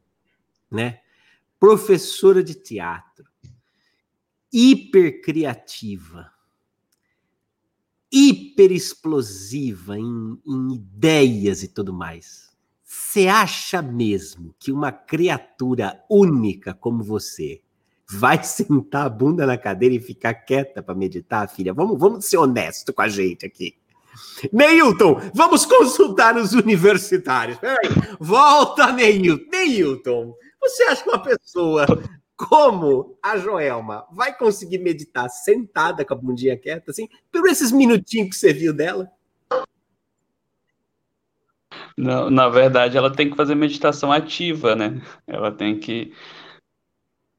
né? 0.69 0.99
Professora 1.59 2.43
de 2.43 2.55
teatro, 2.55 3.25
hiper 4.51 5.21
criativa 8.11 8.21
hiper 8.61 8.71
explosiva 8.71 9.97
em, 9.97 10.37
em 10.45 10.75
ideias 10.75 11.63
e 11.63 11.67
tudo 11.67 11.93
mais. 11.93 12.51
Você 12.83 13.27
acha 13.27 13.81
mesmo 13.81 14.53
que 14.59 14.71
uma 14.71 14.91
criatura 14.91 16.03
única 16.09 16.73
como 16.73 17.03
você 17.03 17.61
vai 18.09 18.43
sentar 18.43 19.05
a 19.05 19.09
bunda 19.09 19.45
na 19.45 19.57
cadeira 19.57 19.95
e 19.95 20.01
ficar 20.01 20.33
quieta 20.33 20.83
para 20.83 20.93
meditar, 20.93 21.47
filha? 21.49 21.73
Vamos, 21.73 21.97
vamos 21.97 22.25
ser 22.25 22.37
honesto 22.37 22.91
com 22.93 23.01
a 23.01 23.07
gente 23.07 23.45
aqui. 23.45 23.75
Neilton, 24.51 25.21
vamos 25.33 25.65
consultar 25.65 26.35
os 26.35 26.51
universitários. 26.51 27.57
Peraí, 27.59 27.89
volta, 28.19 28.91
Neilton. 28.91 29.49
Neilton, 29.49 30.35
você 30.59 30.83
acha 30.83 31.03
que 31.03 31.09
uma 31.09 31.23
pessoa 31.23 31.85
como 32.47 33.17
a 33.21 33.37
Joelma 33.37 34.05
vai 34.11 34.35
conseguir 34.35 34.79
meditar 34.79 35.29
sentada 35.29 36.03
com 36.03 36.13
a 36.13 36.17
bundinha 36.17 36.57
quieta, 36.57 36.91
assim, 36.91 37.07
por 37.31 37.47
esses 37.47 37.71
minutinhos 37.71 38.29
que 38.29 38.35
você 38.35 38.51
viu 38.51 38.73
dela? 38.73 39.09
Não, 41.97 42.29
na 42.29 42.49
verdade, 42.49 42.97
ela 42.97 43.11
tem 43.11 43.29
que 43.29 43.35
fazer 43.35 43.53
meditação 43.53 44.11
ativa, 44.11 44.75
né? 44.75 45.01
Ela 45.27 45.51
tem 45.51 45.77
que 45.77 46.13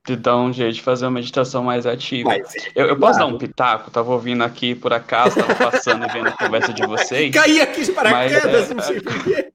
te 0.04 0.16
dar 0.16 0.36
um 0.36 0.52
jeito 0.52 0.74
de 0.74 0.82
fazer 0.82 1.06
uma 1.06 1.12
meditação 1.12 1.64
mais 1.64 1.86
ativa. 1.86 2.28
Mas, 2.28 2.54
eu, 2.74 2.86
eu 2.86 2.98
posso 2.98 3.18
dar 3.18 3.26
um 3.26 3.38
pitaco? 3.38 3.90
Tava 3.90 4.12
ouvindo 4.12 4.42
aqui 4.42 4.74
por 4.74 4.92
acaso, 4.92 5.36
tava 5.36 5.70
passando 5.70 6.04
e 6.04 6.12
vendo 6.12 6.28
a 6.28 6.36
conversa 6.36 6.72
de 6.72 6.82
vocês. 6.86 7.32
Caí 7.32 7.60
aqui 7.60 7.84
de 7.84 7.92
paraquedas, 7.92 8.70
é, 8.70 8.74
não 8.74 8.82
sei 8.82 9.00
porquê. 9.00 9.52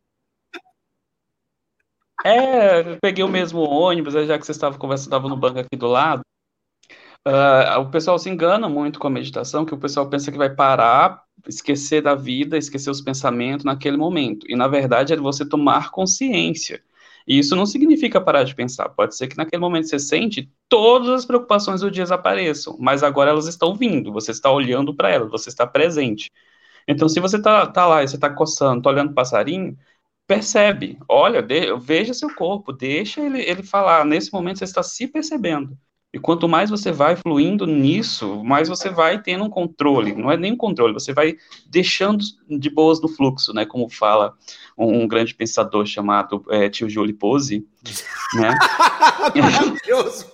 É, 2.26 2.96
peguei 3.02 3.24
o 3.24 3.28
mesmo 3.28 3.62
ônibus, 3.62 4.14
já 4.14 4.38
que 4.38 4.46
você 4.46 4.52
estava 4.52 4.78
conversando, 4.78 5.08
estava 5.08 5.30
no 5.30 5.38
banco 5.38 5.60
aqui 5.60 5.76
do 5.76 5.88
lado. 5.88 6.22
Uh, 7.28 7.82
o 7.82 7.92
pessoal 7.92 8.18
se 8.18 8.30
engana 8.30 8.70
muito 8.70 9.00
com 9.00 9.08
a 9.08 9.10
meditação, 9.10 9.66
que 9.66 9.74
o 9.74 9.78
pessoal 9.78 10.10
pensa 10.10 10.32
que 10.32 10.38
vai 10.38 10.50
parar, 10.50 11.24
esquecer 11.48 12.02
da 12.02 12.16
vida, 12.16 12.58
esquecer 12.58 12.90
os 12.90 13.02
pensamentos 13.02 13.66
naquele 13.66 13.98
momento. 13.98 14.46
E 14.50 14.56
na 14.56 14.68
verdade 14.68 15.14
é 15.14 15.18
você 15.18 15.46
tomar 15.48 15.92
consciência. 15.92 16.82
E 17.28 17.38
isso 17.38 17.56
não 17.56 17.66
significa 17.66 18.22
parar 18.22 18.44
de 18.44 18.56
pensar. 18.56 18.88
Pode 18.90 19.16
ser 19.18 19.28
que 19.28 19.36
naquele 19.36 19.60
momento 19.60 19.88
você 19.90 20.00
sente 20.00 20.50
todas 20.70 21.10
as 21.10 21.26
preocupações 21.26 21.82
do 21.82 21.92
dia 21.92 22.06
apareçam, 22.06 22.78
mas 22.80 23.04
agora 23.04 23.32
elas 23.32 23.48
estão 23.48 23.76
vindo. 23.76 24.14
Você 24.14 24.32
está 24.32 24.50
olhando 24.50 24.96
para 24.96 25.10
elas, 25.12 25.30
você 25.30 25.50
está 25.50 25.68
presente. 25.68 26.32
Então, 26.88 27.10
se 27.10 27.20
você 27.20 27.38
está 27.38 27.68
tá 27.68 27.86
lá 27.86 28.04
e 28.04 28.08
você 28.08 28.16
está 28.16 28.30
coçando, 28.30 28.78
está 28.80 28.90
olhando 28.90 29.12
o 29.12 29.14
passarinho, 29.14 29.78
percebe, 30.28 31.00
olha, 31.08 31.42
de, 31.42 31.74
veja 31.80 32.14
seu 32.14 32.34
corpo, 32.36 32.74
deixa 32.74 33.22
ele, 33.22 33.42
ele 33.42 33.64
falar. 33.64 34.06
Nesse 34.06 34.32
momento 34.32 34.60
você 34.60 34.66
está 34.66 34.84
se 34.84 35.08
percebendo. 35.08 35.78
E 36.14 36.20
quanto 36.20 36.48
mais 36.48 36.70
você 36.70 36.92
vai 36.92 37.16
fluindo 37.16 37.66
nisso, 37.68 38.44
mais 38.44 38.70
você 38.70 38.90
vai 38.90 39.22
tendo 39.22 39.44
um 39.44 39.50
controle. 39.50 40.16
Não 40.16 40.32
é 40.32 40.38
nem 40.38 40.54
um 40.54 40.58
controle, 40.58 40.94
você 40.94 41.14
vai 41.14 41.38
deixando 41.68 42.24
de 42.50 42.70
boas 42.70 43.02
no 43.02 43.08
fluxo, 43.08 43.54
né? 43.54 43.66
Como 43.66 43.90
fala 43.90 44.34
um, 44.78 45.04
um 45.04 45.08
grande 45.08 45.36
pensador 45.36 45.86
chamado 45.86 46.44
é, 46.50 46.70
Tio 46.70 46.90
Júlio 46.90 47.16
Pose. 47.16 47.68
Né? 48.36 48.50
Maravilhoso! 49.36 50.32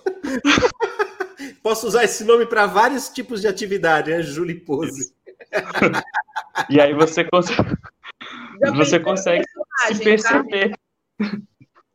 Posso 1.62 1.86
usar 1.86 2.04
esse 2.04 2.24
nome 2.24 2.46
para 2.46 2.66
vários 2.66 3.08
tipos 3.08 3.40
de 3.40 3.48
atividade, 3.48 4.10
né? 4.10 4.22
Júlio 4.22 4.60
Pose. 4.64 5.12
e 6.70 6.80
aí 6.80 6.94
você 6.94 7.24
consegue, 7.24 7.76
você 8.76 9.00
consegue 9.00 9.44
se 9.92 10.04
perceber. 10.04 10.70
Tá? 10.70 10.76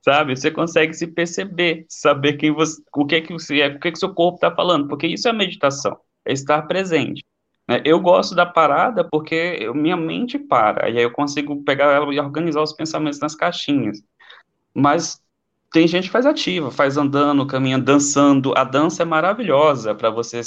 sabe? 0.02 0.36
Você 0.36 0.52
consegue 0.52 0.94
se 0.94 1.08
perceber, 1.08 1.86
saber 1.88 2.34
quem 2.34 2.52
você, 2.52 2.82
o 2.96 3.06
que 3.06 3.16
é 3.16 3.22
que 3.22 3.34
você 3.34 3.62
é, 3.62 3.68
o 3.68 3.80
que 3.80 3.88
é 3.88 3.92
que 3.92 4.00
seu 4.00 4.14
corpo 4.14 4.36
está 4.36 4.54
falando, 4.54 4.88
porque 4.88 5.08
isso 5.08 5.28
é 5.28 5.34
meditação, 5.34 5.98
é 6.26 6.34
estar 6.34 6.64
presente. 6.64 7.24
Né? 7.68 7.82
Eu 7.86 8.00
gosto 8.00 8.34
da 8.34 8.46
parada 8.46 9.04
porque 9.04 9.58
eu, 9.60 9.76
minha 9.76 9.98
mente 9.98 10.40
para, 10.40 10.90
e 10.90 10.98
aí 10.98 11.04
eu 11.04 11.12
consigo 11.12 11.64
pegar 11.64 11.94
ela 11.94 12.14
e 12.14 12.20
organizar 12.20 12.62
os 12.62 12.74
pensamentos 12.74 13.20
nas 13.20 13.36
caixinhas. 13.36 14.02
Mas 14.74 15.22
tem 15.72 15.88
gente 15.88 16.06
que 16.06 16.12
faz 16.12 16.26
ativa, 16.26 16.72
faz 16.72 16.98
andando, 16.98 17.46
caminhando, 17.46 17.86
dançando. 17.86 18.54
A 18.58 18.64
dança 18.64 19.04
é 19.04 19.06
maravilhosa 19.06 19.94
para 19.94 20.10
você 20.10 20.42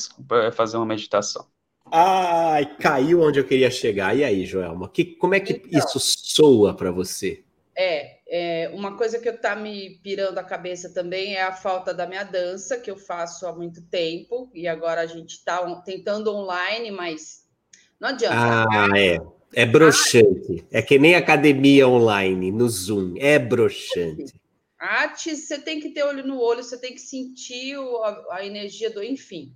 fazer 0.53 0.77
uma 0.77 0.87
meditação. 0.87 1.47
Ai, 1.95 2.75
caiu 2.77 3.21
onde 3.21 3.39
eu 3.39 3.45
queria 3.45 3.71
chegar. 3.71 4.17
E 4.17 4.25
aí, 4.25 4.47
Joelma, 4.47 4.89
que, 4.89 5.05
como 5.05 5.35
é 5.35 5.41
que 5.41 5.53
então, 5.53 5.79
isso 5.79 6.01
soa 6.01 6.75
para 6.75 6.91
você? 6.91 7.45
É, 7.77 8.19
é, 8.27 8.71
uma 8.73 8.97
coisa 8.97 9.19
que 9.19 9.29
está 9.29 9.55
me 9.55 10.01
pirando 10.03 10.39
a 10.39 10.43
cabeça 10.43 10.89
também 10.89 11.35
é 11.35 11.43
a 11.43 11.53
falta 11.53 11.93
da 11.93 12.07
minha 12.07 12.25
dança, 12.25 12.79
que 12.79 12.91
eu 12.91 12.97
faço 12.97 13.47
há 13.47 13.53
muito 13.53 13.83
tempo, 13.83 14.51
e 14.55 14.67
agora 14.67 15.03
a 15.03 15.07
gente 15.07 15.33
está 15.33 15.63
tentando 15.83 16.35
online, 16.35 16.91
mas 16.91 17.47
não 18.01 18.09
adianta. 18.09 18.65
Ah, 18.71 18.99
é. 18.99 19.19
É 19.55 19.67
broxante. 19.67 20.65
É 20.71 20.81
que 20.81 20.99
nem 20.99 21.15
academia 21.15 21.87
online, 21.87 22.51
no 22.51 22.67
Zoom. 22.71 23.15
É 23.19 23.39
broxante. 23.39 24.33
Artes, 24.79 25.47
você 25.47 25.59
tem 25.59 25.79
que 25.79 25.91
ter 25.91 26.03
olho 26.05 26.27
no 26.27 26.41
olho, 26.41 26.63
você 26.63 26.79
tem 26.79 26.95
que 26.95 27.01
sentir 27.01 27.77
a, 27.77 28.37
a 28.37 28.47
energia 28.47 28.91
do. 28.91 29.03
Enfim. 29.03 29.53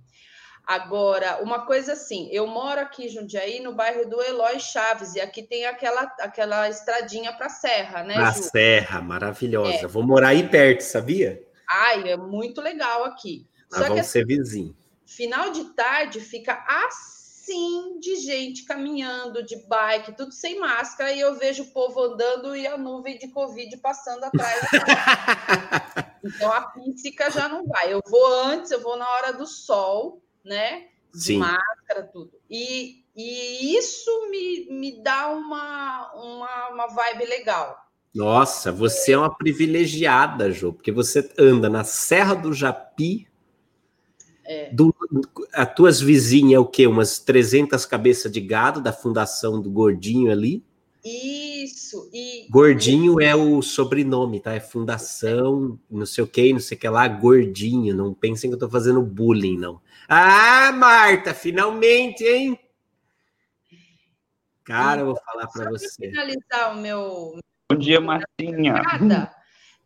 Agora, 0.67 1.41
uma 1.41 1.65
coisa 1.65 1.93
assim, 1.93 2.27
eu 2.29 2.45
moro 2.45 2.81
aqui 2.81 3.05
em 3.05 3.07
Jundiaí, 3.07 3.61
no 3.61 3.71
bairro 3.71 4.05
do 4.09 4.21
Eloy 4.21 4.59
Chaves, 4.59 5.15
e 5.15 5.21
aqui 5.21 5.41
tem 5.41 5.65
aquela, 5.65 6.01
aquela 6.19 6.67
estradinha 6.67 7.31
para 7.31 7.45
a 7.45 7.49
Serra, 7.49 8.03
né? 8.03 8.17
A 8.17 8.33
Serra, 8.33 9.01
maravilhosa. 9.01 9.85
É. 9.85 9.87
Vou 9.87 10.03
morar 10.03 10.29
aí 10.29 10.49
perto, 10.49 10.81
sabia? 10.81 11.41
Ai, 11.69 12.09
é 12.09 12.17
muito 12.17 12.59
legal 12.59 13.05
aqui. 13.05 13.47
Ah, 13.71 13.77
Só 13.77 13.83
vamos 13.83 14.01
que, 14.01 14.07
ser 14.07 14.25
assim, 14.25 14.27
vizinho. 14.27 14.77
Final 15.05 15.51
de 15.51 15.63
tarde 15.73 16.19
fica 16.19 16.61
assim 16.67 17.97
de 18.01 18.17
gente 18.17 18.65
caminhando, 18.65 19.43
de 19.43 19.55
bike, 19.69 20.17
tudo 20.17 20.33
sem 20.33 20.59
máscara, 20.59 21.13
e 21.13 21.21
eu 21.21 21.35
vejo 21.35 21.63
o 21.63 21.71
povo 21.71 22.03
andando 22.03 22.57
e 22.57 22.67
a 22.67 22.77
nuvem 22.77 23.17
de 23.17 23.29
Covid 23.29 23.77
passando 23.77 24.25
atrás. 24.25 24.59
então 26.21 26.51
a 26.51 26.69
física 26.73 27.31
já 27.31 27.47
não 27.47 27.65
vai. 27.65 27.93
Eu 27.93 28.01
vou 28.05 28.27
antes, 28.43 28.69
eu 28.69 28.81
vou 28.81 28.97
na 28.97 29.09
hora 29.09 29.31
do 29.31 29.47
sol 29.47 30.26
né? 30.47 30.87
De 31.13 31.21
Sim. 31.21 31.37
máscara, 31.37 32.03
tudo. 32.11 32.31
E, 32.49 33.03
e 33.15 33.77
isso 33.77 34.09
me, 34.29 34.67
me 34.71 35.03
dá 35.03 35.29
uma, 35.29 36.13
uma, 36.13 36.69
uma 36.69 36.87
vibe 36.87 37.25
legal. 37.25 37.85
Nossa, 38.13 38.71
você 38.71 39.11
é 39.11 39.17
uma 39.17 39.35
privilegiada, 39.35 40.51
Jô, 40.51 40.73
porque 40.73 40.91
você 40.91 41.29
anda 41.37 41.69
na 41.69 41.83
Serra 41.83 42.33
do 42.33 42.53
Japi. 42.53 43.27
É. 44.43 44.71
Do, 44.71 44.95
as 45.53 45.75
tuas 45.75 45.99
vizinhas 45.99 46.53
é 46.53 46.59
o 46.59 46.65
quê? 46.65 46.87
Umas 46.87 47.19
300 47.19 47.85
cabeças 47.85 48.31
de 48.31 48.39
gado 48.39 48.81
da 48.81 48.93
fundação 48.93 49.61
do 49.61 49.69
Gordinho 49.69 50.31
ali? 50.31 50.63
Isso. 51.03 52.09
E, 52.13 52.47
Gordinho 52.49 53.21
é 53.21 53.35
o 53.35 53.61
sobrenome, 53.61 54.39
tá? 54.39 54.53
É 54.53 54.59
fundação, 54.59 55.79
não 55.89 56.05
sei 56.05 56.23
o 56.23 56.27
que, 56.27 56.51
não 56.51 56.59
sei 56.59 56.77
o 56.77 56.79
que 56.79 56.89
lá, 56.89 57.07
Gordinho. 57.07 57.95
Não 57.95 58.13
pensem 58.13 58.49
que 58.49 58.55
eu 58.55 58.59
tô 58.59 58.69
fazendo 58.69 59.01
bullying, 59.01 59.57
não. 59.57 59.81
Ah, 60.07 60.71
Marta, 60.71 61.33
finalmente, 61.33 62.23
hein? 62.23 62.59
Cara, 64.63 65.01
eu 65.01 65.05
vou 65.07 65.15
falar 65.25 65.47
para 65.47 65.69
você. 65.69 66.09
finalizar 66.09 66.73
o 66.73 66.81
meu. 66.81 67.39
Bom 67.71 67.77
dia, 67.77 68.01
Martinha. 68.01 68.81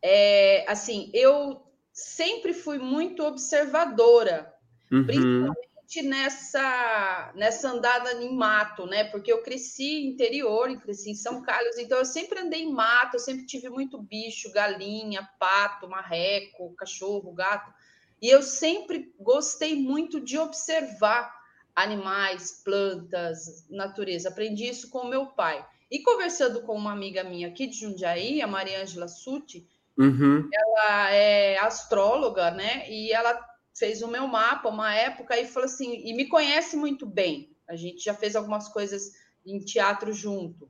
É, 0.01 0.65
assim, 0.67 1.11
eu 1.13 1.61
sempre 1.93 2.53
fui 2.53 2.79
muito 2.79 3.23
observadora, 3.23 4.51
uhum. 4.91 5.05
principalmente 5.05 5.70
nessa, 5.99 7.31
nessa 7.35 7.69
andada 7.69 8.13
em 8.13 8.35
mato, 8.35 8.85
né? 8.85 9.03
Porque 9.05 9.33
eu 9.33 9.41
cresci 9.41 10.05
interior, 10.05 10.79
cresci 10.79 11.09
em 11.09 11.15
São 11.15 11.41
Carlos, 11.41 11.77
então 11.79 11.97
eu 11.97 12.05
sempre 12.05 12.39
andei 12.39 12.61
em 12.61 12.71
mato, 12.71 13.15
eu 13.15 13.19
sempre 13.19 13.45
tive 13.45 13.67
muito 13.67 14.01
bicho, 14.01 14.51
galinha, 14.51 15.27
pato, 15.39 15.89
marreco, 15.89 16.75
cachorro, 16.75 17.33
gato. 17.33 17.73
E 18.21 18.29
eu 18.29 18.43
sempre 18.43 19.11
gostei 19.19 19.75
muito 19.75 20.21
de 20.21 20.37
observar 20.37 21.33
animais, 21.75 22.61
plantas, 22.63 23.67
natureza. 23.69 24.29
Aprendi 24.29 24.69
isso 24.69 24.89
com 24.89 24.99
o 24.99 25.09
meu 25.09 25.25
pai. 25.25 25.65
E 25.89 25.99
conversando 26.03 26.61
com 26.61 26.75
uma 26.75 26.91
amiga 26.91 27.23
minha 27.23 27.47
aqui 27.47 27.67
de 27.67 27.79
Jundiaí, 27.79 28.41
a 28.41 28.47
Maria 28.47 28.81
Angela 28.81 29.07
Suti, 29.07 29.67
uhum. 29.97 30.47
ela 30.53 31.11
é 31.11 31.57
astróloga, 31.59 32.51
né? 32.51 32.89
E 32.89 33.11
ela 33.11 33.33
fez 33.81 34.03
o 34.03 34.07
meu 34.07 34.27
mapa 34.27 34.69
uma 34.69 34.93
época 34.93 35.39
e 35.39 35.47
falou 35.47 35.65
assim, 35.65 36.03
e 36.05 36.13
me 36.13 36.29
conhece 36.29 36.77
muito 36.77 37.03
bem. 37.03 37.51
A 37.67 37.75
gente 37.75 38.03
já 38.03 38.13
fez 38.13 38.35
algumas 38.35 38.67
coisas 38.69 39.13
em 39.43 39.57
teatro 39.57 40.13
junto. 40.13 40.69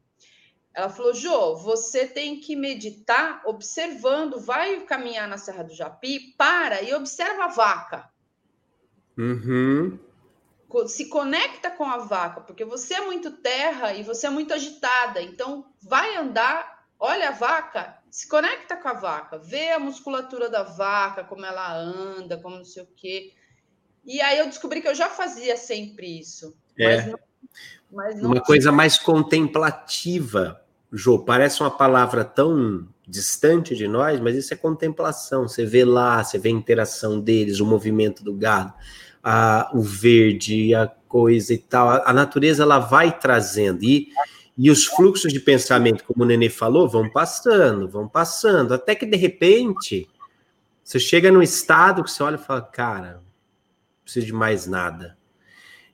Ela 0.73 0.87
falou: 0.87 1.13
Jô, 1.13 1.57
você 1.57 2.07
tem 2.07 2.39
que 2.39 2.55
meditar 2.55 3.41
observando, 3.45 4.39
vai 4.39 4.79
caminhar 4.85 5.27
na 5.27 5.37
Serra 5.37 5.63
do 5.63 5.73
Japi, 5.73 6.33
para 6.37 6.81
e 6.81 6.93
observa 6.93 7.45
a 7.45 7.47
vaca. 7.49 8.09
Uhum. 9.17 9.99
Se 10.87 11.09
conecta 11.09 11.69
com 11.69 11.83
a 11.83 11.97
vaca, 11.97 12.39
porque 12.39 12.63
você 12.63 12.93
é 12.93 13.01
muito 13.01 13.29
terra 13.29 13.93
e 13.93 14.03
você 14.03 14.27
é 14.27 14.29
muito 14.29 14.53
agitada. 14.53 15.21
Então, 15.21 15.65
vai 15.81 16.15
andar, 16.15 16.87
olha 16.97 17.27
a 17.27 17.33
vaca, 17.33 18.00
se 18.11 18.27
conecta 18.27 18.75
com 18.75 18.89
a 18.89 18.93
vaca, 18.93 19.37
vê 19.39 19.71
a 19.71 19.79
musculatura 19.79 20.49
da 20.49 20.63
vaca, 20.63 21.23
como 21.23 21.45
ela 21.45 21.73
anda, 21.73 22.37
como 22.37 22.57
não 22.57 22.65
sei 22.65 22.83
o 22.83 22.87
quê. 22.93 23.31
E 24.03 24.19
aí 24.19 24.37
eu 24.37 24.47
descobri 24.47 24.81
que 24.81 24.87
eu 24.89 24.95
já 24.95 25.09
fazia 25.09 25.55
sempre 25.55 26.19
isso. 26.19 26.53
É. 26.77 27.13
Mas 27.89 28.21
não 28.21 28.31
uma 28.31 28.41
coisa 28.41 28.69
mais 28.69 28.97
contemplativa, 28.97 30.61
Jô, 30.91 31.19
parece 31.19 31.61
uma 31.61 31.71
palavra 31.71 32.25
tão 32.25 32.85
distante 33.07 33.75
de 33.75 33.87
nós, 33.87 34.19
mas 34.19 34.35
isso 34.35 34.53
é 34.53 34.57
contemplação. 34.57 35.47
Você 35.47 35.65
vê 35.65 35.85
lá, 35.85 36.21
você 36.21 36.37
vê 36.37 36.49
a 36.49 36.53
interação 36.53 37.19
deles, 37.19 37.61
o 37.61 37.65
movimento 37.65 38.23
do 38.23 38.33
gado, 38.33 38.73
a, 39.23 39.71
o 39.73 39.81
verde, 39.81 40.75
a 40.75 40.87
coisa 40.87 41.53
e 41.53 41.57
tal. 41.57 41.89
A, 41.89 42.09
a 42.09 42.13
natureza 42.13 42.63
ela 42.63 42.79
vai 42.79 43.17
trazendo 43.17 43.83
e, 43.83 44.09
e 44.57 44.69
os 44.69 44.85
fluxos 44.85 45.31
de 45.31 45.39
pensamento, 45.39 46.03
como 46.03 46.23
o 46.23 46.25
Nenê 46.25 46.49
falou, 46.49 46.87
vão 46.87 47.09
passando, 47.09 47.87
vão 47.87 48.07
passando, 48.07 48.73
até 48.73 48.93
que 48.93 49.05
de 49.05 49.17
repente 49.17 50.07
você 50.83 50.99
chega 50.99 51.31
num 51.31 51.41
estado 51.41 52.03
que 52.03 52.11
você 52.11 52.21
olha 52.21 52.35
e 52.35 52.39
fala, 52.39 52.61
cara, 52.61 53.13
não 53.13 53.21
preciso 54.03 54.25
de 54.25 54.33
mais 54.33 54.67
nada. 54.67 55.17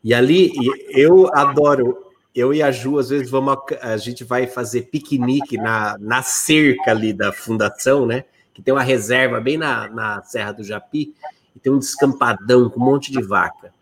E 0.03 0.13
ali, 0.13 0.51
eu 0.89 1.29
adoro 1.33 2.07
eu 2.37 2.53
e 2.53 2.61
a 2.61 2.71
Ju, 2.71 2.99
às 2.99 3.09
vezes, 3.09 3.31
vamos 3.31 3.57
a, 3.81 3.93
a, 3.93 3.97
gente 3.97 4.23
vai 4.23 4.45
fazer 4.45 4.83
piquenique 4.83 5.57
na, 5.57 5.97
na 5.99 6.21
cerca 6.21 6.91
ali 6.91 7.11
da 7.11 7.33
fundação, 7.33 8.05
né? 8.05 8.25
Que 8.53 8.61
tem 8.61 8.71
uma 8.71 8.83
reserva 8.83 9.41
bem 9.41 9.57
na, 9.57 9.89
na 9.89 10.21
Serra 10.21 10.51
do 10.51 10.63
Japi, 10.63 11.15
e 11.55 11.59
tem 11.59 11.73
um 11.73 11.79
descampadão 11.79 12.69
com 12.69 12.79
um 12.79 12.85
monte 12.85 13.11
de 13.11 13.23
vaca. 13.23 13.73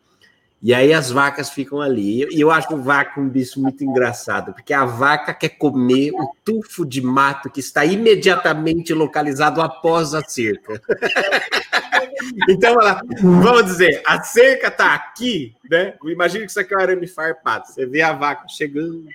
E 0.66 0.74
aí 0.74 0.91
as 0.91 1.11
vacas 1.11 1.51
ficam 1.51 1.80
ali. 1.80 2.28
E 2.36 2.41
eu 2.41 2.49
acho 2.49 2.74
o 2.74 2.82
vaca 2.82 3.22
um 3.22 3.30
bicho 3.30 3.61
muito 3.61 3.84
engraçado, 3.84 4.51
porque 4.51 4.74
a 4.74 4.84
vaca 4.84 5.32
quer 5.32 5.49
comer 5.49 6.11
o 6.11 6.36
tufo 6.43 6.84
de 6.84 7.03
mato 7.03 7.51
que 7.51 7.59
está 7.59 7.86
imediatamente 7.86 8.91
localizado 8.91 9.61
após 9.61 10.16
a 10.16 10.24
cerca. 10.24 10.82
então, 12.49 12.82
ela, 12.82 12.99
vamos 13.22 13.66
dizer, 13.66 14.01
a 14.07 14.24
cerca 14.24 14.70
está 14.70 14.95
aqui, 14.95 15.55
né? 15.70 15.93
Imagina 16.05 16.45
que 16.45 16.49
isso 16.49 16.59
aqui 16.59 16.74
é 16.74 16.78
um 16.78 16.82
arame 16.82 17.05
farpado. 17.05 17.68
Você 17.68 17.86
vê 17.86 18.01
a 18.01 18.13
vaca 18.13 18.47
chegando. 18.47 19.07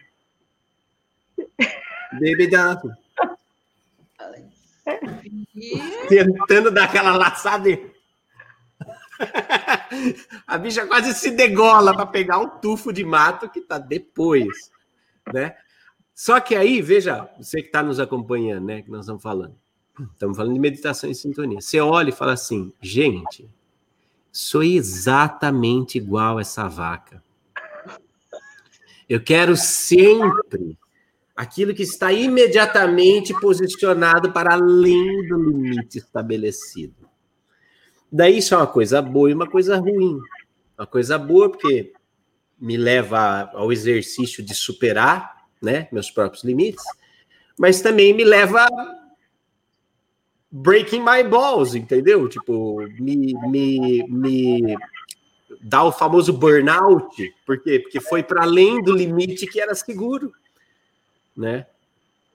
Bebedaço. 2.13 2.89
Tentando 6.09 6.71
dar 6.71 6.85
aquela 6.85 7.17
laçada. 7.17 7.90
a 10.47 10.59
bicha 10.59 10.87
quase 10.87 11.15
se 11.15 11.31
degola 11.31 11.95
para 11.95 12.07
pegar 12.07 12.39
o 12.39 12.49
tufo 12.49 12.93
de 12.93 13.05
mato 13.05 13.49
que 13.49 13.61
está 13.61 13.79
depois, 13.79 14.71
né? 15.33 15.55
Só 16.15 16.39
que 16.41 16.55
aí, 16.55 16.83
veja, 16.83 17.31
você 17.39 17.61
que 17.63 17.69
está 17.69 17.83
nos 17.83 17.99
acompanhando, 17.99 18.67
né? 18.67 18.83
Que 18.83 18.91
nós 18.91 19.01
estamos 19.01 19.23
falando. 19.23 19.57
Estamos 20.13 20.37
falando 20.37 20.55
de 20.55 20.61
meditação 20.61 21.11
em 21.11 21.15
sintonia. 21.15 21.61
Você 21.61 21.81
olha 21.81 22.11
e 22.11 22.13
fala 22.13 22.33
assim, 22.33 22.73
gente, 22.81 23.49
sou 24.33 24.63
exatamente 24.63 25.99
igual 25.99 26.39
essa 26.39 26.69
vaca. 26.69 27.23
Eu 29.09 29.21
quero 29.23 29.57
sempre 29.57 30.79
aquilo 31.35 31.75
que 31.75 31.83
está 31.83 32.13
imediatamente 32.13 33.33
posicionado 33.41 34.31
para 34.31 34.55
além 34.55 35.27
do 35.27 35.43
limite 35.43 35.99
estabelecido. 35.99 37.00
Daí 38.11 38.39
isso 38.39 38.55
é 38.55 38.57
uma 38.57 38.67
coisa 38.67 39.01
boa 39.01 39.31
e 39.31 39.35
uma 39.35 39.49
coisa 39.49 39.77
ruim. 39.77 40.19
Uma 40.77 40.87
coisa 40.87 41.19
boa 41.19 41.51
porque 41.51 41.93
me 42.59 42.77
leva 42.77 43.51
ao 43.55 43.73
exercício 43.73 44.43
de 44.43 44.55
superar, 44.55 45.45
né, 45.63 45.89
meus 45.91 46.11
próprios 46.11 46.45
limites, 46.45 46.85
mas 47.59 47.81
também 47.81 48.13
me 48.15 48.25
leva 48.25 48.67
breaking 50.51 51.01
my 51.01 51.23
balls, 51.23 51.75
entendeu? 51.75 52.29
Tipo, 52.29 52.81
me, 52.99 53.35
me, 53.49 54.05
me 54.09 54.77
dá 55.61 55.85
o 55.85 55.93
famoso 55.93 56.33
burnout, 56.33 57.35
por 57.47 57.63
quê? 57.63 57.79
Porque 57.79 58.01
foi 58.01 58.23
para 58.23 58.43
além 58.43 58.83
do 58.83 58.93
limite 58.93 59.47
que 59.47 59.61
era 59.61 59.75
seguro, 59.75 60.33
né? 61.37 61.67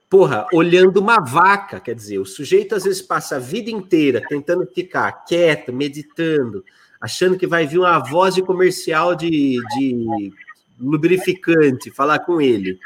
Porra, 0.08 0.46
olhando 0.52 1.00
uma 1.00 1.18
vaca, 1.18 1.80
quer 1.80 1.94
dizer, 1.94 2.18
o 2.18 2.24
sujeito 2.24 2.74
às 2.74 2.84
vezes 2.84 3.02
passa 3.02 3.36
a 3.36 3.40
vida 3.40 3.70
inteira 3.70 4.22
tentando 4.28 4.66
ficar 4.66 5.12
quieto, 5.24 5.72
meditando, 5.72 6.64
achando 7.00 7.36
que 7.36 7.46
vai 7.46 7.66
vir 7.66 7.78
uma 7.78 7.98
voz 7.98 8.34
de 8.34 8.42
comercial 8.42 9.14
de, 9.14 9.58
de 9.76 10.32
lubrificante 10.78 11.90
falar 11.90 12.20
com 12.20 12.40
ele, 12.40 12.78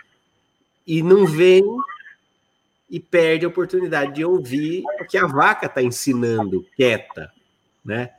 e 0.87 1.03
não 1.03 1.27
vem 1.27 1.63
e 2.89 2.99
perde 2.99 3.45
a 3.45 3.49
oportunidade 3.49 4.15
de 4.15 4.25
ouvir 4.25 4.83
o 5.01 5.05
que 5.05 5.17
a 5.17 5.27
vaca 5.27 5.67
está 5.67 5.83
ensinando, 5.83 6.67
quieta, 6.75 7.31
né? 7.85 8.11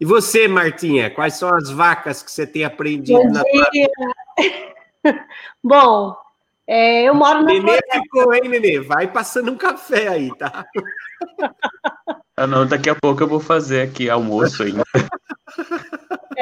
E 0.00 0.04
você, 0.04 0.48
Martinha, 0.48 1.10
quais 1.10 1.34
são 1.34 1.52
as 1.52 1.68
vacas 1.70 2.22
que 2.22 2.30
você 2.30 2.46
tem 2.46 2.64
aprendido 2.64 3.18
Bom 3.18 3.32
na 3.32 3.42
dia. 3.70 3.88
Bom, 5.62 6.16
é, 6.72 7.02
eu 7.02 7.14
moro 7.14 7.40
na 7.40 7.46
Nenê 7.46 7.60
floresta. 7.62 8.00
ficou, 8.00 8.32
hein, 8.32 8.48
Nenê? 8.48 8.78
Vai 8.78 9.10
passando 9.12 9.50
um 9.50 9.56
café 9.56 10.06
aí, 10.06 10.30
tá? 10.36 10.64
Ah, 12.36 12.46
não, 12.46 12.66
daqui 12.66 12.88
a 12.88 12.94
pouco 12.94 13.22
eu 13.22 13.28
vou 13.28 13.38
fazer 13.38 13.82
aqui 13.82 14.08
almoço 14.08 14.62
ainda. 14.62 14.82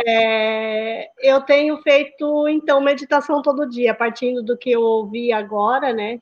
É, 0.06 1.08
eu 1.20 1.40
tenho 1.40 1.76
feito, 1.82 2.46
então, 2.46 2.80
meditação 2.80 3.42
todo 3.42 3.68
dia, 3.68 3.92
partindo 3.92 4.44
do 4.44 4.56
que 4.56 4.70
eu 4.70 4.80
ouvi 4.80 5.32
agora, 5.32 5.92
né? 5.92 6.20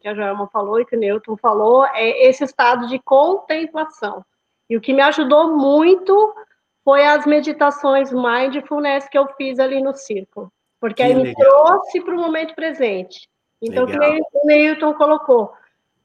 Que 0.00 0.08
a 0.08 0.14
Joelma 0.14 0.48
falou 0.48 0.80
e 0.80 0.86
que 0.86 0.96
o 0.96 0.98
Newton 0.98 1.36
falou, 1.36 1.84
é 1.84 2.26
esse 2.26 2.44
estado 2.44 2.86
de 2.86 2.98
contemplação. 3.00 4.24
E 4.70 4.78
o 4.78 4.80
que 4.80 4.94
me 4.94 5.02
ajudou 5.02 5.54
muito 5.58 6.34
foi 6.82 7.04
as 7.04 7.26
meditações 7.26 8.10
mindfulness 8.10 9.06
que 9.10 9.18
eu 9.18 9.28
fiz 9.36 9.58
ali 9.58 9.82
no 9.82 9.94
circo. 9.94 10.50
Porque 10.80 10.94
que 10.94 11.02
aí 11.02 11.12
legal. 11.12 11.26
me 11.26 11.34
trouxe 11.34 12.00
para 12.00 12.14
o 12.14 12.18
momento 12.18 12.54
presente. 12.54 13.28
Então, 13.60 13.84
Legal. 13.84 14.12
que 14.12 14.20
o 14.34 14.46
Neilton 14.46 14.94
colocou. 14.94 15.52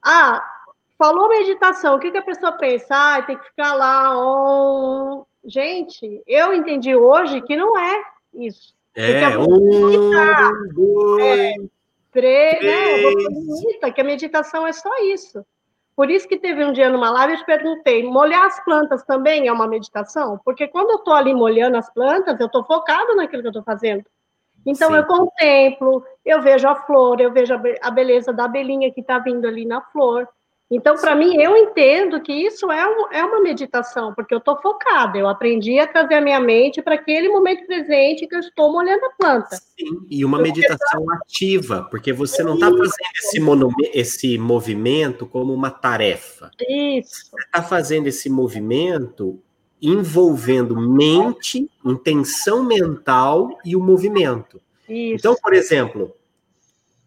Ah, 0.01 0.43
falou 0.97 1.30
meditação, 1.30 1.95
o 1.95 1.99
que, 1.99 2.12
que 2.12 2.18
a 2.18 2.24
pessoa 2.24 2.54
pensa? 2.54 2.88
Ah, 2.91 3.22
tem 3.22 3.38
que 3.38 3.45
ficar 3.45 3.74
lá. 3.74 4.18
Oh. 4.18 5.26
Gente, 5.45 6.24
eu 6.26 6.54
entendi 6.54 6.95
hoje 6.95 7.41
que 7.41 7.56
não 7.56 7.78
é 7.78 8.04
isso. 8.34 8.74
É, 8.95 9.38
um, 9.38 10.70
dois, 10.74 11.22
é, 11.22 11.56
três, 12.12 12.62
né? 13.82 13.91
que 13.91 14.01
a 14.01 14.04
meditação 14.04 14.66
é 14.68 14.72
só 14.72 14.89
isso. 15.04 15.43
Por 15.95 16.10
isso 16.10 16.28
que 16.28 16.38
teve 16.38 16.64
um 16.64 16.72
dia 16.72 16.89
numa 16.89 17.10
live, 17.10 17.34
eu 17.34 17.39
te 17.39 17.45
perguntei, 17.45 18.04
molhar 18.04 18.45
as 18.45 18.64
plantas 18.64 19.04
também 19.04 19.47
é 19.47 19.51
uma 19.51 19.68
meditação? 19.68 20.39
Porque 20.43 20.68
quando 20.68 20.91
eu 20.91 20.97
estou 20.97 21.14
ali 21.14 21.34
molhando 21.34 21.78
as 21.78 21.91
plantas, 21.91 22.39
eu 22.39 22.47
estou 22.47 22.64
focado 22.64 23.16
naquilo 23.16 23.41
que 23.41 23.47
eu 23.47 23.51
estou 23.51 23.64
fazendo. 23.64 24.04
Então 24.66 24.89
Sim. 24.89 24.97
eu 24.97 25.06
contemplo, 25.06 26.04
eu 26.26 26.41
vejo 26.41 26.67
a 26.67 26.76
flor, 26.76 27.19
eu 27.19 27.32
vejo 27.32 27.53
a 27.82 27.91
beleza 27.91 28.32
da 28.32 28.45
abelhinha 28.45 28.91
que 28.91 29.01
está 29.01 29.19
vindo 29.19 29.47
ali 29.47 29.65
na 29.65 29.82
flor. 29.82 30.28
Então, 30.71 30.95
para 30.95 31.15
mim, 31.15 31.36
eu 31.39 31.55
entendo 31.55 32.19
que 32.21 32.34
isso 32.34 32.71
é, 32.71 32.88
um, 32.88 33.11
é 33.11 33.24
uma 33.24 33.41
meditação, 33.41 34.13
porque 34.15 34.34
eu 34.34 34.39
estou 34.39 34.59
focada, 34.59 35.17
eu 35.17 35.28
aprendi 35.28 35.78
a 35.78 35.86
trazer 35.86 36.15
a 36.15 36.21
minha 36.21 36.39
mente 36.39 36.82
para 36.82 36.95
aquele 36.95 37.30
momento 37.30 37.67
presente 37.67 38.26
que 38.26 38.34
eu 38.34 38.39
estou 38.39 38.71
molhando 38.71 39.05
a 39.05 39.09
planta. 39.11 39.55
Sim, 39.55 40.05
e 40.09 40.26
uma 40.26 40.39
meditação 40.39 41.05
ativa, 41.11 41.88
porque 41.91 42.11
você 42.11 42.41
não 42.43 42.55
está 42.55 42.71
fazendo 42.71 42.86
esse, 42.86 43.91
esse 43.93 44.38
movimento 44.39 45.28
como 45.28 45.53
uma 45.53 45.69
tarefa. 45.69 46.49
Isso. 46.67 47.30
Você 47.30 47.43
está 47.45 47.61
fazendo 47.61 48.07
esse 48.07 48.28
movimento 48.30 49.39
envolvendo 49.80 50.80
mente, 50.80 51.69
intenção 51.86 52.63
mental 52.63 53.59
e 53.63 53.76
o 53.76 53.82
movimento. 53.82 54.59
Isso. 54.93 55.15
Então, 55.15 55.35
por 55.41 55.53
exemplo, 55.53 56.15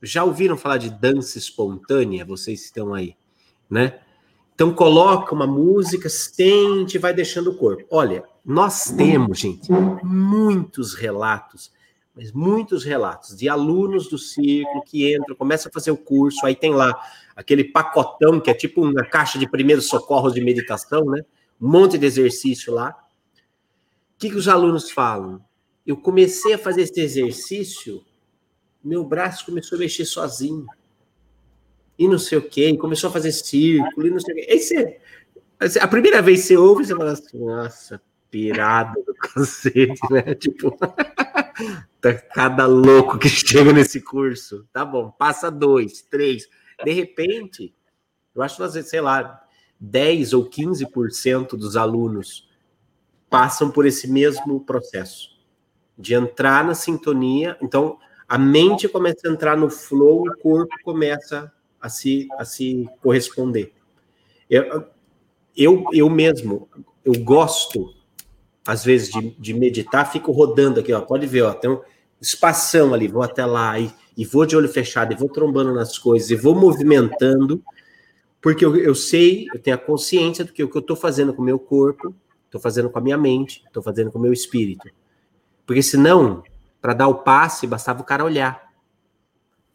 já 0.03 0.25
ouviram 0.25 0.57
falar 0.57 0.79
de 0.79 0.91
dança 0.91 1.39
espontânea? 1.39 2.25
Vocês 2.25 2.65
estão 2.65 2.93
aí, 2.93 3.17
né? 3.71 4.01
Então 4.55 4.73
coloca 4.73 5.35
uma 5.35 5.47
música, 5.47 6.09
sente, 6.09 6.99
vai 6.99 7.13
deixando 7.13 7.51
o 7.51 7.57
corpo. 7.57 7.85
Olha, 7.91 8.25
nós 8.45 8.91
temos, 8.91 9.39
gente, 9.39 9.71
muitos 10.03 10.95
relatos, 10.95 11.71
mas 12.15 12.33
muitos 12.33 12.83
relatos 12.83 13.37
de 13.37 13.49
alunos 13.49 14.09
do 14.09 14.17
círculo 14.17 14.83
que 14.83 15.15
entram, 15.15 15.37
começam 15.37 15.69
a 15.69 15.73
fazer 15.73 15.91
o 15.91 15.97
curso, 15.97 16.47
aí 16.47 16.57
tem 16.57 16.73
lá 16.73 16.99
aquele 17.37 17.65
pacotão 17.65 18.41
que 18.41 18.51
é 18.51 18.55
tipo 18.55 18.83
uma 18.83 19.05
caixa 19.05 19.39
de 19.39 19.49
primeiros 19.49 19.89
socorros 19.89 20.33
de 20.33 20.41
meditação, 20.41 21.05
né? 21.05 21.23
um 21.61 21.69
monte 21.69 21.99
de 21.99 22.07
exercício 22.07 22.73
lá. 22.73 22.91
O 24.15 24.19
que, 24.19 24.31
que 24.31 24.37
os 24.37 24.49
alunos 24.49 24.91
falam? 24.91 25.45
Eu 25.87 25.97
comecei 25.97 26.53
a 26.55 26.59
fazer 26.59 26.83
esse 26.83 27.01
exercício, 27.01 28.05
meu 28.83 29.05
braço 29.05 29.47
começou 29.47 29.77
a 29.77 29.79
mexer 29.79 30.05
sozinho. 30.05 30.67
E 31.97 32.09
não 32.09 32.19
sei 32.19 32.39
o 32.39 32.43
quê, 32.43 32.77
começou 32.77 33.09
a 33.09 33.13
fazer 33.13 33.31
círculo, 33.31 34.07
e 34.07 34.11
não 34.11 34.19
sei 34.19 34.35
o 34.35 34.37
quê. 34.37 35.01
A 35.81 35.89
primeira 35.89 36.21
vez 36.21 36.43
que 36.43 36.49
você 36.49 36.57
ouve, 36.57 36.85
você 36.85 36.95
fala 36.95 37.13
assim, 37.13 37.39
nossa, 37.39 38.03
pirada 38.31 39.01
do 39.07 39.15
cacete, 39.15 40.01
né? 40.11 40.35
Tipo, 40.35 40.77
tá 42.01 42.15
cada 42.35 42.67
louco 42.67 43.17
que 43.19 43.29
chega 43.29 43.73
nesse 43.73 44.01
curso. 44.01 44.67
Tá 44.73 44.85
bom, 44.85 45.11
passa 45.13 45.51
dois, 45.51 46.03
três. 46.03 46.49
De 46.85 46.93
repente, 46.93 47.73
eu 48.35 48.43
acho 48.43 48.57
que, 48.57 48.83
sei 48.83 49.01
lá, 49.01 49.41
10 49.81 50.33
ou 50.33 50.51
15% 50.51 51.51
dos 51.51 51.77
alunos 51.77 52.49
passam 53.31 53.71
por 53.71 53.87
esse 53.87 54.09
mesmo 54.09 54.61
processo 54.61 55.36
de 55.99 56.15
entrar 56.15 56.65
na 56.65 56.75
sintonia. 56.75 57.57
Então, 57.63 57.99
a 58.29 58.37
mente 58.37 58.89
começa 58.89 59.29
a 59.29 59.31
entrar 59.31 59.57
no 59.57 59.71
flow, 59.71 60.27
o 60.27 60.37
corpo 60.39 60.75
começa 60.85 61.53
a 61.81 61.89
se, 61.89 62.29
a 62.39 62.45
se 62.45 62.89
corresponder. 63.03 63.73
Eu, 64.51 64.85
eu, 65.57 65.85
eu 65.93 66.11
mesmo, 66.11 66.69
eu 67.05 67.15
gosto, 67.23 67.95
às 68.67 68.85
vezes, 68.85 69.11
de, 69.11 69.31
de 69.39 69.55
meditar, 69.55 70.11
fico 70.11 70.33
rodando 70.33 70.81
aqui, 70.81 70.93
ó, 70.93 71.01
pode 71.01 71.27
ver, 71.27 71.43
ó, 71.43 71.53
tem 71.53 71.71
um 71.71 71.81
espação 72.21 72.95
ali, 72.95 73.09
vou 73.09 73.23
até 73.23 73.45
lá 73.45 73.79
e, 73.79 73.93
e 74.17 74.25
vou 74.25 74.47
de 74.47 74.57
olho 74.57 74.69
fechado, 74.69 75.13
e 75.13 75.17
vou 75.17 75.29
trombando 75.29 75.73
nas 75.73 75.99
coisas, 75.99 76.31
e 76.31 76.37
vou 76.37 76.55
movimentando, 76.55 77.63
porque 78.41 78.65
eu, 78.65 78.77
eu 78.77 78.95
sei, 78.95 79.47
eu 79.53 79.61
tenho 79.61 79.77
a 79.77 79.79
consciência 79.79 80.45
do 80.45 80.53
que 80.53 80.63
o 80.63 80.69
que 80.69 80.77
eu 80.77 80.81
estou 80.81 80.97
fazendo 80.97 81.33
com 81.35 81.43
o 81.43 81.45
meu 81.45 81.59
corpo, 81.59 82.15
estou 82.45 82.61
fazendo 82.61 82.91
com 82.91 82.99
a 82.99 83.03
minha 83.03 83.19
mente, 83.19 83.63
estou 83.67 83.83
fazendo 83.83 84.11
com 84.11 84.19
o 84.19 84.23
meu 84.23 84.33
espírito. 84.33 84.89
Porque 85.67 85.83
senão, 85.83 86.43
para 86.81 86.95
dar 86.95 87.09
o 87.09 87.17
passe, 87.17 87.67
bastava 87.67 88.01
o 88.01 88.05
cara 88.05 88.25
olhar, 88.25 88.73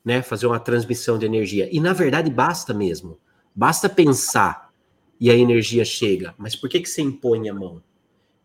né? 0.04 0.22
Fazer 0.22 0.48
uma 0.48 0.60
transmissão 0.60 1.18
de 1.18 1.26
energia. 1.26 1.70
E 1.72 1.80
na 1.80 1.94
verdade 1.94 2.30
basta 2.30 2.74
mesmo. 2.74 3.20
Basta 3.54 3.90
pensar 3.90 4.72
e 5.20 5.30
a 5.30 5.36
energia 5.36 5.86
chega. 5.86 6.34
Mas 6.38 6.56
por 6.56 6.70
que, 6.70 6.80
que 6.80 6.90
você 6.90 7.02
impõe 7.02 7.50
a 7.50 7.54
mão? 7.54 7.84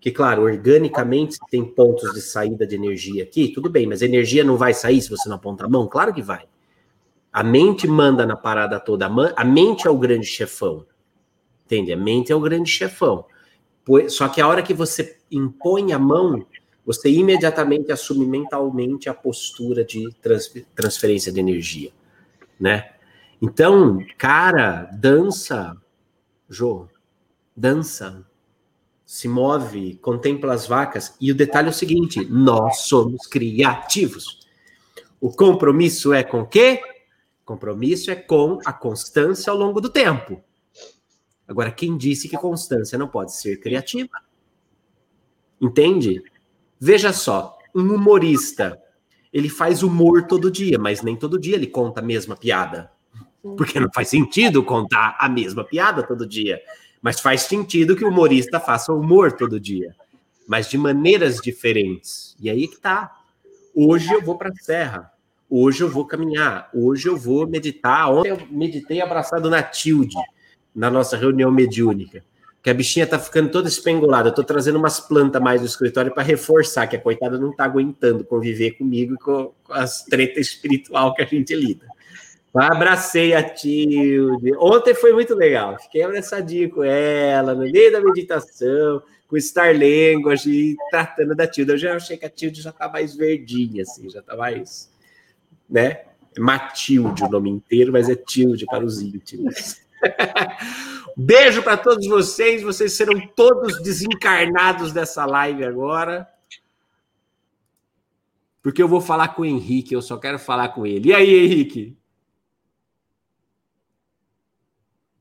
que, 0.07 0.13
claro, 0.13 0.43
organicamente 0.43 1.37
tem 1.51 1.65
pontos 1.65 2.13
de 2.13 2.21
saída 2.21 2.65
de 2.65 2.77
energia 2.77 3.25
aqui, 3.25 3.49
tudo 3.49 3.69
bem, 3.69 3.89
mas 3.89 4.03
energia 4.03 4.45
não 4.45 4.57
vai 4.57 4.73
sair 4.73 5.03
se 5.03 5.11
você 5.11 5.29
não 5.29 5.35
apontar 5.35 5.67
a 5.67 5.69
mão? 5.69 5.89
Claro 5.89 6.15
que 6.15 6.23
vai. 6.23 6.45
A 7.33 7.43
mente 7.43 7.89
manda 7.89 8.25
na 8.25 8.37
parada 8.37 8.79
toda. 8.79 9.07
A 9.35 9.45
mente 9.45 9.85
é 9.85 9.91
o 9.91 9.99
grande 9.99 10.25
chefão. 10.25 10.87
Entende? 11.65 11.93
A 11.93 11.97
mente 11.97 12.31
é 12.31 12.37
o 12.37 12.41
grande 12.41 12.71
chefão. 12.71 13.25
Só 14.09 14.29
que 14.29 14.41
a 14.41 14.47
hora 14.47 14.63
que 14.63 14.73
você 14.73 15.19
impõe 15.29 15.93
a 15.93 15.99
mão, 15.99 16.47
você 16.87 17.11
imediatamente 17.11 17.91
assume 17.91 18.25
mentalmente 18.25 19.09
a 19.09 19.15
postura 19.15 19.85
de 19.85 20.09
transferência 20.75 21.33
de 21.33 21.41
energia, 21.41 21.91
né? 22.59 22.93
Então, 23.43 23.99
cara, 24.17 24.85
dança, 24.93 25.77
Jô, 26.49 26.89
dança, 27.57 28.25
se 29.05 29.27
move, 29.29 29.97
contempla 29.97 30.55
as 30.55 30.67
vacas. 30.67 31.17
E 31.21 31.31
o 31.31 31.35
detalhe 31.35 31.67
é 31.67 31.71
o 31.71 31.75
seguinte: 31.75 32.25
nós 32.25 32.83
somos 32.83 33.27
criativos. 33.27 34.47
O 35.21 35.31
compromisso 35.31 36.13
é 36.13 36.23
com 36.23 36.41
o 36.41 36.47
quê? 36.47 36.81
Compromisso 37.45 38.11
é 38.11 38.17
com 38.17 38.59
a 38.65 38.73
constância 38.73 39.51
ao 39.51 39.57
longo 39.57 39.81
do 39.81 39.91
tempo. 39.91 40.43
Agora, 41.49 41.71
quem 41.71 41.97
disse 41.97 42.29
que 42.29 42.37
constância 42.37 42.99
não 42.99 43.09
pode 43.09 43.33
ser 43.35 43.59
criativa? 43.59 44.11
Entende? 45.61 46.23
Veja 46.79 47.13
só, 47.13 47.57
um 47.75 47.95
humorista, 47.95 48.81
ele 49.33 49.49
faz 49.49 49.83
humor 49.83 50.27
todo 50.27 50.51
dia, 50.51 50.79
mas 50.79 51.03
nem 51.03 51.17
todo 51.17 51.39
dia 51.39 51.57
ele 51.57 51.67
conta 51.67 52.01
a 52.01 52.03
mesma 52.03 52.37
piada. 52.37 52.91
Porque 53.57 53.79
não 53.79 53.91
faz 53.95 54.09
sentido 54.09 54.63
contar 54.63 55.17
a 55.21 55.29
mesma 55.29 55.63
piada 55.63 56.03
todo 56.03 56.27
dia. 56.27 56.61
Mas 57.01 57.21
faz 57.21 57.43
sentido 57.43 57.95
que 57.95 58.05
o 58.05 58.09
humorista 58.09 58.59
faça 58.59 58.93
humor 58.93 59.33
todo 59.33 59.61
dia. 59.61 59.95
Mas 60.49 60.69
de 60.69 60.77
maneiras 60.77 61.37
diferentes. 61.37 62.37
E 62.41 62.51
aí 62.51 62.67
que 62.67 62.79
tá. 62.79 63.13
Hoje 63.75 64.13
eu 64.13 64.23
vou 64.23 64.37
para 64.37 64.49
a 64.49 64.55
serra. 64.55 65.13
Hoje 65.49 65.83
eu 65.83 65.89
vou 65.89 66.05
caminhar, 66.05 66.69
hoje 66.75 67.09
eu 67.09 67.17
vou 67.17 67.47
meditar. 67.47 68.11
Ontem 68.11 68.31
eu 68.31 68.39
meditei 68.51 69.01
abraçado 69.01 69.49
na 69.49 69.63
Tilde, 69.63 70.17
na 70.75 70.91
nossa 70.91 71.17
reunião 71.17 71.53
mediúnica. 71.53 72.25
Que 72.67 72.71
a 72.71 72.75
bichinha 72.75 73.07
tá 73.07 73.17
ficando 73.17 73.49
toda 73.49 73.69
espengolada. 73.69 74.31
Eu 74.31 74.35
tô 74.35 74.43
trazendo 74.43 74.77
umas 74.77 74.99
plantas 74.99 75.41
mais 75.41 75.61
do 75.61 75.69
escritório 75.69 76.13
para 76.13 76.25
reforçar 76.25 76.89
que 76.89 76.97
a 76.97 77.01
coitada 77.01 77.39
não 77.39 77.55
tá 77.55 77.65
aguentando 77.65 78.25
conviver 78.25 78.73
comigo 78.73 79.15
e 79.15 79.19
com, 79.19 79.53
com 79.63 79.73
as 79.73 80.03
tretas 80.03 80.49
espiritual 80.49 81.15
que 81.15 81.23
a 81.23 81.25
gente 81.25 81.55
lida. 81.55 81.87
Abracei 82.53 83.35
a 83.35 83.43
Tilde. 83.45 84.53
Ontem 84.57 84.95
foi 84.95 85.13
muito 85.13 85.33
legal. 85.33 85.79
Fiquei 85.79 86.03
abraçadinho 86.03 86.69
com 86.69 86.83
ela, 86.83 87.55
no 87.55 87.71
meio 87.71 87.93
da 87.93 88.01
meditação, 88.01 89.01
com 89.29 89.39
Star 89.39 89.73
Language, 89.73 90.75
tratando 90.91 91.37
da 91.37 91.47
Tilde. 91.47 91.71
Eu 91.71 91.79
já 91.79 91.95
achei 91.95 92.17
que 92.17 92.27
a 92.27 92.31
Tilde 92.31 92.63
já 92.63 92.73
tá 92.73 92.89
mais 92.89 93.15
verdinha, 93.15 93.85
assim, 93.85 94.11
já 94.11 94.21
tá 94.21 94.37
mais 94.37 94.91
né? 95.71 96.01
Matilde 96.37 97.23
o 97.23 97.29
nome 97.29 97.49
inteiro, 97.49 97.93
mas 97.93 98.09
é 98.09 98.17
Tilde 98.17 98.67
para 98.67 98.85
os 98.85 99.01
íntimos. 99.01 99.81
Beijo 101.19 101.63
para 101.63 101.79
todos 101.79 102.07
vocês, 102.07 102.63
vocês 102.63 102.93
serão 102.93 103.27
todos 103.29 103.81
desencarnados 103.81 104.93
dessa 104.93 105.25
live 105.25 105.65
agora. 105.65 106.29
Porque 108.63 108.83
eu 108.83 108.89
vou 108.89 109.01
falar 109.01 109.29
com 109.29 109.41
o 109.41 109.47
Henrique, 109.47 109.95
eu 109.95 110.03
só 110.03 110.19
quero 110.19 110.39
falar 110.39 110.71
com 110.71 110.85
ele. 110.85 111.09
E 111.09 111.15
aí, 111.15 111.35
Henrique? 111.35 111.97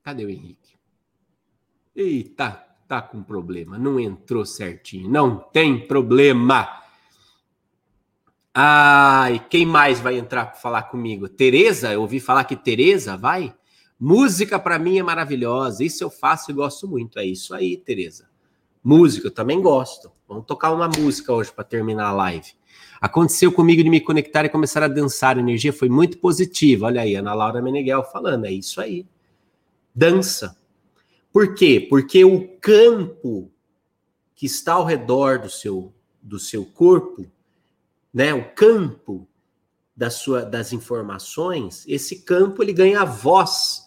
Cadê 0.03 0.25
o 0.25 0.29
Henrique? 0.29 0.75
Eita, 1.95 2.51
tá, 2.87 3.01
com 3.01 3.23
problema, 3.23 3.77
não 3.77 3.97
entrou 3.97 4.45
certinho. 4.45 5.09
Não 5.09 5.37
tem 5.37 5.87
problema. 5.87 6.83
Ai, 8.53 9.45
quem 9.49 9.65
mais 9.65 10.01
vai 10.01 10.17
entrar 10.17 10.47
para 10.47 10.55
falar 10.55 10.83
comigo? 10.83 11.29
Tereza? 11.29 11.93
Eu 11.93 12.01
ouvi 12.01 12.19
falar 12.19 12.43
que 12.43 12.55
Tereza 12.57 13.15
vai? 13.15 13.55
Música 14.07 14.59
para 14.59 14.77
mim 14.77 14.99
é 14.99 15.03
maravilhosa. 15.03 15.83
Isso 15.83 16.03
eu 16.03 16.11
faço 16.11 16.51
e 16.51 16.53
gosto 16.53 16.87
muito. 16.87 17.17
É 17.17 17.25
isso 17.25 17.55
aí, 17.55 17.75
Tereza. 17.75 18.29
Música, 18.83 19.25
eu 19.25 19.31
também 19.31 19.59
gosto. 19.59 20.11
Vamos 20.27 20.45
tocar 20.45 20.71
uma 20.71 20.87
música 20.87 21.33
hoje 21.33 21.51
para 21.51 21.63
terminar 21.63 22.09
a 22.09 22.11
live. 22.11 22.53
Aconteceu 23.01 23.51
comigo 23.51 23.83
de 23.83 23.89
me 23.89 23.99
conectar 23.99 24.45
e 24.45 24.49
começar 24.49 24.83
a 24.83 24.87
dançar. 24.87 25.37
A 25.37 25.39
energia 25.39 25.73
foi 25.73 25.89
muito 25.89 26.19
positiva. 26.19 26.85
Olha 26.85 27.01
aí, 27.01 27.15
Ana 27.15 27.33
Laura 27.33 27.63
Meneghel 27.63 28.03
falando. 28.03 28.45
É 28.45 28.51
isso 28.51 28.79
aí. 28.79 29.07
Dança. 29.93 30.55
Por 31.33 31.55
quê? 31.55 31.83
Porque 31.89 32.23
o 32.23 32.47
campo 32.59 33.51
que 34.35 34.45
está 34.45 34.73
ao 34.73 34.85
redor 34.85 35.39
do 35.39 35.49
seu, 35.49 35.91
do 36.21 36.37
seu 36.37 36.63
corpo 36.63 37.25
né, 38.13 38.35
o 38.35 38.53
campo 38.53 39.27
da 39.97 40.11
sua, 40.11 40.43
das 40.43 40.71
informações, 40.71 41.83
esse 41.87 42.21
campo 42.21 42.61
ele 42.61 42.71
ganha 42.71 43.03
voz. 43.03 43.84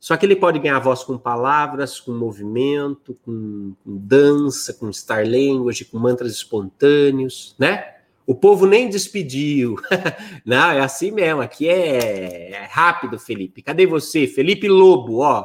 Só 0.00 0.16
que 0.16 0.24
ele 0.24 0.34
pode 0.34 0.58
ganhar 0.58 0.78
voz 0.78 1.04
com 1.04 1.18
palavras, 1.18 2.00
com 2.00 2.12
movimento, 2.12 3.14
com, 3.22 3.74
com 3.84 3.96
dança, 3.98 4.72
com 4.72 4.90
star 4.90 5.26
language, 5.28 5.84
com 5.84 5.98
mantras 5.98 6.32
espontâneos, 6.32 7.54
né? 7.58 7.96
O 8.26 8.34
povo 8.34 8.66
nem 8.66 8.88
despediu. 8.88 9.76
Não, 10.42 10.70
é 10.70 10.80
assim 10.80 11.10
mesmo. 11.10 11.42
Aqui 11.42 11.68
é, 11.68 12.52
é 12.52 12.64
rápido, 12.64 13.18
Felipe. 13.18 13.60
Cadê 13.60 13.84
você? 13.84 14.26
Felipe 14.26 14.68
Lobo, 14.68 15.18
ó. 15.18 15.44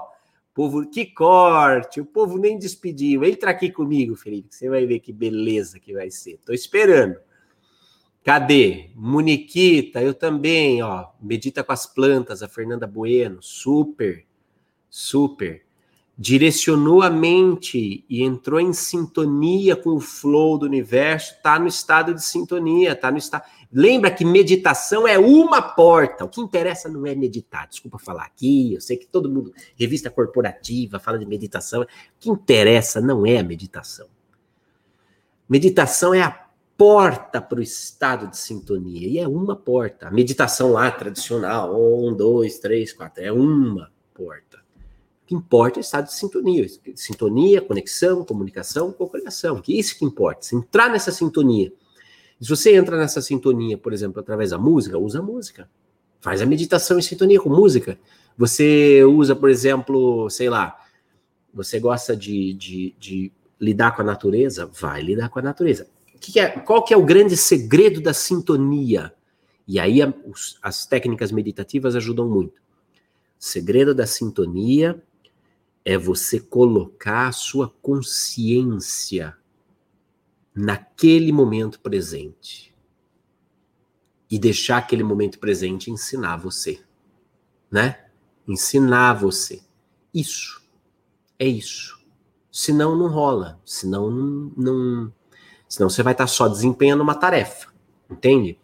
Povo, 0.53 0.89
que 0.89 1.05
corte. 1.05 1.99
O 1.99 2.05
povo 2.05 2.37
nem 2.37 2.57
despediu. 2.57 3.25
Entra 3.25 3.51
aqui 3.51 3.69
comigo, 3.69 4.15
Felipe, 4.15 4.55
você 4.55 4.69
vai 4.69 4.85
ver 4.85 4.99
que 4.99 5.11
beleza 5.11 5.81
que 5.81 5.93
vai 5.93 6.09
ser. 6.09 6.39
Tô 6.45 6.53
esperando. 6.53 7.17
Cadê? 8.23 8.89
Muniquita, 8.95 10.01
eu 10.01 10.13
também, 10.13 10.81
ó. 10.81 11.09
Medita 11.21 11.61
com 11.61 11.73
as 11.73 11.85
plantas, 11.85 12.41
a 12.41 12.47
Fernanda 12.47 12.87
Bueno, 12.87 13.39
super, 13.41 14.25
super. 14.95 15.61
Direcionou 16.17 17.01
a 17.01 17.09
mente 17.09 18.05
e 18.09 18.23
entrou 18.23 18.61
em 18.61 18.71
sintonia 18.71 19.75
com 19.75 19.89
o 19.89 19.99
flow 19.99 20.57
do 20.57 20.65
universo, 20.65 21.35
tá 21.43 21.59
no 21.59 21.67
estado 21.67 22.13
de 22.13 22.23
sintonia, 22.23 22.95
tá 22.95 23.11
no 23.11 23.17
estado. 23.17 23.43
Lembra 23.69 24.09
que 24.09 24.23
meditação 24.23 25.05
é 25.05 25.19
uma 25.19 25.61
porta. 25.61 26.23
O 26.23 26.29
que 26.29 26.39
interessa 26.39 26.87
não 26.87 27.05
é 27.05 27.13
meditar. 27.13 27.67
Desculpa 27.67 27.99
falar 27.99 28.23
aqui, 28.23 28.73
eu 28.73 28.79
sei 28.79 28.95
que 28.95 29.05
todo 29.05 29.29
mundo, 29.29 29.53
revista 29.77 30.09
corporativa, 30.09 30.97
fala 30.97 31.19
de 31.19 31.25
meditação. 31.25 31.81
O 31.81 31.87
que 32.17 32.29
interessa 32.29 33.01
não 33.01 33.25
é 33.25 33.39
a 33.39 33.43
meditação. 33.43 34.07
Meditação 35.49 36.13
é 36.13 36.21
a 36.21 36.47
porta 36.77 37.41
para 37.41 37.59
o 37.59 37.61
estado 37.61 38.27
de 38.27 38.37
sintonia. 38.37 39.09
E 39.09 39.19
é 39.19 39.27
uma 39.27 39.57
porta. 39.57 40.07
A 40.07 40.11
meditação 40.11 40.71
lá 40.71 40.89
tradicional, 40.89 41.75
um, 41.75 42.15
dois, 42.15 42.59
três, 42.59 42.93
quatro, 42.93 43.21
é 43.21 43.33
uma 43.33 43.91
porta. 44.13 44.54
O 45.25 45.27
que 45.27 45.35
importa 45.35 45.79
é 45.79 45.81
o 45.81 45.81
estado 45.81 46.05
de 46.05 46.13
sintonia. 46.13 46.67
Sintonia, 46.95 47.61
conexão, 47.61 48.23
comunicação, 48.23 48.91
cocriação. 48.91 49.59
Que 49.59 49.73
é 49.73 49.79
isso 49.79 49.97
que 49.97 50.05
importa. 50.05 50.43
Se 50.43 50.55
entrar 50.55 50.89
nessa 50.89 51.11
sintonia. 51.11 51.73
Se 52.39 52.47
você 52.47 52.75
entra 52.75 52.95
nessa 52.95 53.21
sintonia, 53.21 53.77
por 53.77 53.91
exemplo, 53.91 54.19
através 54.19 54.51
da 54.51 54.57
música, 54.57 54.97
usa 54.97 55.19
a 55.19 55.23
música. 55.23 55.69
Faz 56.21 56.41
a 56.41 56.45
meditação 56.45 56.99
em 56.99 57.01
sintonia 57.01 57.41
com 57.41 57.49
música. 57.49 57.97
Você 58.37 59.03
usa, 59.03 59.35
por 59.35 59.49
exemplo, 59.49 60.29
sei 60.29 60.49
lá, 60.49 60.77
você 61.53 61.79
gosta 61.79 62.15
de, 62.15 62.53
de, 62.53 62.95
de 62.99 63.31
lidar 63.59 63.95
com 63.95 64.01
a 64.03 64.05
natureza? 64.05 64.69
Vai 64.79 65.01
lidar 65.01 65.29
com 65.29 65.39
a 65.39 65.41
natureza 65.41 65.87
que 66.31 66.39
é, 66.39 66.49
qual 66.49 66.83
que 66.83 66.93
é 66.93 66.97
o 66.97 67.05
grande 67.05 67.37
segredo 67.37 68.01
da 68.01 68.13
sintonia? 68.13 69.13
E 69.67 69.79
aí 69.79 70.01
a, 70.01 70.13
os, 70.25 70.57
as 70.61 70.85
técnicas 70.85 71.31
meditativas 71.31 71.95
ajudam 71.95 72.27
muito. 72.27 72.61
Segredo 73.37 73.93
da 73.93 74.07
sintonia 74.07 75.01
é 75.85 75.97
você 75.97 76.39
colocar 76.39 77.27
a 77.27 77.31
sua 77.31 77.69
consciência 77.81 79.37
naquele 80.53 81.31
momento 81.31 81.79
presente 81.79 82.75
e 84.29 84.39
deixar 84.39 84.77
aquele 84.77 85.03
momento 85.03 85.37
presente 85.37 85.91
ensinar 85.91 86.37
você, 86.37 86.81
né? 87.69 88.05
Ensinar 88.47 89.13
você. 89.13 89.61
Isso. 90.11 90.65
É 91.37 91.45
isso. 91.45 92.03
Senão 92.51 92.97
não 92.97 93.07
rola, 93.09 93.61
senão 93.63 94.09
não, 94.09 94.51
não 94.57 95.13
Senão 95.67 95.89
você 95.89 96.01
vai 96.01 96.13
estar 96.13 96.27
só 96.27 96.47
desempenhando 96.47 97.01
uma 97.01 97.15
tarefa, 97.15 97.67
entende? 98.09 98.57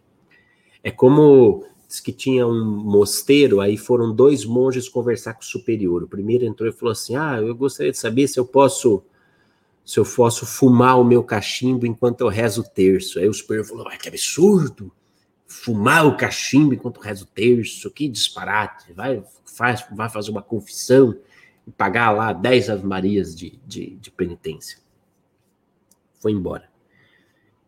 É 0.82 0.90
como 0.90 1.64
diz 1.92 2.00
que 2.00 2.12
tinha 2.12 2.46
um 2.46 2.64
mosteiro, 2.64 3.60
aí 3.60 3.76
foram 3.76 4.14
dois 4.14 4.46
monges 4.46 4.88
conversar 4.88 5.34
com 5.34 5.42
o 5.42 5.44
superior. 5.44 6.02
O 6.02 6.08
primeiro 6.08 6.44
entrou 6.44 6.68
e 6.68 6.72
falou 6.72 6.92
assim: 6.92 7.16
"Ah, 7.16 7.38
eu 7.38 7.54
gostaria 7.54 7.92
de 7.92 7.98
saber 7.98 8.26
se 8.28 8.40
eu 8.40 8.46
posso 8.46 9.04
se 9.84 9.98
eu 9.98 10.04
posso 10.04 10.46
fumar 10.46 10.98
o 11.00 11.04
meu 11.04 11.24
cachimbo 11.24 11.84
enquanto 11.86 12.22
eu 12.22 12.28
rezo 12.28 12.62
o 12.62 12.64
terço". 12.64 13.18
Aí 13.18 13.28
o 13.28 13.34
superior 13.34 13.66
falou: 13.66 13.86
"Ah, 13.88 13.96
que 13.96 14.08
absurdo! 14.08 14.90
Fumar 15.46 16.06
o 16.06 16.16
cachimbo 16.16 16.72
enquanto 16.72 17.00
rezo 17.00 17.24
o 17.24 17.28
terço, 17.28 17.90
que 17.90 18.08
disparate! 18.08 18.92
Vai 18.94 19.22
faz, 19.44 19.84
vai 19.92 20.08
fazer 20.08 20.30
uma 20.30 20.42
confissão 20.42 21.14
e 21.66 21.70
pagar 21.70 22.10
lá 22.10 22.32
10 22.32 22.70
Ave 22.70 22.86
Marias 22.86 23.36
de, 23.36 23.60
de, 23.66 23.96
de 23.96 24.10
penitência". 24.10 24.78
foi 26.20 26.32
embora. 26.32 26.71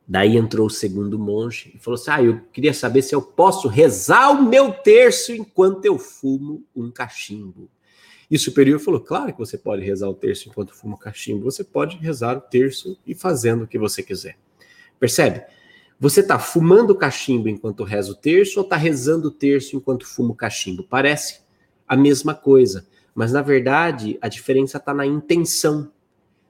Daí 0.06 0.36
entrou 0.36 0.66
o 0.66 0.70
segundo 0.70 1.18
monge 1.18 1.72
e 1.74 1.78
falou 1.78 1.98
assim: 1.98 2.10
Ah, 2.10 2.22
eu 2.22 2.40
queria 2.52 2.74
saber 2.74 3.02
se 3.02 3.14
eu 3.14 3.22
posso 3.22 3.68
rezar 3.68 4.30
o 4.30 4.42
meu 4.42 4.70
terço 4.72 5.32
enquanto 5.32 5.84
eu 5.86 5.98
fumo 5.98 6.62
um 6.76 6.90
cachimbo. 6.90 7.70
E 8.30 8.36
o 8.36 8.38
superior 8.38 8.78
falou: 8.78 9.00
Claro 9.00 9.32
que 9.32 9.38
você 9.38 9.56
pode 9.56 9.82
rezar 9.82 10.08
o 10.08 10.14
terço 10.14 10.48
enquanto 10.48 10.74
fuma 10.74 10.94
um 10.94 10.98
cachimbo. 10.98 11.44
Você 11.44 11.64
pode 11.64 11.96
rezar 11.96 12.36
o 12.36 12.40
terço 12.40 12.98
e 13.06 13.14
fazendo 13.14 13.64
o 13.64 13.66
que 13.66 13.78
você 13.78 14.02
quiser. 14.02 14.36
Percebe? 15.00 15.42
Você 15.98 16.20
está 16.20 16.38
fumando 16.38 16.94
cachimbo 16.94 17.48
enquanto 17.48 17.84
reza 17.84 18.12
o 18.12 18.14
terço 18.14 18.58
ou 18.58 18.64
está 18.64 18.76
rezando 18.76 19.28
o 19.28 19.30
terço 19.30 19.76
enquanto 19.76 20.06
fuma 20.06 20.32
o 20.32 20.36
cachimbo? 20.36 20.82
Parece 20.82 21.40
a 21.88 21.96
mesma 21.96 22.34
coisa, 22.34 22.86
mas 23.14 23.32
na 23.32 23.40
verdade 23.40 24.18
a 24.20 24.28
diferença 24.28 24.76
está 24.76 24.92
na 24.92 25.06
intenção. 25.06 25.90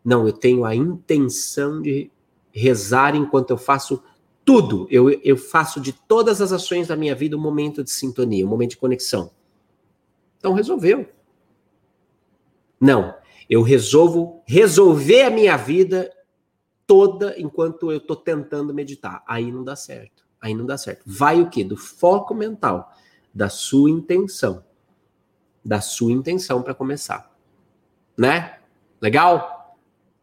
Não, 0.05 0.27
eu 0.27 0.33
tenho 0.33 0.65
a 0.65 0.75
intenção 0.75 1.81
de 1.81 2.11
rezar 2.55 3.17
enquanto 3.17 3.51
eu 3.51 3.59
faço 3.59 4.03
tudo. 4.45 4.87
Eu, 4.91 5.11
eu 5.11 5.37
faço 5.37 5.81
de 5.81 5.93
todas 5.93 6.41
as 6.41 6.53
ações 6.53 6.89
da 6.89 6.97
minha 6.97 7.15
vida 7.15 7.37
um 7.37 7.41
momento 7.41 7.83
de 7.83 7.91
sintonia, 7.91 8.47
um 8.47 8.49
momento 8.49 8.71
de 8.71 8.77
conexão. 8.77 9.31
Então 10.39 10.53
resolveu. 10.53 11.09
Não, 12.81 13.15
eu 13.49 13.63
resolvo 13.63 14.43
resolver 14.47 15.23
a 15.23 15.31
minha 15.31 15.57
vida 15.57 16.11
toda 16.87 17.35
enquanto 17.39 17.91
eu 17.91 17.99
estou 17.99 18.17
tentando 18.17 18.73
meditar. 18.73 19.25
Aí 19.27 19.51
não 19.51 19.65
dá 19.65 19.75
certo. 19.75 20.25
Aí 20.41 20.55
não 20.55 20.67
dá 20.67 20.77
certo. 20.77 21.03
Vai 21.07 21.41
o 21.41 21.49
quê? 21.49 21.65
Do 21.65 21.77
foco 21.77 22.35
mental, 22.35 22.93
da 23.33 23.49
sua 23.49 23.91
intenção. 23.91 24.63
Da 25.65 25.81
sua 25.81 26.13
intenção 26.13 26.63
para 26.63 26.75
começar. 26.75 27.35
Né? 28.17 28.59
Legal? 29.01 29.54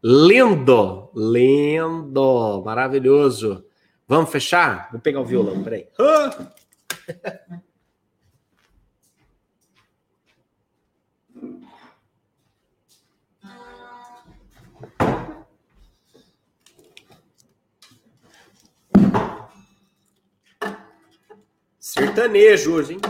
Lindo, 0.04 1.12
lindo, 1.14 2.60
maravilhoso. 2.64 3.64
Vamos 4.08 4.30
fechar? 4.30 4.88
Vou 4.90 5.00
pegar 5.00 5.20
o 5.20 5.24
violão, 5.24 5.62
peraí. 5.62 5.86
Sertanejo 21.78 22.72
hoje, 22.72 22.94
hein? 22.94 23.00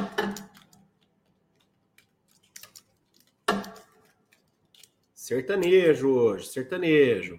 Sertanejo 5.33 6.11
hoje, 6.11 6.47
sertanejo. 6.49 7.39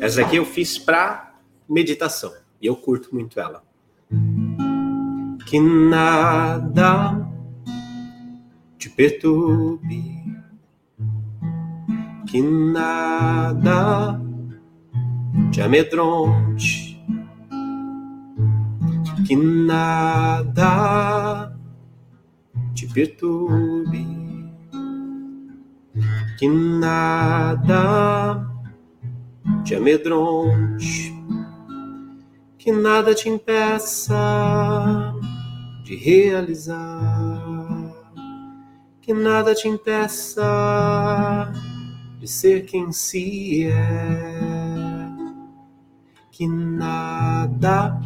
Essa 0.00 0.22
aqui 0.22 0.34
eu 0.34 0.44
fiz 0.44 0.76
para 0.76 1.38
meditação 1.68 2.34
e 2.60 2.66
eu 2.66 2.74
curto 2.74 3.14
muito 3.14 3.38
ela. 3.38 3.62
Que 5.46 5.60
nada 5.60 7.23
perturbe, 8.96 10.24
que 12.30 12.42
nada 12.42 14.20
te 15.52 15.62
amedronte, 15.62 17.00
que 19.26 19.36
nada 19.36 20.72
te 22.74 22.86
perturbe, 22.88 24.06
que 26.38 26.48
nada 26.48 28.50
te 29.64 29.76
amedronte, 29.76 31.14
que 32.58 32.72
nada 32.72 33.14
te 33.14 33.28
impeça 33.28 35.14
de 35.84 35.96
realizar 35.96 37.33
que 39.04 39.12
nada 39.12 39.54
te 39.54 39.68
impeça 39.68 41.52
de 42.18 42.26
ser 42.26 42.64
quem 42.64 42.90
se 42.90 43.66
é, 43.66 45.10
que 46.32 46.48
nada 46.48 48.00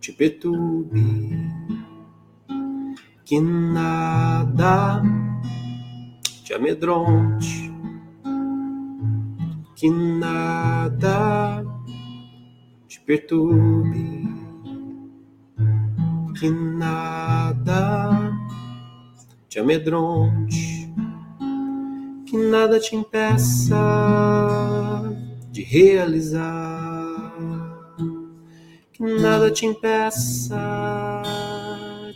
te 0.00 0.14
perturbe, 0.14 1.46
que 3.26 3.38
nada 3.38 5.02
te 6.42 6.54
amedronte, 6.54 7.70
que 9.76 9.90
nada 9.90 11.62
te 12.88 12.98
perturbe, 13.00 14.24
que 16.40 16.50
nada 16.50 18.19
te 19.50 19.58
amedronte, 19.58 20.94
que 22.24 22.36
nada 22.36 22.78
te 22.78 22.94
impeça 22.94 23.74
de 25.50 25.64
realizar, 25.64 26.46
que 28.92 29.02
nada 29.02 29.50
te 29.50 29.66
impeça 29.66 31.20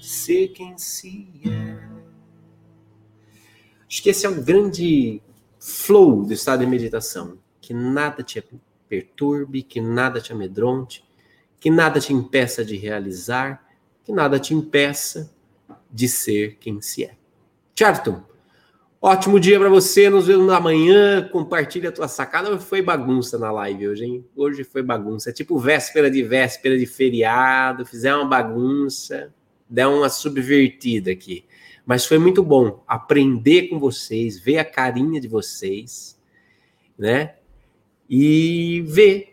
de 0.01 0.07
ser 0.07 0.53
quem 0.53 0.79
se 0.79 1.29
é. 1.45 1.89
Acho 3.89 4.01
que 4.01 4.11
esse 4.11 4.27
é 4.27 4.29
um 4.29 4.41
grande 4.41 5.21
flow 5.59 6.25
do 6.25 6.33
estado 6.33 6.61
de 6.61 6.67
meditação, 6.69 7.37
que 7.61 7.75
nada 7.75 8.23
te 8.23 8.41
perturbe, 8.89 9.65
que 9.65 9.81
nada 9.81 10.21
te 10.21 10.33
amedronte, 10.33 11.05
que 11.59 11.69
nada 11.69 11.99
te 11.99 12.13
impeça 12.13 12.65
de 12.65 12.77
realizar, 12.77 13.67
que 14.05 14.13
nada 14.13 14.39
te 14.39 14.55
impeça 14.55 15.35
de 15.91 16.07
ser 16.07 16.59
quem 16.61 16.81
se 16.81 17.03
é. 17.03 17.24
Certo? 17.77 18.23
Ótimo 19.01 19.41
dia 19.41 19.59
para 19.59 19.69
você. 19.69 20.09
Nos 20.09 20.27
vemos 20.27 20.53
amanhã. 20.53 21.29
Compartilha 21.31 21.89
a 21.89 21.93
tua 21.93 22.09
sacada. 22.09 22.59
Foi 22.59 22.81
bagunça 22.81 23.39
na 23.39 23.51
live 23.51 23.89
hoje, 23.89 24.05
hein? 24.05 24.25
Hoje 24.37 24.65
foi 24.65 24.83
bagunça. 24.83 25.31
É 25.31 25.33
tipo 25.33 25.59
véspera 25.59 26.11
de 26.11 26.23
véspera 26.23 26.79
de 26.79 26.87
feriado. 26.87 27.85
Fizer 27.85 28.15
uma 28.15 28.25
bagunça. 28.25 29.33
Der 29.69 29.89
uma 29.89 30.09
subvertida 30.09 31.11
aqui. 31.11 31.45
Mas 31.85 32.07
foi 32.07 32.19
muito 32.19 32.43
bom 32.43 32.83
aprender 32.87 33.69
com 33.69 33.79
vocês, 33.79 34.39
ver 34.39 34.59
a 34.59 34.65
carinha 34.65 35.21
de 35.21 35.29
vocês, 35.29 36.19
né? 36.99 37.35
E 38.09 38.83
ver. 38.87 39.31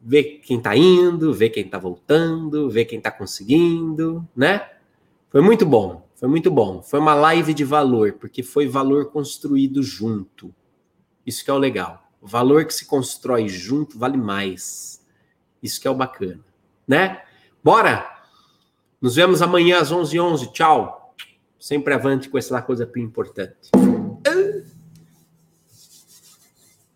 Ver 0.00 0.40
quem 0.44 0.60
tá 0.60 0.76
indo, 0.76 1.34
ver 1.34 1.50
quem 1.50 1.64
tá 1.64 1.76
voltando, 1.76 2.70
ver 2.70 2.84
quem 2.84 3.00
tá 3.00 3.10
conseguindo, 3.10 4.26
né? 4.34 4.64
Foi 5.28 5.40
muito 5.40 5.66
bom. 5.66 6.07
Foi 6.18 6.28
muito 6.28 6.50
bom. 6.50 6.82
Foi 6.82 6.98
uma 6.98 7.14
live 7.14 7.54
de 7.54 7.62
valor, 7.62 8.14
porque 8.14 8.42
foi 8.42 8.66
valor 8.66 9.06
construído 9.12 9.84
junto. 9.84 10.52
Isso 11.24 11.44
que 11.44 11.50
é 11.50 11.54
o 11.54 11.58
legal. 11.58 12.02
O 12.20 12.26
valor 12.26 12.64
que 12.64 12.74
se 12.74 12.86
constrói 12.86 13.48
junto 13.48 13.96
vale 13.96 14.16
mais. 14.16 15.00
Isso 15.62 15.80
que 15.80 15.86
é 15.86 15.90
o 15.90 15.94
bacana, 15.94 16.44
né? 16.86 17.22
Bora! 17.62 18.04
Nos 19.00 19.14
vemos 19.14 19.40
amanhã 19.42 19.78
às 19.78 19.92
11h11. 19.92 20.20
11. 20.20 20.52
Tchau. 20.52 21.14
Sempre 21.56 21.94
avante 21.94 22.28
com 22.28 22.36
essa 22.36 22.60
coisa 22.62 22.90
importante. 22.96 23.70